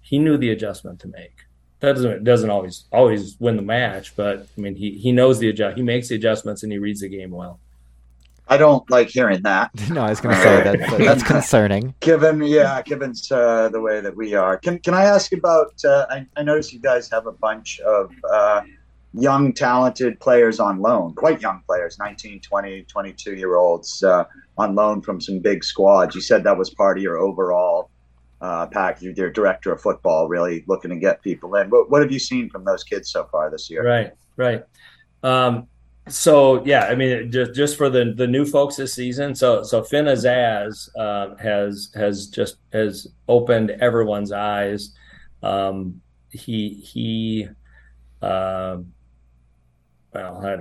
he 0.00 0.18
knew 0.18 0.36
the 0.36 0.50
adjustment 0.50 1.00
to 1.00 1.08
make. 1.08 1.34
That 1.80 1.94
doesn't 1.94 2.24
doesn't 2.24 2.50
always 2.50 2.84
always 2.92 3.36
win 3.38 3.56
the 3.56 3.62
match, 3.62 4.14
but 4.16 4.46
I 4.56 4.60
mean 4.60 4.74
he 4.74 4.92
he 4.98 5.12
knows 5.12 5.38
the 5.38 5.48
adjust 5.48 5.76
he 5.76 5.82
makes 5.82 6.08
the 6.08 6.16
adjustments 6.16 6.62
and 6.62 6.72
he 6.72 6.78
reads 6.78 7.00
the 7.00 7.08
game 7.08 7.30
well. 7.30 7.60
I 8.48 8.56
don't 8.56 8.88
like 8.90 9.08
hearing 9.08 9.42
that. 9.42 9.70
no, 9.90 10.02
I 10.02 10.10
was 10.10 10.20
going 10.20 10.34
to 10.34 10.42
say 10.42 10.62
that 10.62 10.98
that's 10.98 11.22
concerning. 11.34 11.94
Given, 12.00 12.42
yeah, 12.42 12.80
given 12.82 13.12
uh, 13.30 13.68
the 13.68 13.80
way 13.80 14.00
that 14.00 14.16
we 14.16 14.34
are. 14.34 14.56
Can 14.56 14.78
Can 14.78 14.94
I 14.94 15.04
ask 15.04 15.32
about? 15.32 15.74
Uh, 15.84 16.06
I, 16.08 16.26
I 16.36 16.42
notice 16.42 16.72
you 16.72 16.80
guys 16.80 17.10
have 17.10 17.26
a 17.26 17.32
bunch 17.32 17.78
of 17.80 18.10
uh, 18.28 18.62
young, 19.20 19.52
talented 19.52 20.20
players 20.20 20.60
on 20.60 20.80
loan, 20.80 21.14
quite 21.14 21.40
young 21.40 21.60
players, 21.66 21.98
19, 21.98 22.40
20, 22.40 22.82
22 22.84 23.34
year 23.34 23.56
olds 23.56 24.02
uh, 24.02 24.24
on 24.56 24.74
loan 24.74 25.02
from 25.02 25.20
some 25.20 25.40
big 25.40 25.64
squads. 25.64 26.14
You 26.14 26.20
said 26.20 26.44
that 26.44 26.56
was 26.56 26.70
part 26.70 26.98
of 26.98 27.02
your 27.02 27.18
overall 27.18 27.90
uh, 28.40 28.66
package. 28.66 29.18
Your 29.18 29.30
director 29.30 29.72
of 29.72 29.80
football 29.80 30.28
really 30.28 30.64
looking 30.68 30.90
to 30.90 30.96
get 30.96 31.20
people 31.22 31.56
in. 31.56 31.68
What, 31.68 31.90
what 31.90 32.02
have 32.02 32.12
you 32.12 32.20
seen 32.20 32.48
from 32.48 32.64
those 32.64 32.84
kids 32.84 33.10
so 33.10 33.24
far 33.24 33.50
this 33.50 33.68
year? 33.68 33.84
Right, 33.84 34.12
right. 34.36 34.64
Um, 35.24 35.66
so 36.08 36.64
yeah, 36.64 36.84
I 36.84 36.94
mean, 36.94 37.30
just 37.30 37.54
just 37.54 37.76
for 37.76 37.90
the 37.90 38.14
the 38.16 38.26
new 38.26 38.46
folks 38.46 38.76
this 38.76 38.94
season. 38.94 39.34
So 39.34 39.62
so 39.62 39.82
Finn 39.82 40.06
Azaz 40.06 40.88
uh, 40.96 41.34
has 41.36 41.90
has 41.94 42.28
just 42.28 42.56
has 42.72 43.08
opened 43.28 43.72
everyone's 43.72 44.32
eyes. 44.32 44.94
Um, 45.42 46.00
he 46.30 46.74
he. 46.74 47.48
Uh, 48.22 48.78
well, 50.22 50.40
how 50.40 50.56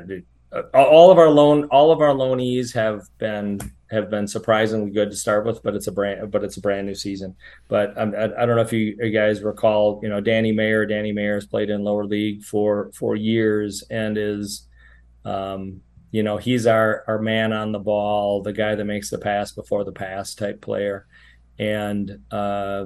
uh, 0.51 0.61
all 0.73 1.11
of 1.11 1.17
our 1.17 1.29
loan 1.29 1.65
all 1.65 1.91
of 1.91 2.01
our 2.01 2.13
loanees 2.13 2.73
have 2.73 3.01
been 3.17 3.59
have 3.89 4.09
been 4.09 4.27
surprisingly 4.27 4.91
good 4.91 5.09
to 5.09 5.15
start 5.15 5.45
with, 5.45 5.61
but 5.63 5.75
it's 5.75 5.87
a 5.87 5.91
brand 5.91 6.31
but 6.31 6.43
it's 6.43 6.57
a 6.57 6.61
brand 6.61 6.87
new 6.87 6.95
season. 6.95 7.35
But 7.67 7.97
um, 7.97 8.13
I, 8.17 8.25
I, 8.25 8.45
don't 8.45 8.55
know 8.55 8.61
if 8.61 8.73
you, 8.73 8.97
you, 8.99 9.11
guys 9.11 9.41
recall, 9.41 9.99
you 10.03 10.09
know, 10.09 10.19
Danny 10.19 10.51
Mayor. 10.51 10.85
Danny 10.85 11.11
Mayor 11.11 11.35
has 11.35 11.45
played 11.45 11.69
in 11.69 11.83
lower 11.83 12.05
league 12.05 12.43
for 12.43 12.91
for 12.93 13.15
years 13.15 13.83
and 13.89 14.17
is, 14.17 14.67
um, 15.25 15.81
you 16.11 16.23
know, 16.23 16.37
he's 16.37 16.65
our 16.65 17.03
our 17.07 17.19
man 17.19 17.53
on 17.53 17.71
the 17.71 17.79
ball, 17.79 18.41
the 18.41 18.53
guy 18.53 18.75
that 18.75 18.85
makes 18.85 19.09
the 19.09 19.17
pass 19.17 19.51
before 19.51 19.83
the 19.83 19.91
pass 19.91 20.33
type 20.33 20.61
player, 20.61 21.07
and 21.59 22.19
uh, 22.31 22.85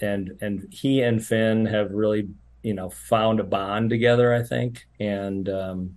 and 0.00 0.38
and 0.40 0.66
he 0.70 1.02
and 1.02 1.24
Finn 1.24 1.66
have 1.66 1.92
really 1.92 2.28
you 2.62 2.74
know 2.74 2.88
found 2.88 3.40
a 3.40 3.44
bond 3.44 3.90
together, 3.90 4.34
I 4.34 4.42
think, 4.42 4.86
and 4.98 5.48
um, 5.48 5.96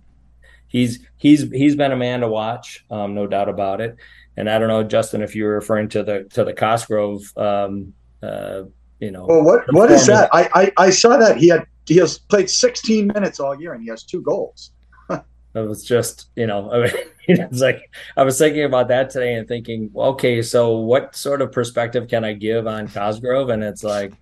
he's 0.76 1.06
he's 1.16 1.50
he's 1.50 1.74
been 1.74 1.92
a 1.92 1.96
man 1.96 2.20
to 2.20 2.28
watch, 2.28 2.84
um, 2.90 3.14
no 3.14 3.26
doubt 3.26 3.48
about 3.48 3.80
it. 3.80 3.96
And 4.36 4.50
I 4.50 4.58
don't 4.58 4.68
know, 4.68 4.82
Justin, 4.84 5.22
if 5.22 5.34
you're 5.34 5.54
referring 5.54 5.88
to 5.90 6.02
the 6.02 6.24
to 6.34 6.44
the 6.44 6.52
Cosgrove, 6.52 7.22
um, 7.38 7.94
uh, 8.22 8.64
you 9.00 9.10
know. 9.10 9.24
Well, 9.26 9.42
what 9.42 9.72
what 9.72 9.90
is 9.90 10.06
that? 10.06 10.28
I, 10.32 10.48
I 10.54 10.72
I 10.86 10.90
saw 10.90 11.16
that 11.16 11.38
he 11.38 11.48
had 11.48 11.66
he 11.86 11.96
has 11.96 12.18
played 12.18 12.50
16 12.50 13.06
minutes 13.06 13.40
all 13.40 13.58
year 13.58 13.72
and 13.72 13.82
he 13.82 13.88
has 13.88 14.02
two 14.02 14.20
goals. 14.20 14.72
it 15.10 15.22
was 15.54 15.84
just 15.84 16.26
you 16.36 16.46
know 16.46 16.70
I 16.72 16.78
mean, 16.82 17.40
it's 17.40 17.60
like 17.60 17.90
I 18.16 18.24
was 18.24 18.38
thinking 18.38 18.64
about 18.64 18.88
that 18.88 19.08
today 19.08 19.34
and 19.34 19.48
thinking, 19.48 19.90
okay, 19.96 20.42
so 20.42 20.76
what 20.76 21.16
sort 21.16 21.40
of 21.40 21.52
perspective 21.52 22.08
can 22.08 22.24
I 22.24 22.34
give 22.34 22.66
on 22.66 22.88
Cosgrove? 22.88 23.48
And 23.48 23.64
it's 23.64 23.82
like 23.82 24.12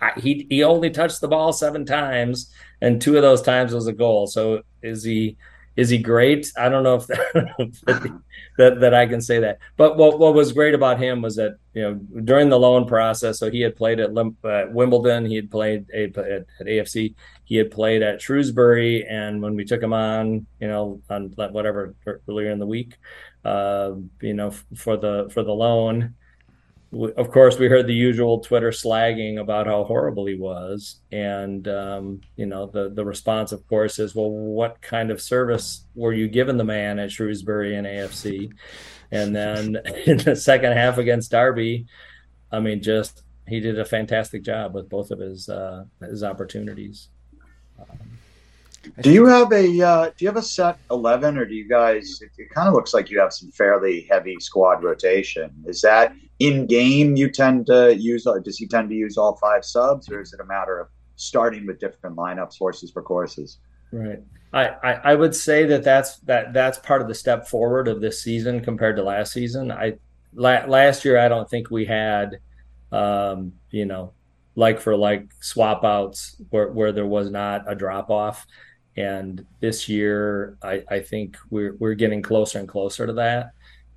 I, 0.00 0.12
he 0.16 0.46
he 0.48 0.62
only 0.62 0.90
touched 0.90 1.20
the 1.20 1.28
ball 1.28 1.52
seven 1.52 1.84
times, 1.84 2.52
and 2.80 3.02
two 3.02 3.16
of 3.16 3.22
those 3.22 3.42
times 3.42 3.74
was 3.74 3.88
a 3.88 3.92
goal. 3.92 4.28
So 4.28 4.62
is 4.80 5.02
he 5.02 5.36
is 5.76 5.90
he 5.90 5.98
great? 5.98 6.52
I 6.56 6.68
don't 6.68 6.84
know 6.84 6.96
if 6.96 7.06
that, 7.06 8.20
that, 8.58 8.80
that 8.80 8.94
I 8.94 9.06
can 9.06 9.20
say 9.20 9.40
that. 9.40 9.58
But 9.76 9.96
what 9.96 10.18
what 10.18 10.34
was 10.34 10.52
great 10.52 10.74
about 10.74 11.00
him 11.00 11.22
was 11.22 11.36
that 11.36 11.56
you 11.72 11.82
know 11.82 11.94
during 12.22 12.48
the 12.48 12.58
loan 12.58 12.86
process, 12.86 13.38
so 13.38 13.50
he 13.50 13.60
had 13.60 13.76
played 13.76 14.00
at, 14.00 14.10
at 14.10 14.72
Wimbledon, 14.72 15.26
he 15.26 15.36
had 15.36 15.50
played 15.50 15.90
at, 15.90 16.16
at, 16.16 16.46
AFC, 16.60 17.14
he 17.44 17.56
had 17.56 17.70
played 17.70 18.02
at 18.02 18.22
Shrewsbury, 18.22 19.06
and 19.06 19.42
when 19.42 19.56
we 19.56 19.64
took 19.64 19.82
him 19.82 19.92
on, 19.92 20.46
you 20.60 20.68
know, 20.68 21.00
on 21.10 21.34
whatever 21.36 21.94
earlier 22.28 22.50
in 22.50 22.58
the 22.58 22.66
week, 22.66 22.96
uh, 23.44 23.92
you 24.20 24.34
know, 24.34 24.52
for 24.76 24.96
the 24.96 25.28
for 25.32 25.42
the 25.42 25.52
loan 25.52 26.14
of 27.16 27.30
course, 27.30 27.58
we 27.58 27.68
heard 27.68 27.86
the 27.86 27.94
usual 27.94 28.40
Twitter 28.40 28.70
slagging 28.70 29.40
about 29.40 29.66
how 29.66 29.84
horrible 29.84 30.26
he 30.26 30.34
was, 30.34 31.00
and 31.12 31.66
um, 31.68 32.20
you 32.36 32.46
know 32.46 32.66
the 32.66 32.90
the 32.90 33.04
response, 33.04 33.52
of 33.52 33.66
course, 33.68 33.98
is, 33.98 34.14
"Well, 34.14 34.30
what 34.30 34.80
kind 34.80 35.10
of 35.10 35.20
service 35.20 35.86
were 35.94 36.12
you 36.12 36.28
giving 36.28 36.56
the 36.56 36.64
man 36.64 36.98
at 36.98 37.12
Shrewsbury 37.12 37.76
and 37.76 37.86
AFC?" 37.86 38.52
And 39.10 39.34
then 39.34 39.76
in 40.06 40.18
the 40.18 40.36
second 40.36 40.72
half 40.72 40.98
against 40.98 41.30
Derby, 41.30 41.86
I 42.50 42.60
mean, 42.60 42.82
just 42.82 43.22
he 43.48 43.60
did 43.60 43.78
a 43.78 43.84
fantastic 43.84 44.42
job 44.42 44.74
with 44.74 44.88
both 44.88 45.10
of 45.10 45.18
his 45.18 45.48
uh, 45.48 45.84
his 46.00 46.22
opportunities. 46.22 47.08
Do 49.00 49.10
you 49.10 49.26
have 49.26 49.50
a 49.52 49.80
uh, 49.80 50.04
do 50.16 50.24
you 50.24 50.28
have 50.28 50.36
a 50.36 50.42
set 50.42 50.78
eleven, 50.90 51.38
or 51.38 51.46
do 51.46 51.54
you 51.54 51.68
guys? 51.68 52.20
It, 52.20 52.30
it 52.36 52.50
kind 52.50 52.68
of 52.68 52.74
looks 52.74 52.92
like 52.92 53.10
you 53.10 53.18
have 53.18 53.32
some 53.32 53.50
fairly 53.50 54.06
heavy 54.10 54.36
squad 54.40 54.82
rotation. 54.82 55.50
Is 55.66 55.80
that 55.82 56.14
in 56.38 56.66
game? 56.66 57.16
You 57.16 57.30
tend 57.30 57.66
to 57.66 57.96
use. 57.96 58.26
Uh, 58.26 58.38
does 58.38 58.58
he 58.58 58.66
tend 58.66 58.88
to 58.90 58.94
use 58.94 59.16
all 59.16 59.36
five 59.36 59.64
subs, 59.64 60.10
or 60.10 60.20
is 60.20 60.32
it 60.32 60.40
a 60.40 60.46
matter 60.46 60.78
of 60.78 60.88
starting 61.16 61.66
with 61.66 61.78
different 61.78 62.16
lineups, 62.16 62.58
horses 62.58 62.90
for 62.90 63.02
courses? 63.02 63.58
Right. 63.92 64.20
I, 64.52 64.68
I, 64.68 64.92
I 64.92 65.14
would 65.14 65.34
say 65.34 65.64
that 65.66 65.82
that's 65.82 66.18
that 66.20 66.52
that's 66.52 66.78
part 66.78 67.02
of 67.02 67.08
the 67.08 67.14
step 67.14 67.48
forward 67.48 67.88
of 67.88 68.00
this 68.00 68.22
season 68.22 68.60
compared 68.60 68.96
to 68.96 69.02
last 69.02 69.32
season. 69.32 69.70
I 69.72 69.94
la- 70.34 70.64
last 70.66 71.04
year 71.04 71.18
I 71.18 71.28
don't 71.28 71.48
think 71.48 71.70
we 71.70 71.84
had, 71.84 72.38
um, 72.92 73.52
you 73.70 73.84
know, 73.84 74.12
like 74.54 74.80
for 74.80 74.96
like 74.96 75.32
swap 75.40 75.84
outs 75.84 76.36
where 76.50 76.68
where 76.68 76.92
there 76.92 77.06
was 77.06 77.30
not 77.30 77.70
a 77.70 77.74
drop 77.74 78.10
off. 78.10 78.46
And 78.96 79.44
this 79.60 79.88
year, 79.88 80.56
I, 80.62 80.84
I 80.88 81.00
think 81.00 81.36
we're 81.50 81.74
we're 81.80 81.94
getting 81.94 82.22
closer 82.22 82.60
and 82.60 82.68
closer 82.68 83.06
to 83.06 83.12
that. 83.14 83.50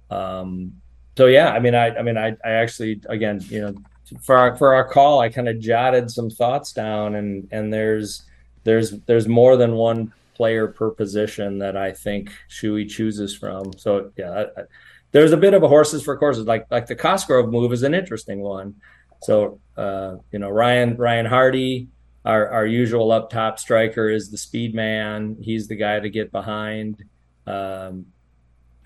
Um, 0.09 0.73
so 1.17 1.25
yeah, 1.25 1.51
I 1.51 1.59
mean, 1.59 1.75
I 1.75 1.95
I 1.95 2.01
mean, 2.01 2.17
I 2.17 2.37
I 2.45 2.51
actually 2.51 3.01
again, 3.09 3.41
you 3.49 3.61
know, 3.61 3.75
for 4.21 4.37
our 4.37 4.55
for 4.55 4.73
our 4.73 4.87
call, 4.87 5.19
I 5.19 5.29
kind 5.29 5.49
of 5.49 5.59
jotted 5.59 6.09
some 6.11 6.29
thoughts 6.29 6.71
down, 6.71 7.15
and 7.15 7.47
and 7.51 7.73
there's 7.73 8.23
there's 8.63 8.91
there's 9.01 9.27
more 9.27 9.57
than 9.57 9.73
one 9.73 10.13
player 10.35 10.67
per 10.67 10.91
position 10.91 11.57
that 11.59 11.75
I 11.75 11.91
think 11.91 12.31
Shuey 12.49 12.87
chooses 12.87 13.35
from. 13.35 13.73
So 13.77 14.11
yeah, 14.17 14.31
I, 14.31 14.41
I, 14.43 14.63
there's 15.11 15.31
a 15.31 15.37
bit 15.37 15.53
of 15.53 15.63
a 15.63 15.67
horses 15.67 16.03
for 16.03 16.17
courses. 16.17 16.45
Like 16.45 16.67
like 16.69 16.85
the 16.85 16.95
Cosgrove 16.95 17.49
move 17.49 17.73
is 17.73 17.83
an 17.83 17.93
interesting 17.93 18.39
one. 18.39 18.75
So 19.23 19.59
uh, 19.75 20.17
you 20.31 20.39
know, 20.39 20.49
Ryan 20.49 20.95
Ryan 20.95 21.25
Hardie 21.25 21.87
our, 22.27 22.49
our 22.49 22.65
usual 22.65 23.13
up 23.13 23.29
top 23.29 23.57
striker 23.57 24.09
is 24.09 24.29
the 24.29 24.37
speed 24.37 24.75
man. 24.75 25.37
He's 25.41 25.69
the 25.69 25.77
guy 25.77 26.01
to 26.01 26.09
get 26.09 26.29
behind. 26.29 27.03
Um, 27.47 28.07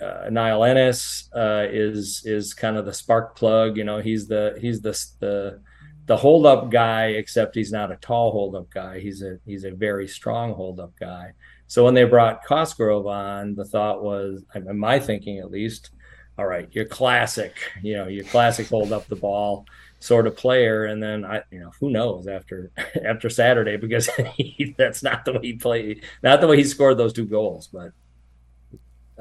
uh, 0.01 0.29
Niall 0.29 0.63
Ennis 0.63 1.29
uh, 1.35 1.65
is 1.69 2.23
is 2.25 2.53
kind 2.53 2.77
of 2.77 2.85
the 2.85 2.93
spark 2.93 3.35
plug. 3.35 3.77
You 3.77 3.83
know, 3.83 3.99
he's 3.99 4.27
the 4.27 4.57
he's 4.59 4.81
the 4.81 4.91
the 5.19 5.61
the 6.07 6.17
hold 6.17 6.45
up 6.45 6.69
guy, 6.69 7.07
except 7.07 7.55
he's 7.55 7.71
not 7.71 7.91
a 7.91 7.95
tall 7.97 8.31
hold 8.31 8.55
up 8.55 8.69
guy. 8.69 8.99
He's 8.99 9.21
a 9.21 9.37
he's 9.45 9.63
a 9.63 9.71
very 9.71 10.07
strong 10.07 10.53
hold 10.53 10.79
up 10.79 10.93
guy. 10.99 11.33
So 11.67 11.85
when 11.85 11.93
they 11.93 12.03
brought 12.03 12.43
Cosgrove 12.43 13.07
on, 13.07 13.55
the 13.55 13.63
thought 13.63 14.03
was, 14.03 14.43
in 14.55 14.77
my 14.77 14.99
thinking 14.99 15.39
at 15.39 15.51
least, 15.51 15.91
all 16.37 16.45
right, 16.45 16.67
you're 16.71 16.83
classic. 16.83 17.55
You 17.81 17.93
know, 17.93 18.07
you're 18.07 18.25
classic 18.25 18.67
hold 18.67 18.91
up 18.91 19.07
the 19.07 19.15
ball 19.15 19.65
sort 19.99 20.27
of 20.27 20.35
player. 20.35 20.85
And 20.85 21.01
then 21.01 21.23
I, 21.23 21.43
you 21.51 21.59
know, 21.59 21.71
who 21.79 21.89
knows 21.91 22.27
after 22.27 22.71
after 23.05 23.29
Saturday 23.29 23.77
because 23.77 24.07
he, 24.35 24.75
that's 24.77 25.03
not 25.03 25.23
the 25.23 25.33
way 25.33 25.39
he 25.43 25.53
played, 25.53 26.03
not 26.23 26.41
the 26.41 26.47
way 26.47 26.57
he 26.57 26.63
scored 26.63 26.97
those 26.97 27.13
two 27.13 27.25
goals. 27.25 27.67
But 27.67 27.91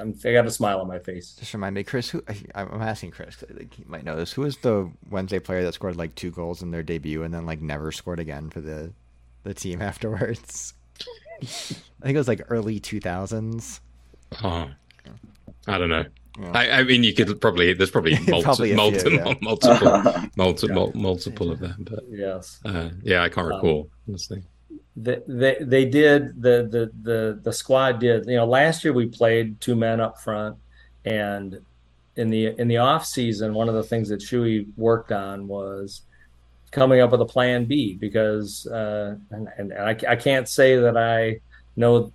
I'm, 0.00 0.18
I 0.24 0.32
got 0.32 0.46
a 0.46 0.50
smile 0.50 0.80
on 0.80 0.88
my 0.88 0.98
face. 0.98 1.36
Just 1.38 1.52
remind 1.52 1.74
me, 1.74 1.84
Chris. 1.84 2.10
Who 2.10 2.22
I'm 2.54 2.82
asking 2.82 3.10
Chris. 3.10 3.44
I 3.48 3.52
think 3.52 3.74
he 3.74 3.84
might 3.86 4.04
know 4.04 4.16
this. 4.16 4.32
Who 4.32 4.44
is 4.44 4.56
the 4.58 4.90
Wednesday 5.10 5.38
player 5.38 5.62
that 5.64 5.74
scored 5.74 5.96
like 5.96 6.14
two 6.14 6.30
goals 6.30 6.62
in 6.62 6.70
their 6.70 6.82
debut 6.82 7.22
and 7.22 7.32
then 7.32 7.46
like 7.46 7.60
never 7.60 7.92
scored 7.92 8.20
again 8.20 8.50
for 8.50 8.60
the 8.60 8.92
the 9.42 9.54
team 9.54 9.82
afterwards? 9.90 10.74
I 11.42 11.44
think 11.44 12.14
it 12.14 12.18
was 12.18 12.28
like 12.28 12.42
early 12.48 12.80
2000s. 12.80 13.80
Oh, 14.44 14.70
I 15.66 15.78
don't 15.78 15.88
know. 15.88 16.04
Yeah. 16.38 16.52
I, 16.54 16.70
I, 16.78 16.82
mean, 16.84 17.02
you 17.02 17.12
could 17.12 17.40
probably 17.40 17.72
there's 17.72 17.90
probably, 17.90 18.12
multi, 18.28 18.42
probably 18.42 18.74
multi, 18.74 19.00
few, 19.00 19.10
yeah. 19.12 19.34
multiple 19.40 20.02
multiple 20.36 20.92
yeah. 20.94 21.00
multiple 21.00 21.50
of 21.50 21.58
them, 21.58 21.86
but 21.90 22.04
yes, 22.08 22.60
uh, 22.64 22.90
yeah, 23.02 23.22
I 23.22 23.28
can't 23.28 23.50
um, 23.50 23.54
recall 23.54 23.80
um, 23.80 23.90
honestly. 24.08 24.42
They, 25.02 25.56
they 25.60 25.84
did 25.84 26.42
the 26.42 26.68
the 26.70 26.90
the 27.02 27.40
the 27.42 27.52
squad 27.52 28.00
did 28.00 28.26
you 28.26 28.36
know 28.36 28.44
last 28.44 28.84
year 28.84 28.92
we 28.92 29.06
played 29.06 29.60
two 29.60 29.76
men 29.76 30.00
up 30.00 30.20
front 30.20 30.56
and 31.04 31.60
in 32.16 32.28
the 32.28 32.48
in 32.60 32.68
the 32.68 32.78
off 32.78 33.06
season 33.06 33.54
one 33.54 33.68
of 33.68 33.74
the 33.74 33.82
things 33.82 34.08
that 34.08 34.20
Shuey 34.20 34.66
worked 34.76 35.12
on 35.12 35.48
was 35.48 36.02
coming 36.70 37.00
up 37.00 37.12
with 37.12 37.20
a 37.20 37.26
plan 37.26 37.64
B 37.64 37.94
because 37.94 38.66
uh, 38.66 39.16
and, 39.30 39.48
and 39.56 39.72
I, 39.72 39.96
I 40.08 40.16
can't 40.16 40.48
say 40.48 40.76
that 40.76 40.96
I 40.96 41.40
know 41.76 42.12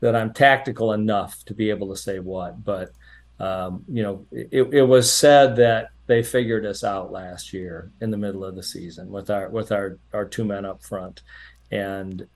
that 0.00 0.14
I'm 0.14 0.32
tactical 0.32 0.92
enough 0.92 1.44
to 1.46 1.54
be 1.54 1.70
able 1.70 1.88
to 1.88 1.96
say 1.96 2.18
what 2.18 2.64
but 2.64 2.90
um, 3.38 3.84
you 3.88 4.02
know, 4.02 4.26
it, 4.30 4.72
it 4.72 4.82
was 4.82 5.12
said 5.12 5.56
that 5.56 5.90
they 6.06 6.22
figured 6.22 6.64
us 6.64 6.84
out 6.84 7.12
last 7.12 7.52
year 7.52 7.90
in 8.00 8.10
the 8.10 8.16
middle 8.16 8.44
of 8.44 8.54
the 8.54 8.62
season 8.62 9.10
with 9.10 9.28
our 9.28 9.48
with 9.48 9.72
our 9.72 9.98
our 10.12 10.24
two 10.24 10.44
men 10.44 10.64
up 10.64 10.82
front, 10.82 11.22
and 11.70 12.26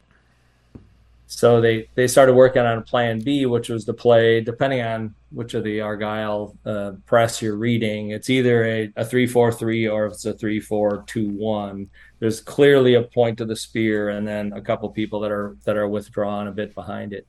so 1.26 1.60
they 1.60 1.88
they 1.94 2.08
started 2.08 2.34
working 2.34 2.62
on 2.62 2.78
a 2.78 2.82
Plan 2.82 3.20
B, 3.20 3.46
which 3.46 3.68
was 3.68 3.84
to 3.84 3.92
play 3.92 4.40
depending 4.40 4.82
on 4.82 5.14
which 5.30 5.54
of 5.54 5.62
the 5.62 5.80
Argyle 5.80 6.56
uh, 6.66 6.92
press 7.06 7.40
you're 7.40 7.56
reading. 7.56 8.10
It's 8.10 8.28
either 8.28 8.64
a, 8.64 8.92
a 8.96 9.04
three 9.04 9.28
four 9.28 9.52
three 9.52 9.86
or 9.86 10.06
it's 10.06 10.24
a 10.24 10.32
three 10.32 10.58
four 10.58 11.04
two 11.06 11.28
one. 11.30 11.88
There's 12.18 12.40
clearly 12.40 12.94
a 12.94 13.02
point 13.02 13.38
to 13.38 13.44
the 13.44 13.54
spear, 13.54 14.08
and 14.08 14.26
then 14.26 14.52
a 14.54 14.60
couple 14.60 14.88
people 14.90 15.20
that 15.20 15.30
are 15.30 15.56
that 15.64 15.76
are 15.76 15.86
withdrawn 15.86 16.48
a 16.48 16.52
bit 16.52 16.74
behind 16.74 17.12
it, 17.12 17.28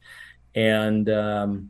and 0.56 1.08
um, 1.08 1.70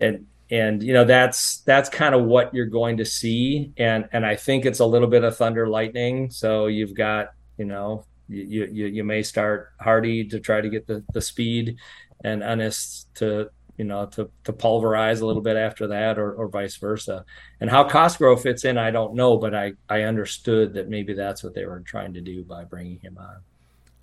and 0.00 0.26
and 0.50 0.82
you 0.82 0.92
know 0.92 1.04
that's 1.04 1.58
that's 1.58 1.88
kind 1.88 2.14
of 2.14 2.24
what 2.24 2.52
you're 2.52 2.66
going 2.66 2.98
to 2.98 3.04
see 3.04 3.72
and 3.78 4.06
and 4.12 4.26
i 4.26 4.36
think 4.36 4.66
it's 4.66 4.80
a 4.80 4.84
little 4.84 5.08
bit 5.08 5.24
of 5.24 5.34
thunder 5.34 5.66
lightning 5.66 6.30
so 6.30 6.66
you've 6.66 6.94
got 6.94 7.32
you 7.56 7.64
know 7.64 8.04
you 8.28 8.68
you, 8.70 8.86
you 8.86 9.04
may 9.04 9.22
start 9.22 9.72
Hardie 9.80 10.28
to 10.30 10.40
try 10.40 10.60
to 10.60 10.68
get 10.68 10.86
the, 10.86 11.04
the 11.12 11.20
speed 11.20 11.76
and 12.22 12.42
Ennis 12.42 13.06
to 13.16 13.50
you 13.76 13.84
know 13.84 14.06
to 14.06 14.30
to 14.44 14.52
pulverize 14.52 15.20
a 15.20 15.26
little 15.26 15.42
bit 15.42 15.56
after 15.56 15.88
that 15.88 16.18
or, 16.18 16.32
or 16.34 16.48
vice 16.48 16.76
versa 16.76 17.24
and 17.60 17.68
how 17.68 17.82
cosgrove 17.82 18.40
fits 18.40 18.64
in 18.64 18.78
i 18.78 18.88
don't 18.88 19.14
know 19.14 19.36
but 19.36 19.52
i 19.52 19.72
i 19.88 20.02
understood 20.02 20.74
that 20.74 20.88
maybe 20.88 21.12
that's 21.12 21.42
what 21.42 21.54
they 21.54 21.64
were 21.64 21.80
trying 21.80 22.14
to 22.14 22.20
do 22.20 22.44
by 22.44 22.62
bringing 22.62 23.00
him 23.00 23.18
on 23.18 23.34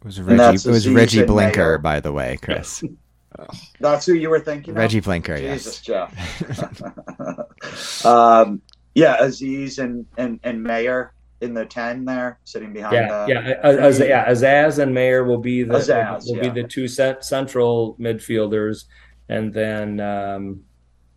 it 0.02 0.06
was 0.06 0.20
reggie 0.20 0.70
it 0.70 0.72
was 0.72 0.90
reggie 0.90 1.24
blinker 1.24 1.78
by 1.78 2.02
the 2.02 2.12
way 2.12 2.38
chris 2.42 2.84
That's 3.80 4.06
who 4.06 4.14
you 4.14 4.30
were 4.30 4.40
thinking. 4.40 4.72
About. 4.72 4.82
Reggie 4.82 4.98
of? 5.00 5.06
Blinker. 5.06 5.38
Jesus, 5.38 5.88
yes. 5.88 6.12
Jeff. 6.12 8.06
um, 8.06 8.62
yeah, 8.94 9.18
Azaz 9.18 9.80
and 9.80 10.06
and 10.18 10.40
and 10.44 10.62
Mayor 10.62 11.14
in 11.42 11.54
the 11.54 11.66
ten 11.66 12.06
there, 12.06 12.40
sitting 12.44 12.72
behind. 12.72 12.96
Yeah, 12.96 13.26
the, 13.26 13.34
yeah, 13.34 13.60
Az, 13.64 14.00
yeah. 14.00 14.30
Azaz 14.30 14.80
and 14.80 14.94
Mayor 14.94 15.24
will 15.24 15.40
be 15.40 15.64
the 15.64 15.76
Azaz, 15.76 16.26
will 16.28 16.38
yeah. 16.38 16.50
be 16.50 16.62
the 16.62 16.68
two 16.68 16.88
central 16.88 17.96
midfielders, 18.00 18.86
and 19.30 19.54
then 19.54 20.00
um, 20.00 20.62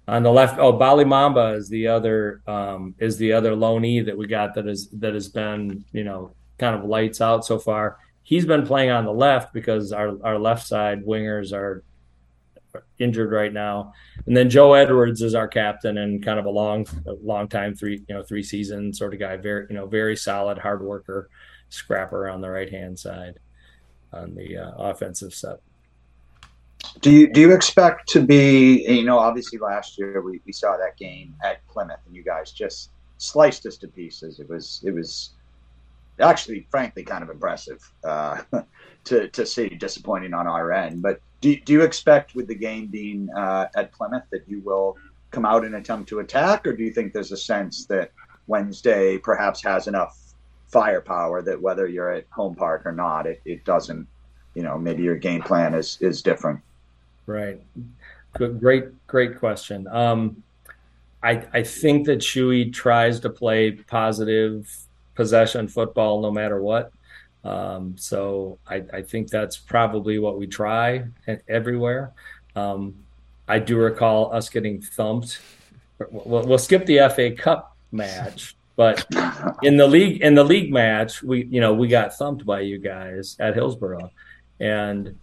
on 0.09 0.23
the 0.23 0.31
left, 0.31 0.59
oh, 0.59 0.73
Bali 0.73 1.05
Mamba 1.05 1.55
is 1.55 1.69
the 1.69 1.89
other 1.89 2.43
um, 2.47 2.95
is 2.99 3.17
the 3.17 3.33
other 3.33 3.53
loanee 3.53 4.05
that 4.05 4.17
we 4.17 4.27
got 4.27 4.55
that 4.55 4.67
is 4.67 4.89
that 4.91 5.15
has 5.15 5.29
been 5.29 5.85
you 5.93 6.05
know 6.05 6.35
kind 6.59 6.75
of 6.77 6.85
lights 6.85 7.21
out 7.21 7.45
so 7.45 7.59
far. 7.59 7.99
He's 8.23 8.47
been 8.47 8.67
playing 8.67 8.91
on 8.91 9.05
the 9.05 9.13
left 9.13 9.53
because 9.53 9.93
our 9.93 10.17
our 10.25 10.39
left 10.39 10.67
side 10.67 11.05
wingers 11.05 11.53
are 11.53 11.85
injured 12.99 13.33
right 13.33 13.53
now. 13.53 13.93
And 14.27 14.37
then 14.37 14.51
Joe 14.51 14.75
Edwards 14.75 15.23
is 15.23 15.35
our 15.35 15.49
captain 15.49 15.99
and 15.99 16.25
kind 16.25 16.39
of 16.39 16.47
a 16.47 16.51
long, 16.51 16.87
long 17.23 17.49
time 17.49 17.75
three, 17.75 18.03
you 18.09 18.15
know, 18.15 18.23
three 18.23 18.43
season 18.43 18.93
sort 18.93 19.15
of 19.15 19.21
guy. 19.21 19.37
Very, 19.37 19.67
you 19.69 19.77
know, 19.77 19.87
very 19.87 20.17
solid, 20.17 20.59
hard 20.59 20.83
worker, 20.83 21.29
scrapper 21.69 22.29
on 22.29 22.41
the 22.41 22.51
right 22.51 22.71
hand 22.71 22.99
side 22.99 23.39
on 24.13 24.35
the 24.35 24.59
uh, 24.59 24.71
offensive 24.79 25.35
set. 25.35 25.61
Do 27.01 27.11
you 27.11 27.33
do 27.33 27.41
you 27.41 27.53
expect 27.53 28.09
to 28.11 28.23
be? 28.23 28.85
You 28.87 29.05
know, 29.05 29.19
obviously 29.19 29.59
last 29.59 29.99
year 29.99 30.23
we, 30.23 30.41
we 30.47 30.53
saw 30.53 30.77
that 30.77 30.97
game 30.97 31.35
at 31.43 31.67
Plymouth, 31.67 32.01
and 32.07 32.15
you 32.15 32.23
guys 32.23 32.53
just 32.53 32.91
sliced 33.19 33.67
us 33.67 33.77
to 33.79 33.89
pieces. 33.89 34.39
It 34.39 34.49
was 34.49 34.83
it 34.85 34.93
was 34.93 35.31
actually, 36.21 36.67
frankly, 36.71 37.03
kind 37.03 37.25
of 37.25 37.31
impressive 37.31 37.81
uh, 38.05 38.43
to 39.05 39.29
to 39.29 39.47
see. 39.47 39.69
Disappointing 39.71 40.35
on 40.35 40.47
our 40.47 40.73
end, 40.73 41.03
but 41.03 41.21
do 41.45 41.55
do 41.57 41.75
you 41.75 41.83
expect 41.83 42.35
with 42.35 42.47
the 42.47 42.55
game 42.55 42.87
being 42.87 43.29
uh, 43.37 43.67
at 43.77 43.93
Plymouth 43.93 44.25
that 44.31 44.49
you 44.49 44.61
will 44.61 44.97
come 45.31 45.45
out 45.45 45.63
and 45.63 45.75
attempt 45.75 46.09
to 46.09 46.21
attack, 46.21 46.67
or 46.67 46.73
do 46.75 46.83
you 46.83 46.91
think 46.91 47.13
there's 47.13 47.33
a 47.33 47.37
sense 47.37 47.85
that 47.87 48.13
Wednesday 48.47 49.19
perhaps 49.19 49.63
has 49.63 49.87
enough 49.87 50.19
firepower 50.69 51.43
that 51.43 51.61
whether 51.61 51.87
you're 51.87 52.13
at 52.13 52.25
home 52.31 52.55
park 52.55 52.87
or 52.87 52.93
not, 52.93 53.27
it, 53.27 53.43
it 53.45 53.63
doesn't, 53.65 54.07
you 54.55 54.63
know, 54.63 54.79
maybe 54.79 55.03
your 55.03 55.17
game 55.17 55.43
plan 55.43 55.75
is 55.75 55.99
is 56.01 56.23
different. 56.23 56.61
Right. 57.27 57.61
Good, 58.39 58.59
great, 58.59 59.07
great 59.07 59.39
question. 59.39 59.87
Um, 59.89 60.43
I 61.23 61.45
I 61.53 61.63
think 61.63 62.07
that 62.07 62.21
Shuey 62.21 62.73
tries 62.73 63.21
to 63.21 63.29
play 63.29 63.73
positive 63.73 64.75
possession 65.15 65.69
football 65.69 66.23
no 66.23 66.31
matter 66.31 66.63
what. 66.63 66.91
Um, 67.45 67.95
so 67.99 68.59
I, 68.67 68.83
I 68.93 69.03
think 69.03 69.29
that's 69.29 69.57
probably 69.57 70.19
what 70.19 70.39
we 70.39 70.47
try 70.47 71.05
everywhere. 71.49 72.13
Um, 72.57 72.95
I 73.47 73.59
do 73.59 73.77
recall 73.77 74.33
us 74.35 74.49
getting 74.49 74.81
thumped. 74.81 75.41
We'll, 76.11 76.47
we'll 76.47 76.59
skip 76.59 76.87
the 76.87 77.11
FA 77.15 77.31
Cup 77.31 77.77
match, 77.93 78.57
but 78.77 79.07
in 79.63 79.77
the 79.77 79.87
league 79.87 80.23
in 80.23 80.35
the 80.35 80.45
league 80.45 80.73
match, 80.73 81.23
we 81.23 81.45
you 81.45 81.61
know 81.61 81.75
we 81.75 81.89
got 81.89 82.17
thumped 82.17 82.47
by 82.47 82.61
you 82.61 82.79
guys 82.79 83.37
at 83.39 83.55
Hillsborough, 83.55 84.11
and 84.59 85.19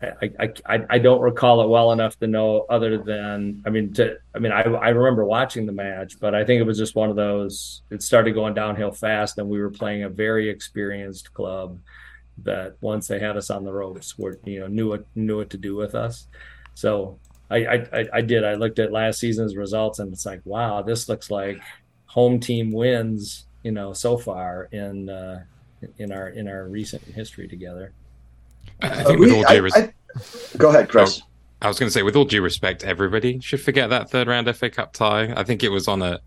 I, 0.00 0.52
I, 0.64 0.86
I 0.88 0.98
don't 0.98 1.20
recall 1.20 1.60
it 1.62 1.68
well 1.68 1.90
enough 1.90 2.16
to 2.20 2.28
know 2.28 2.66
other 2.70 2.98
than 2.98 3.62
I 3.66 3.70
mean 3.70 3.92
to 3.94 4.18
I 4.32 4.38
mean 4.38 4.52
I 4.52 4.62
I 4.62 4.90
remember 4.90 5.24
watching 5.24 5.66
the 5.66 5.72
match, 5.72 6.20
but 6.20 6.36
I 6.36 6.44
think 6.44 6.60
it 6.60 6.64
was 6.64 6.78
just 6.78 6.94
one 6.94 7.10
of 7.10 7.16
those. 7.16 7.82
It 7.90 8.02
started 8.02 8.32
going 8.32 8.54
downhill 8.54 8.92
fast, 8.92 9.38
and 9.38 9.48
we 9.48 9.60
were 9.60 9.70
playing 9.70 10.04
a 10.04 10.08
very 10.08 10.48
experienced 10.48 11.34
club 11.34 11.80
that 12.44 12.76
once 12.80 13.08
they 13.08 13.18
had 13.18 13.36
us 13.36 13.50
on 13.50 13.64
the 13.64 13.72
ropes, 13.72 14.16
were 14.16 14.38
you 14.44 14.60
know 14.60 14.68
knew 14.68 14.88
what 14.88 15.04
knew 15.16 15.38
what 15.38 15.50
to 15.50 15.58
do 15.58 15.74
with 15.74 15.96
us. 15.96 16.28
So 16.74 17.18
I, 17.50 17.66
I 17.66 18.08
I 18.12 18.20
did. 18.20 18.44
I 18.44 18.54
looked 18.54 18.78
at 18.78 18.92
last 18.92 19.18
season's 19.18 19.56
results, 19.56 19.98
and 19.98 20.12
it's 20.12 20.26
like, 20.26 20.42
wow, 20.44 20.82
this 20.82 21.08
looks 21.08 21.28
like 21.28 21.60
home 22.06 22.38
team 22.38 22.70
wins. 22.70 23.46
You 23.64 23.72
know, 23.72 23.92
so 23.92 24.16
far 24.16 24.68
in 24.70 25.08
uh, 25.08 25.42
in 25.98 26.12
our 26.12 26.28
in 26.28 26.46
our 26.46 26.68
recent 26.68 27.02
history 27.02 27.48
together. 27.48 27.92
I 28.82 29.04
think 29.04 29.18
with 29.18 29.32
all 29.32 29.44
due 29.44 29.62
respect, 29.62 29.94
go 30.56 30.68
ahead, 30.70 30.88
Chris. 30.88 31.20
Oh, 31.22 31.28
I 31.60 31.68
was 31.68 31.78
going 31.78 31.88
to 31.88 31.92
say, 31.92 32.02
with 32.02 32.16
all 32.16 32.24
due 32.24 32.42
respect, 32.42 32.84
everybody 32.84 33.40
should 33.40 33.60
forget 33.60 33.90
that 33.90 34.10
third 34.10 34.28
round 34.28 34.54
FA 34.56 34.70
Cup 34.70 34.92
tie. 34.92 35.32
I 35.34 35.42
think 35.42 35.64
it 35.64 35.70
was 35.70 35.88
on 35.88 36.02
a 36.02 36.20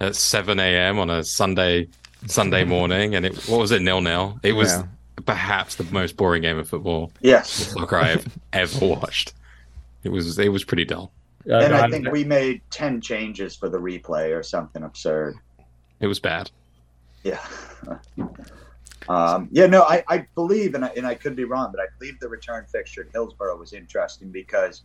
at 0.00 0.14
seven 0.14 0.60
a.m. 0.60 0.98
on 0.98 1.10
a 1.10 1.24
Sunday 1.24 1.88
Sunday 2.26 2.64
morning, 2.64 3.14
and 3.14 3.26
it 3.26 3.34
what 3.48 3.58
was 3.58 3.72
it 3.72 3.82
nil 3.82 4.00
nil? 4.00 4.38
It 4.42 4.52
was 4.52 4.70
yeah. 4.70 4.84
perhaps 5.24 5.76
the 5.76 5.84
most 5.84 6.16
boring 6.16 6.42
game 6.42 6.58
of 6.58 6.68
football. 6.68 7.12
Yes, 7.20 7.50
soccer 7.50 7.96
I 7.96 8.08
have 8.08 8.26
ever 8.52 8.86
watched. 8.86 9.34
It 10.04 10.10
was 10.10 10.38
it 10.38 10.48
was 10.48 10.64
pretty 10.64 10.84
dull. 10.84 11.12
Uh, 11.48 11.58
and 11.58 11.74
I 11.74 11.88
think 11.88 12.10
we 12.10 12.24
made 12.24 12.60
ten 12.70 13.00
changes 13.00 13.56
for 13.56 13.68
the 13.68 13.78
replay 13.78 14.36
or 14.36 14.42
something 14.42 14.82
absurd. 14.82 15.36
It 16.00 16.06
was 16.06 16.20
bad. 16.20 16.50
Yeah. 17.22 17.44
Um, 19.08 19.48
yeah, 19.52 19.66
no, 19.66 19.82
I, 19.82 20.04
I 20.08 20.26
believe, 20.34 20.74
and 20.74 20.84
I, 20.84 20.88
and 20.96 21.06
I 21.06 21.14
could 21.14 21.36
be 21.36 21.44
wrong, 21.44 21.70
but 21.72 21.80
I 21.80 21.86
believe 21.98 22.18
the 22.20 22.28
return 22.28 22.66
fixture 22.66 23.02
at 23.02 23.12
Hillsborough 23.12 23.56
was 23.56 23.72
interesting 23.72 24.30
because 24.30 24.82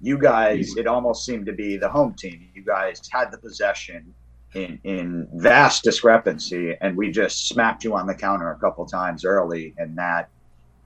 you 0.00 0.18
guys, 0.18 0.76
it 0.76 0.86
almost 0.86 1.24
seemed 1.24 1.46
to 1.46 1.52
be 1.52 1.76
the 1.76 1.88
home 1.88 2.14
team. 2.14 2.48
You 2.54 2.62
guys 2.62 3.00
had 3.10 3.30
the 3.30 3.38
possession 3.38 4.12
in, 4.54 4.78
in 4.84 5.28
vast 5.34 5.84
discrepancy, 5.84 6.76
and 6.80 6.96
we 6.96 7.10
just 7.10 7.48
smacked 7.48 7.84
you 7.84 7.94
on 7.94 8.06
the 8.06 8.14
counter 8.14 8.50
a 8.50 8.58
couple 8.58 8.84
times 8.84 9.24
early, 9.24 9.74
and 9.78 9.96
that, 9.96 10.28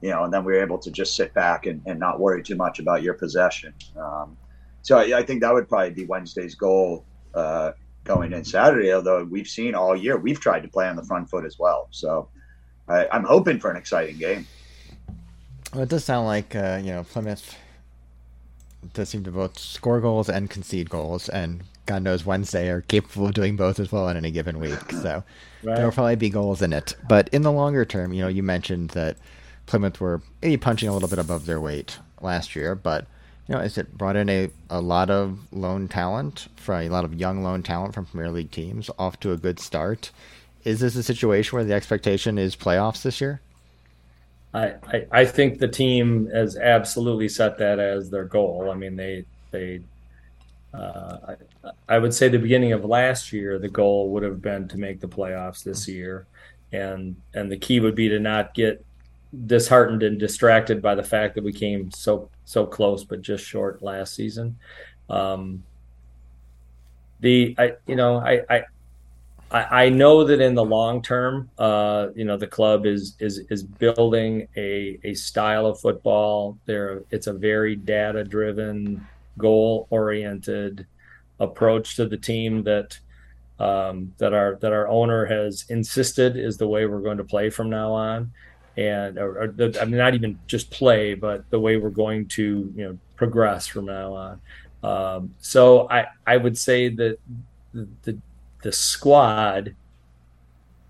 you 0.01 0.09
know, 0.09 0.23
and 0.23 0.33
then 0.33 0.43
we 0.43 0.53
were 0.53 0.61
able 0.61 0.77
to 0.77 0.91
just 0.91 1.15
sit 1.15 1.33
back 1.33 1.65
and, 1.65 1.81
and 1.85 1.99
not 1.99 2.19
worry 2.19 2.43
too 2.43 2.55
much 2.55 2.79
about 2.79 3.01
your 3.03 3.15
possession. 3.15 3.73
Um, 3.99 4.37
so 4.83 4.99
I, 4.99 5.17
I, 5.17 5.23
think 5.23 5.41
that 5.41 5.53
would 5.53 5.67
probably 5.67 5.89
be 5.89 6.05
Wednesday's 6.05 6.55
goal 6.55 7.03
uh, 7.33 7.71
going 8.03 8.31
in 8.31 8.45
Saturday, 8.45 8.93
although 8.93 9.23
we've 9.23 9.47
seen 9.47 9.75
all 9.75 9.95
year, 9.95 10.17
we've 10.17 10.39
tried 10.39 10.61
to 10.61 10.69
play 10.69 10.87
on 10.87 10.95
the 10.95 11.03
front 11.03 11.29
foot 11.29 11.45
as 11.45 11.57
well. 11.59 11.87
So, 11.91 12.29
I, 12.87 13.15
am 13.15 13.23
hoping 13.23 13.59
for 13.59 13.69
an 13.69 13.77
exciting 13.77 14.17
game. 14.17 14.47
Well, 15.73 15.83
it 15.83 15.89
does 15.89 16.05
sound 16.05 16.27
like 16.27 16.55
uh, 16.55 16.79
you 16.81 16.91
know 16.91 17.03
Plymouth 17.03 17.55
does 18.93 19.09
seem 19.09 19.23
to 19.23 19.31
both 19.31 19.57
score 19.57 19.99
goals 19.99 20.29
and 20.29 20.49
concede 20.49 20.89
goals, 20.89 21.29
and 21.29 21.63
God 21.85 22.03
knows 22.03 22.25
Wednesday 22.25 22.69
are 22.69 22.81
capable 22.81 23.27
of 23.27 23.33
doing 23.33 23.55
both 23.55 23.79
as 23.79 23.91
well 23.91 24.07
in 24.09 24.17
any 24.17 24.31
given 24.31 24.59
week. 24.59 24.79
So 24.97 25.23
right. 25.63 25.75
there 25.75 25.85
will 25.85 25.91
probably 25.91 26.15
be 26.15 26.29
goals 26.29 26.61
in 26.61 26.73
it. 26.73 26.95
But 27.07 27.29
in 27.29 27.43
the 27.43 27.51
longer 27.51 27.85
term, 27.85 28.13
you 28.13 28.21
know, 28.21 28.27
you 28.27 28.43
mentioned 28.43 28.89
that 28.91 29.17
Plymouth 29.67 29.99
were 29.99 30.21
maybe 30.41 30.57
punching 30.57 30.89
a 30.89 30.93
little 30.93 31.09
bit 31.09 31.19
above 31.19 31.45
their 31.45 31.61
weight 31.61 31.97
last 32.21 32.55
year, 32.55 32.75
but 32.75 33.05
you 33.47 33.55
know, 33.55 33.61
is 33.61 33.77
it 33.77 33.97
brought 33.97 34.15
in 34.15 34.29
a, 34.29 34.49
a 34.69 34.81
lot 34.81 35.09
of 35.09 35.39
loan 35.53 35.87
talent, 35.87 36.47
for 36.57 36.75
a 36.75 36.89
lot 36.89 37.05
of 37.05 37.13
young 37.13 37.43
loan 37.43 37.63
talent 37.63 37.93
from 37.93 38.05
Premier 38.05 38.31
League 38.31 38.51
teams, 38.51 38.89
off 38.99 39.19
to 39.21 39.31
a 39.31 39.37
good 39.37 39.59
start 39.59 40.11
is 40.63 40.79
this 40.79 40.95
a 40.95 41.03
situation 41.03 41.55
where 41.55 41.63
the 41.63 41.73
expectation 41.73 42.37
is 42.37 42.55
playoffs 42.55 43.01
this 43.03 43.21
year? 43.21 43.41
I, 44.53 44.75
I, 44.87 45.07
I 45.11 45.25
think 45.25 45.59
the 45.59 45.67
team 45.67 46.29
has 46.33 46.57
absolutely 46.57 47.29
set 47.29 47.57
that 47.59 47.79
as 47.79 48.09
their 48.09 48.25
goal. 48.25 48.69
I 48.71 48.75
mean, 48.75 48.95
they 48.95 49.25
they 49.51 49.81
uh, 50.73 51.35
I, 51.63 51.69
I 51.89 51.99
would 51.99 52.13
say 52.13 52.27
the 52.27 52.39
beginning 52.39 52.73
of 52.73 52.85
last 52.85 53.31
year, 53.33 53.59
the 53.59 53.69
goal 53.69 54.09
would 54.09 54.23
have 54.23 54.41
been 54.41 54.67
to 54.69 54.77
make 54.77 54.99
the 54.99 55.07
playoffs 55.07 55.63
this 55.63 55.87
year, 55.87 56.25
and 56.71 57.15
and 57.33 57.51
the 57.51 57.57
key 57.57 57.79
would 57.79 57.95
be 57.95 58.09
to 58.09 58.19
not 58.19 58.53
get 58.53 58.83
disheartened 59.45 60.03
and 60.03 60.19
distracted 60.19 60.81
by 60.81 60.95
the 60.95 61.03
fact 61.03 61.35
that 61.35 61.43
we 61.43 61.51
came 61.51 61.91
so 61.91 62.29
so 62.45 62.65
close 62.65 63.03
but 63.03 63.21
just 63.21 63.43
short 63.43 63.81
last 63.81 64.15
season. 64.15 64.57
Um, 65.09 65.63
the 67.19 67.55
I 67.57 67.73
you 67.85 67.95
know 67.95 68.17
I 68.17 68.41
I 68.49 68.63
I, 69.51 69.85
I 69.85 69.89
know 69.89 70.23
that 70.25 70.41
in 70.41 70.55
the 70.55 70.65
long 70.65 71.01
term, 71.01 71.49
uh, 71.57 72.07
you 72.15 72.25
know, 72.25 72.37
the 72.37 72.47
club 72.47 72.85
is 72.85 73.15
is 73.19 73.39
is 73.49 73.63
building 73.63 74.47
a 74.57 74.99
a 75.03 75.13
style 75.13 75.65
of 75.65 75.79
football. 75.79 76.57
There, 76.65 77.03
it's 77.11 77.27
a 77.27 77.33
very 77.33 77.75
data 77.75 78.23
driven, 78.23 79.05
goal 79.37 79.87
oriented 79.89 80.85
approach 81.39 81.95
to 81.95 82.07
the 82.07 82.17
team 82.17 82.63
that 82.63 82.99
um, 83.59 84.13
that 84.17 84.33
our 84.33 84.55
that 84.55 84.73
our 84.73 84.87
owner 84.87 85.25
has 85.25 85.65
insisted 85.69 86.35
is 86.35 86.57
the 86.57 86.67
way 86.67 86.85
we're 86.85 87.01
going 87.01 87.17
to 87.17 87.23
play 87.23 87.49
from 87.49 87.69
now 87.69 87.93
on, 87.93 88.31
and 88.75 89.17
or, 89.17 89.43
or 89.43 89.47
the, 89.47 89.77
I 89.81 89.85
mean 89.85 89.97
not 89.97 90.13
even 90.13 90.37
just 90.47 90.71
play, 90.71 91.13
but 91.13 91.49
the 91.49 91.59
way 91.59 91.77
we're 91.77 91.89
going 91.89 92.27
to 92.29 92.71
you 92.75 92.85
know 92.85 92.97
progress 93.15 93.65
from 93.65 93.85
now 93.85 94.13
on. 94.13 94.41
Um, 94.83 95.35
so 95.39 95.89
I 95.89 96.07
I 96.25 96.35
would 96.35 96.57
say 96.57 96.89
that 96.89 97.17
the, 97.73 97.87
the 98.03 98.17
the 98.67 98.73
squad 98.73 99.73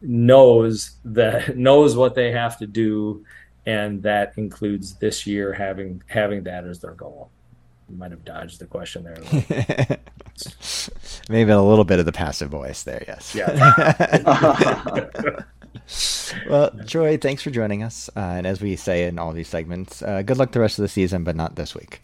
knows 0.02 0.98
that 1.06 1.56
knows 1.68 1.96
what 1.96 2.16
they 2.16 2.32
have 2.32 2.58
to 2.58 2.66
do 2.66 3.24
and 3.68 4.02
that 4.02 4.34
includes 4.36 4.96
this 4.96 5.28
year 5.28 5.54
having 5.54 6.02
having 6.08 6.42
that 6.42 6.66
as 6.66 6.80
their 6.80 6.94
goal. 6.94 7.30
You 7.88 7.98
might 7.98 8.10
have 8.10 8.26
dodged 8.26 8.58
the 8.60 8.66
question 8.66 9.04
there 9.04 9.16
maybe 11.30 11.52
a 11.52 11.62
little 11.62 11.86
bit 11.86 12.00
of 12.00 12.08
the 12.08 12.12
passive 12.12 12.50
voice 12.50 12.82
there 12.82 13.04
yes. 13.08 13.36
Yeah. 13.36 13.94
Well 16.50 16.72
troy 16.88 17.18
thanks 17.18 17.44
for 17.44 17.52
joining 17.52 17.84
us 17.84 18.10
uh, 18.16 18.38
and 18.38 18.48
as 18.48 18.60
we 18.60 18.76
say 18.76 19.06
in 19.06 19.20
all 19.20 19.34
these 19.34 19.48
segments 19.48 20.02
uh, 20.02 20.24
good 20.24 20.38
luck 20.38 20.52
the 20.52 20.60
rest 20.60 20.80
of 20.80 20.82
the 20.82 20.90
season 20.90 21.24
but 21.24 21.36
not 21.36 21.56
this 21.56 21.76
week. 21.76 22.02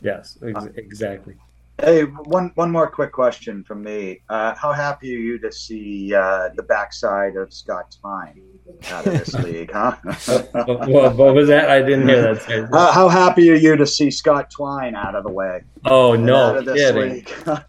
Yes 0.00 0.38
ex- 0.46 0.66
exactly 0.76 1.34
Hey, 1.80 2.02
one 2.02 2.50
one 2.56 2.72
more 2.72 2.90
quick 2.90 3.12
question 3.12 3.62
from 3.62 3.84
me. 3.84 4.20
Uh, 4.28 4.52
how 4.56 4.72
happy 4.72 5.14
are 5.14 5.18
you 5.18 5.38
to 5.38 5.52
see 5.52 6.12
uh, 6.12 6.48
the 6.56 6.62
backside 6.64 7.36
of 7.36 7.54
Scott 7.54 7.94
Twine 8.00 8.42
out 8.90 9.06
of 9.06 9.12
this 9.12 9.32
league, 9.44 9.70
huh? 9.72 9.96
what, 10.52 11.14
what, 11.14 11.34
was 11.34 11.46
that? 11.46 11.70
I 11.70 11.80
didn't 11.80 12.08
hear 12.08 12.34
that. 12.34 12.68
Uh, 12.78 12.92
how 12.92 13.08
happy 13.08 13.48
are 13.50 13.54
you 13.54 13.76
to 13.76 13.86
see 13.86 14.10
Scott 14.10 14.50
Twine 14.50 14.96
out 14.96 15.14
of 15.14 15.22
the 15.22 15.30
way? 15.30 15.62
Oh 15.84 16.16
no, 16.16 16.62
kidding! 16.64 17.24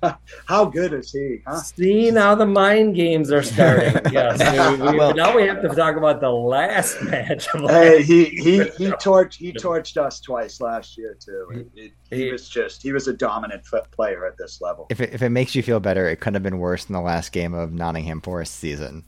how 0.47 0.65
good 0.65 0.93
is 0.93 1.11
he? 1.11 1.41
Huh? 1.45 1.57
See 1.57 2.09
now 2.09 2.33
the 2.33 2.47
mind 2.47 2.95
games 2.95 3.31
are 3.31 3.43
starting. 3.43 3.93
yes, 4.11 4.39
we, 4.79 4.91
we, 4.91 4.97
well, 4.97 5.13
now 5.13 5.35
we 5.35 5.43
have 5.43 5.61
to 5.61 5.69
talk 5.69 5.97
about 5.97 6.19
the 6.19 6.31
last 6.31 6.99
match. 7.03 7.47
hey, 7.51 8.01
he 8.01 8.25
he 8.25 8.63
he 8.63 8.89
torched 8.93 9.35
he 9.35 9.53
torched 9.53 9.97
us 9.97 10.19
twice 10.19 10.59
last 10.59 10.97
year 10.97 11.15
too. 11.19 11.47
It, 11.53 11.67
it, 11.75 11.91
he 12.11 12.31
was 12.31 12.49
just 12.49 12.81
he 12.81 12.91
was 12.91 13.07
a 13.07 13.13
dominant 13.13 13.63
player 13.91 14.25
at 14.25 14.37
this 14.37 14.61
level. 14.61 14.87
If 14.89 15.01
it, 15.01 15.13
if 15.13 15.21
it 15.21 15.29
makes 15.29 15.55
you 15.55 15.63
feel 15.63 15.79
better, 15.79 16.07
it 16.07 16.19
couldn't 16.19 16.35
have 16.35 16.43
been 16.43 16.59
worse 16.59 16.87
in 16.87 16.93
the 16.93 17.01
last 17.01 17.31
game 17.31 17.53
of 17.53 17.71
Nottingham 17.71 18.21
Forest 18.21 18.55
season 18.55 19.03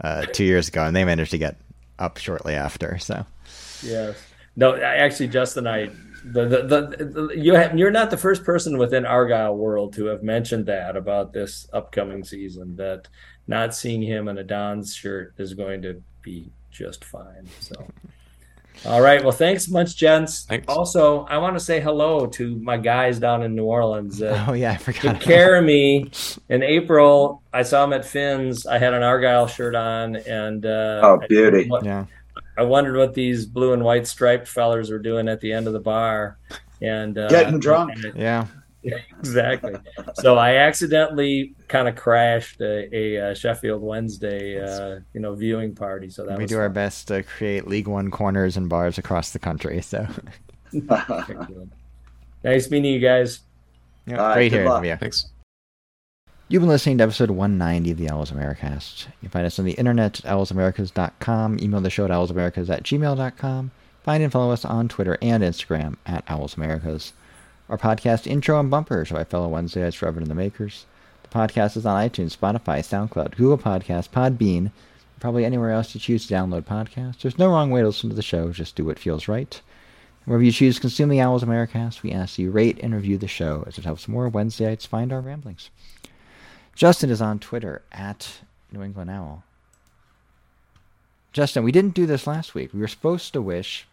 uh, 0.00 0.26
two 0.26 0.44
years 0.44 0.68
ago, 0.68 0.84
and 0.84 0.96
they 0.96 1.04
managed 1.04 1.32
to 1.32 1.38
get 1.38 1.56
up 1.98 2.16
shortly 2.16 2.54
after. 2.54 2.98
So 2.98 3.26
yes, 3.82 4.16
no, 4.56 4.76
actually, 4.76 5.28
Justin, 5.28 5.66
I 5.66 5.90
the, 6.24 6.46
the, 6.46 6.62
the, 6.62 7.04
the 7.04 7.34
you 7.36 7.54
have, 7.54 7.76
you're 7.76 7.90
not 7.90 8.10
the 8.10 8.16
first 8.16 8.44
person 8.44 8.78
within 8.78 9.04
Argyle 9.04 9.56
world 9.56 9.92
to 9.94 10.06
have 10.06 10.22
mentioned 10.22 10.66
that 10.66 10.96
about 10.96 11.32
this 11.32 11.68
upcoming 11.72 12.24
season. 12.24 12.76
That 12.76 13.08
not 13.46 13.74
seeing 13.74 14.02
him 14.02 14.28
in 14.28 14.38
a 14.38 14.44
Don's 14.44 14.94
shirt 14.94 15.34
is 15.38 15.54
going 15.54 15.82
to 15.82 16.02
be 16.22 16.50
just 16.70 17.04
fine. 17.04 17.48
So. 17.60 17.86
All 18.84 19.00
right. 19.00 19.22
Well, 19.22 19.32
thanks 19.32 19.68
much, 19.68 19.96
gents. 19.96 20.44
Thanks. 20.44 20.66
Also, 20.68 21.24
I 21.26 21.38
want 21.38 21.56
to 21.56 21.60
say 21.60 21.80
hello 21.80 22.26
to 22.26 22.56
my 22.56 22.76
guys 22.76 23.18
down 23.18 23.42
in 23.42 23.54
New 23.54 23.64
Orleans. 23.64 24.20
Uh, 24.22 24.44
oh 24.48 24.52
yeah, 24.54 24.72
I 24.72 24.76
forgot. 24.76 25.02
took 25.02 25.20
care 25.20 25.56
of 25.56 25.64
me 25.64 26.10
in 26.48 26.62
April. 26.62 27.42
I 27.52 27.62
saw 27.62 27.84
him 27.84 27.92
at 27.92 28.04
Finn's. 28.04 28.66
I 28.66 28.78
had 28.78 28.92
an 28.94 29.02
Argyle 29.02 29.46
shirt 29.46 29.74
on, 29.74 30.16
and 30.16 30.66
uh, 30.66 31.00
Oh, 31.02 31.20
beauty. 31.28 31.70
I, 31.72 31.78
Yeah. 31.84 32.04
I 32.58 32.62
wondered 32.64 32.96
what 32.96 33.14
these 33.14 33.46
blue 33.46 33.72
and 33.72 33.82
white 33.84 34.06
striped 34.06 34.48
fellers 34.48 34.90
were 34.90 34.98
doing 34.98 35.28
at 35.28 35.40
the 35.40 35.52
end 35.52 35.66
of 35.66 35.72
the 35.72 35.80
bar, 35.80 36.38
and 36.80 37.16
uh, 37.16 37.28
Getting 37.28 37.60
drunk. 37.60 37.94
Yeah. 38.14 38.46
exactly. 39.18 39.74
So 40.14 40.36
I 40.36 40.56
accidentally 40.56 41.54
kind 41.68 41.88
of 41.88 41.96
crashed 41.96 42.60
a, 42.60 42.88
a, 42.94 43.30
uh 43.30 43.34
Sheffield 43.34 43.82
Wednesday, 43.82 44.60
uh, 44.60 45.00
you 45.14 45.20
know, 45.20 45.34
viewing 45.34 45.74
party. 45.74 46.10
So 46.10 46.24
that 46.26 46.36
we 46.36 46.44
was 46.44 46.50
do 46.50 46.58
our 46.58 46.68
best 46.68 47.08
to 47.08 47.22
create 47.22 47.66
League 47.66 47.88
One 47.88 48.10
corners 48.10 48.56
and 48.56 48.68
bars 48.68 48.98
across 48.98 49.30
the 49.30 49.38
country. 49.38 49.80
So 49.82 50.06
Nice 52.44 52.70
meeting 52.70 52.92
you 52.92 53.00
guys. 53.00 53.40
yeah, 54.06 54.16
All 54.16 54.28
right, 54.28 54.34
great 54.34 54.48
good 54.50 54.56
hearing 54.56 54.70
from 54.70 54.84
you. 54.84 54.96
Thanks. 54.96 55.26
You've 56.48 56.60
been 56.60 56.68
listening 56.68 56.98
to 56.98 57.04
episode 57.04 57.30
190 57.30 57.92
of 57.92 57.96
the 57.96 58.10
Owls 58.10 58.30
Americast. 58.30 59.06
You 59.06 59.12
can 59.20 59.28
find 59.30 59.46
us 59.46 59.58
on 59.58 59.64
the 59.64 59.72
internet 59.72 60.22
at 60.24 60.30
owlsamericas.com, 60.30 61.58
email 61.62 61.80
the 61.80 61.88
show 61.88 62.04
at 62.04 62.10
owlsamericas 62.10 62.68
at 62.68 62.82
gmail.com, 62.82 63.70
find 64.02 64.22
and 64.22 64.32
follow 64.32 64.52
us 64.52 64.64
on 64.64 64.88
Twitter 64.88 65.16
and 65.22 65.42
Instagram 65.42 65.96
at 66.04 66.26
owlsamericas. 66.26 67.12
Our 67.68 67.78
podcast 67.78 68.26
intro 68.26 68.58
and 68.58 68.70
bumpers 68.70 69.10
are 69.10 69.14
by 69.14 69.24
fellow 69.24 69.48
Wednesdayites 69.48 70.02
Reverend 70.02 70.28
and 70.28 70.30
the 70.30 70.34
Makers. 70.34 70.84
The 71.22 71.28
podcast 71.28 71.76
is 71.76 71.86
on 71.86 72.08
iTunes, 72.08 72.36
Spotify, 72.36 72.80
SoundCloud, 72.80 73.36
Google 73.36 73.56
Podcasts, 73.56 74.10
Podbean, 74.10 74.72
probably 75.20 75.44
anywhere 75.44 75.70
else 75.70 75.94
you 75.94 76.00
choose 76.00 76.26
to 76.26 76.34
download 76.34 76.62
podcasts. 76.62 77.20
There's 77.20 77.38
no 77.38 77.48
wrong 77.48 77.70
way 77.70 77.80
to 77.80 77.86
listen 77.86 78.10
to 78.10 78.16
the 78.16 78.20
show, 78.20 78.50
just 78.50 78.74
do 78.74 78.84
what 78.84 78.98
feels 78.98 79.28
right. 79.28 79.60
Wherever 80.24 80.42
you 80.42 80.52
choose 80.52 80.74
to 80.74 80.80
consume 80.80 81.08
the 81.08 81.20
Owls 81.20 81.44
Americast, 81.44 82.02
we 82.02 82.10
ask 82.10 82.38
you 82.38 82.50
rate 82.50 82.78
and 82.82 82.94
review 82.94 83.16
the 83.16 83.28
show 83.28 83.64
as 83.66 83.78
it 83.78 83.84
helps 83.84 84.08
more 84.08 84.30
Wednesdayites 84.30 84.86
find 84.86 85.12
our 85.12 85.20
ramblings. 85.20 85.70
Justin 86.74 87.10
is 87.10 87.22
on 87.22 87.38
Twitter 87.38 87.82
at 87.92 88.40
New 88.72 88.82
England 88.82 89.10
Owl. 89.10 89.44
Justin, 91.32 91.62
we 91.62 91.72
didn't 91.72 91.94
do 91.94 92.06
this 92.06 92.26
last 92.26 92.54
week. 92.54 92.74
We 92.74 92.80
were 92.80 92.88
supposed 92.88 93.32
to 93.32 93.40
wish 93.40 93.86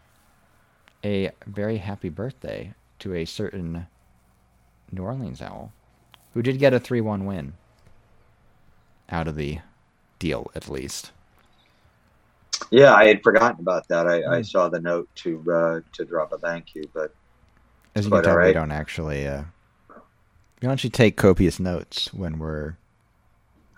a 1.03 1.31
very 1.45 1.77
happy 1.77 2.09
birthday 2.09 2.73
to 2.99 3.13
a 3.13 3.25
certain 3.25 3.87
New 4.91 5.03
Orleans 5.03 5.41
Owl 5.41 5.71
who 6.33 6.41
did 6.41 6.59
get 6.59 6.73
a 6.73 6.79
3 6.79 7.01
1 7.01 7.25
win 7.25 7.53
out 9.09 9.27
of 9.27 9.35
the 9.35 9.59
deal, 10.19 10.51
at 10.55 10.69
least. 10.69 11.11
Yeah, 12.71 12.93
I 12.93 13.05
had 13.05 13.23
forgotten 13.23 13.59
about 13.61 13.87
that. 13.87 14.07
I, 14.07 14.21
Hmm. 14.25 14.33
I 14.33 14.41
saw 14.41 14.69
the 14.69 14.79
note 14.79 15.09
to 15.17 15.43
uh, 15.51 15.81
to 15.93 16.05
drop 16.05 16.31
a 16.33 16.37
thank 16.37 16.75
you, 16.75 16.89
but 16.93 17.15
As 17.95 18.05
you 18.05 18.11
can 18.11 18.21
tell, 18.21 18.41
we 18.41 18.53
don't 18.53 18.71
actually. 18.71 19.27
Uh, 19.27 19.43
we 20.61 20.65
don't 20.65 20.73
actually 20.73 20.89
take 20.91 21.15
copious 21.17 21.59
notes 21.59 22.13
when 22.13 22.37
we're 22.37 22.75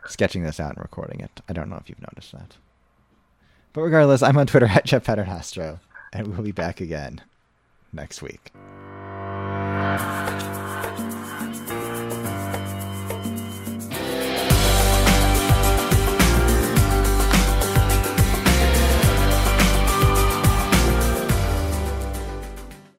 sketching 0.08 0.44
this 0.44 0.60
out 0.60 0.72
and 0.72 0.80
recording 0.80 1.20
it. 1.20 1.42
I 1.48 1.54
don't 1.54 1.70
know 1.70 1.78
if 1.78 1.90
you've 1.90 2.02
noticed 2.02 2.32
that. 2.34 2.58
But 3.74 3.82
regardless, 3.82 4.24
I'm 4.24 4.38
on 4.38 4.48
Twitter 4.48 4.66
at 4.70 4.86
Jeff 4.86 5.06
Paternostro, 5.06 5.80
and 6.12 6.28
we'll 6.28 6.44
be 6.44 6.52
back 6.52 6.82
again 6.82 7.22
next 7.94 8.22
week. 8.22 8.52
Bye. 9.98 10.51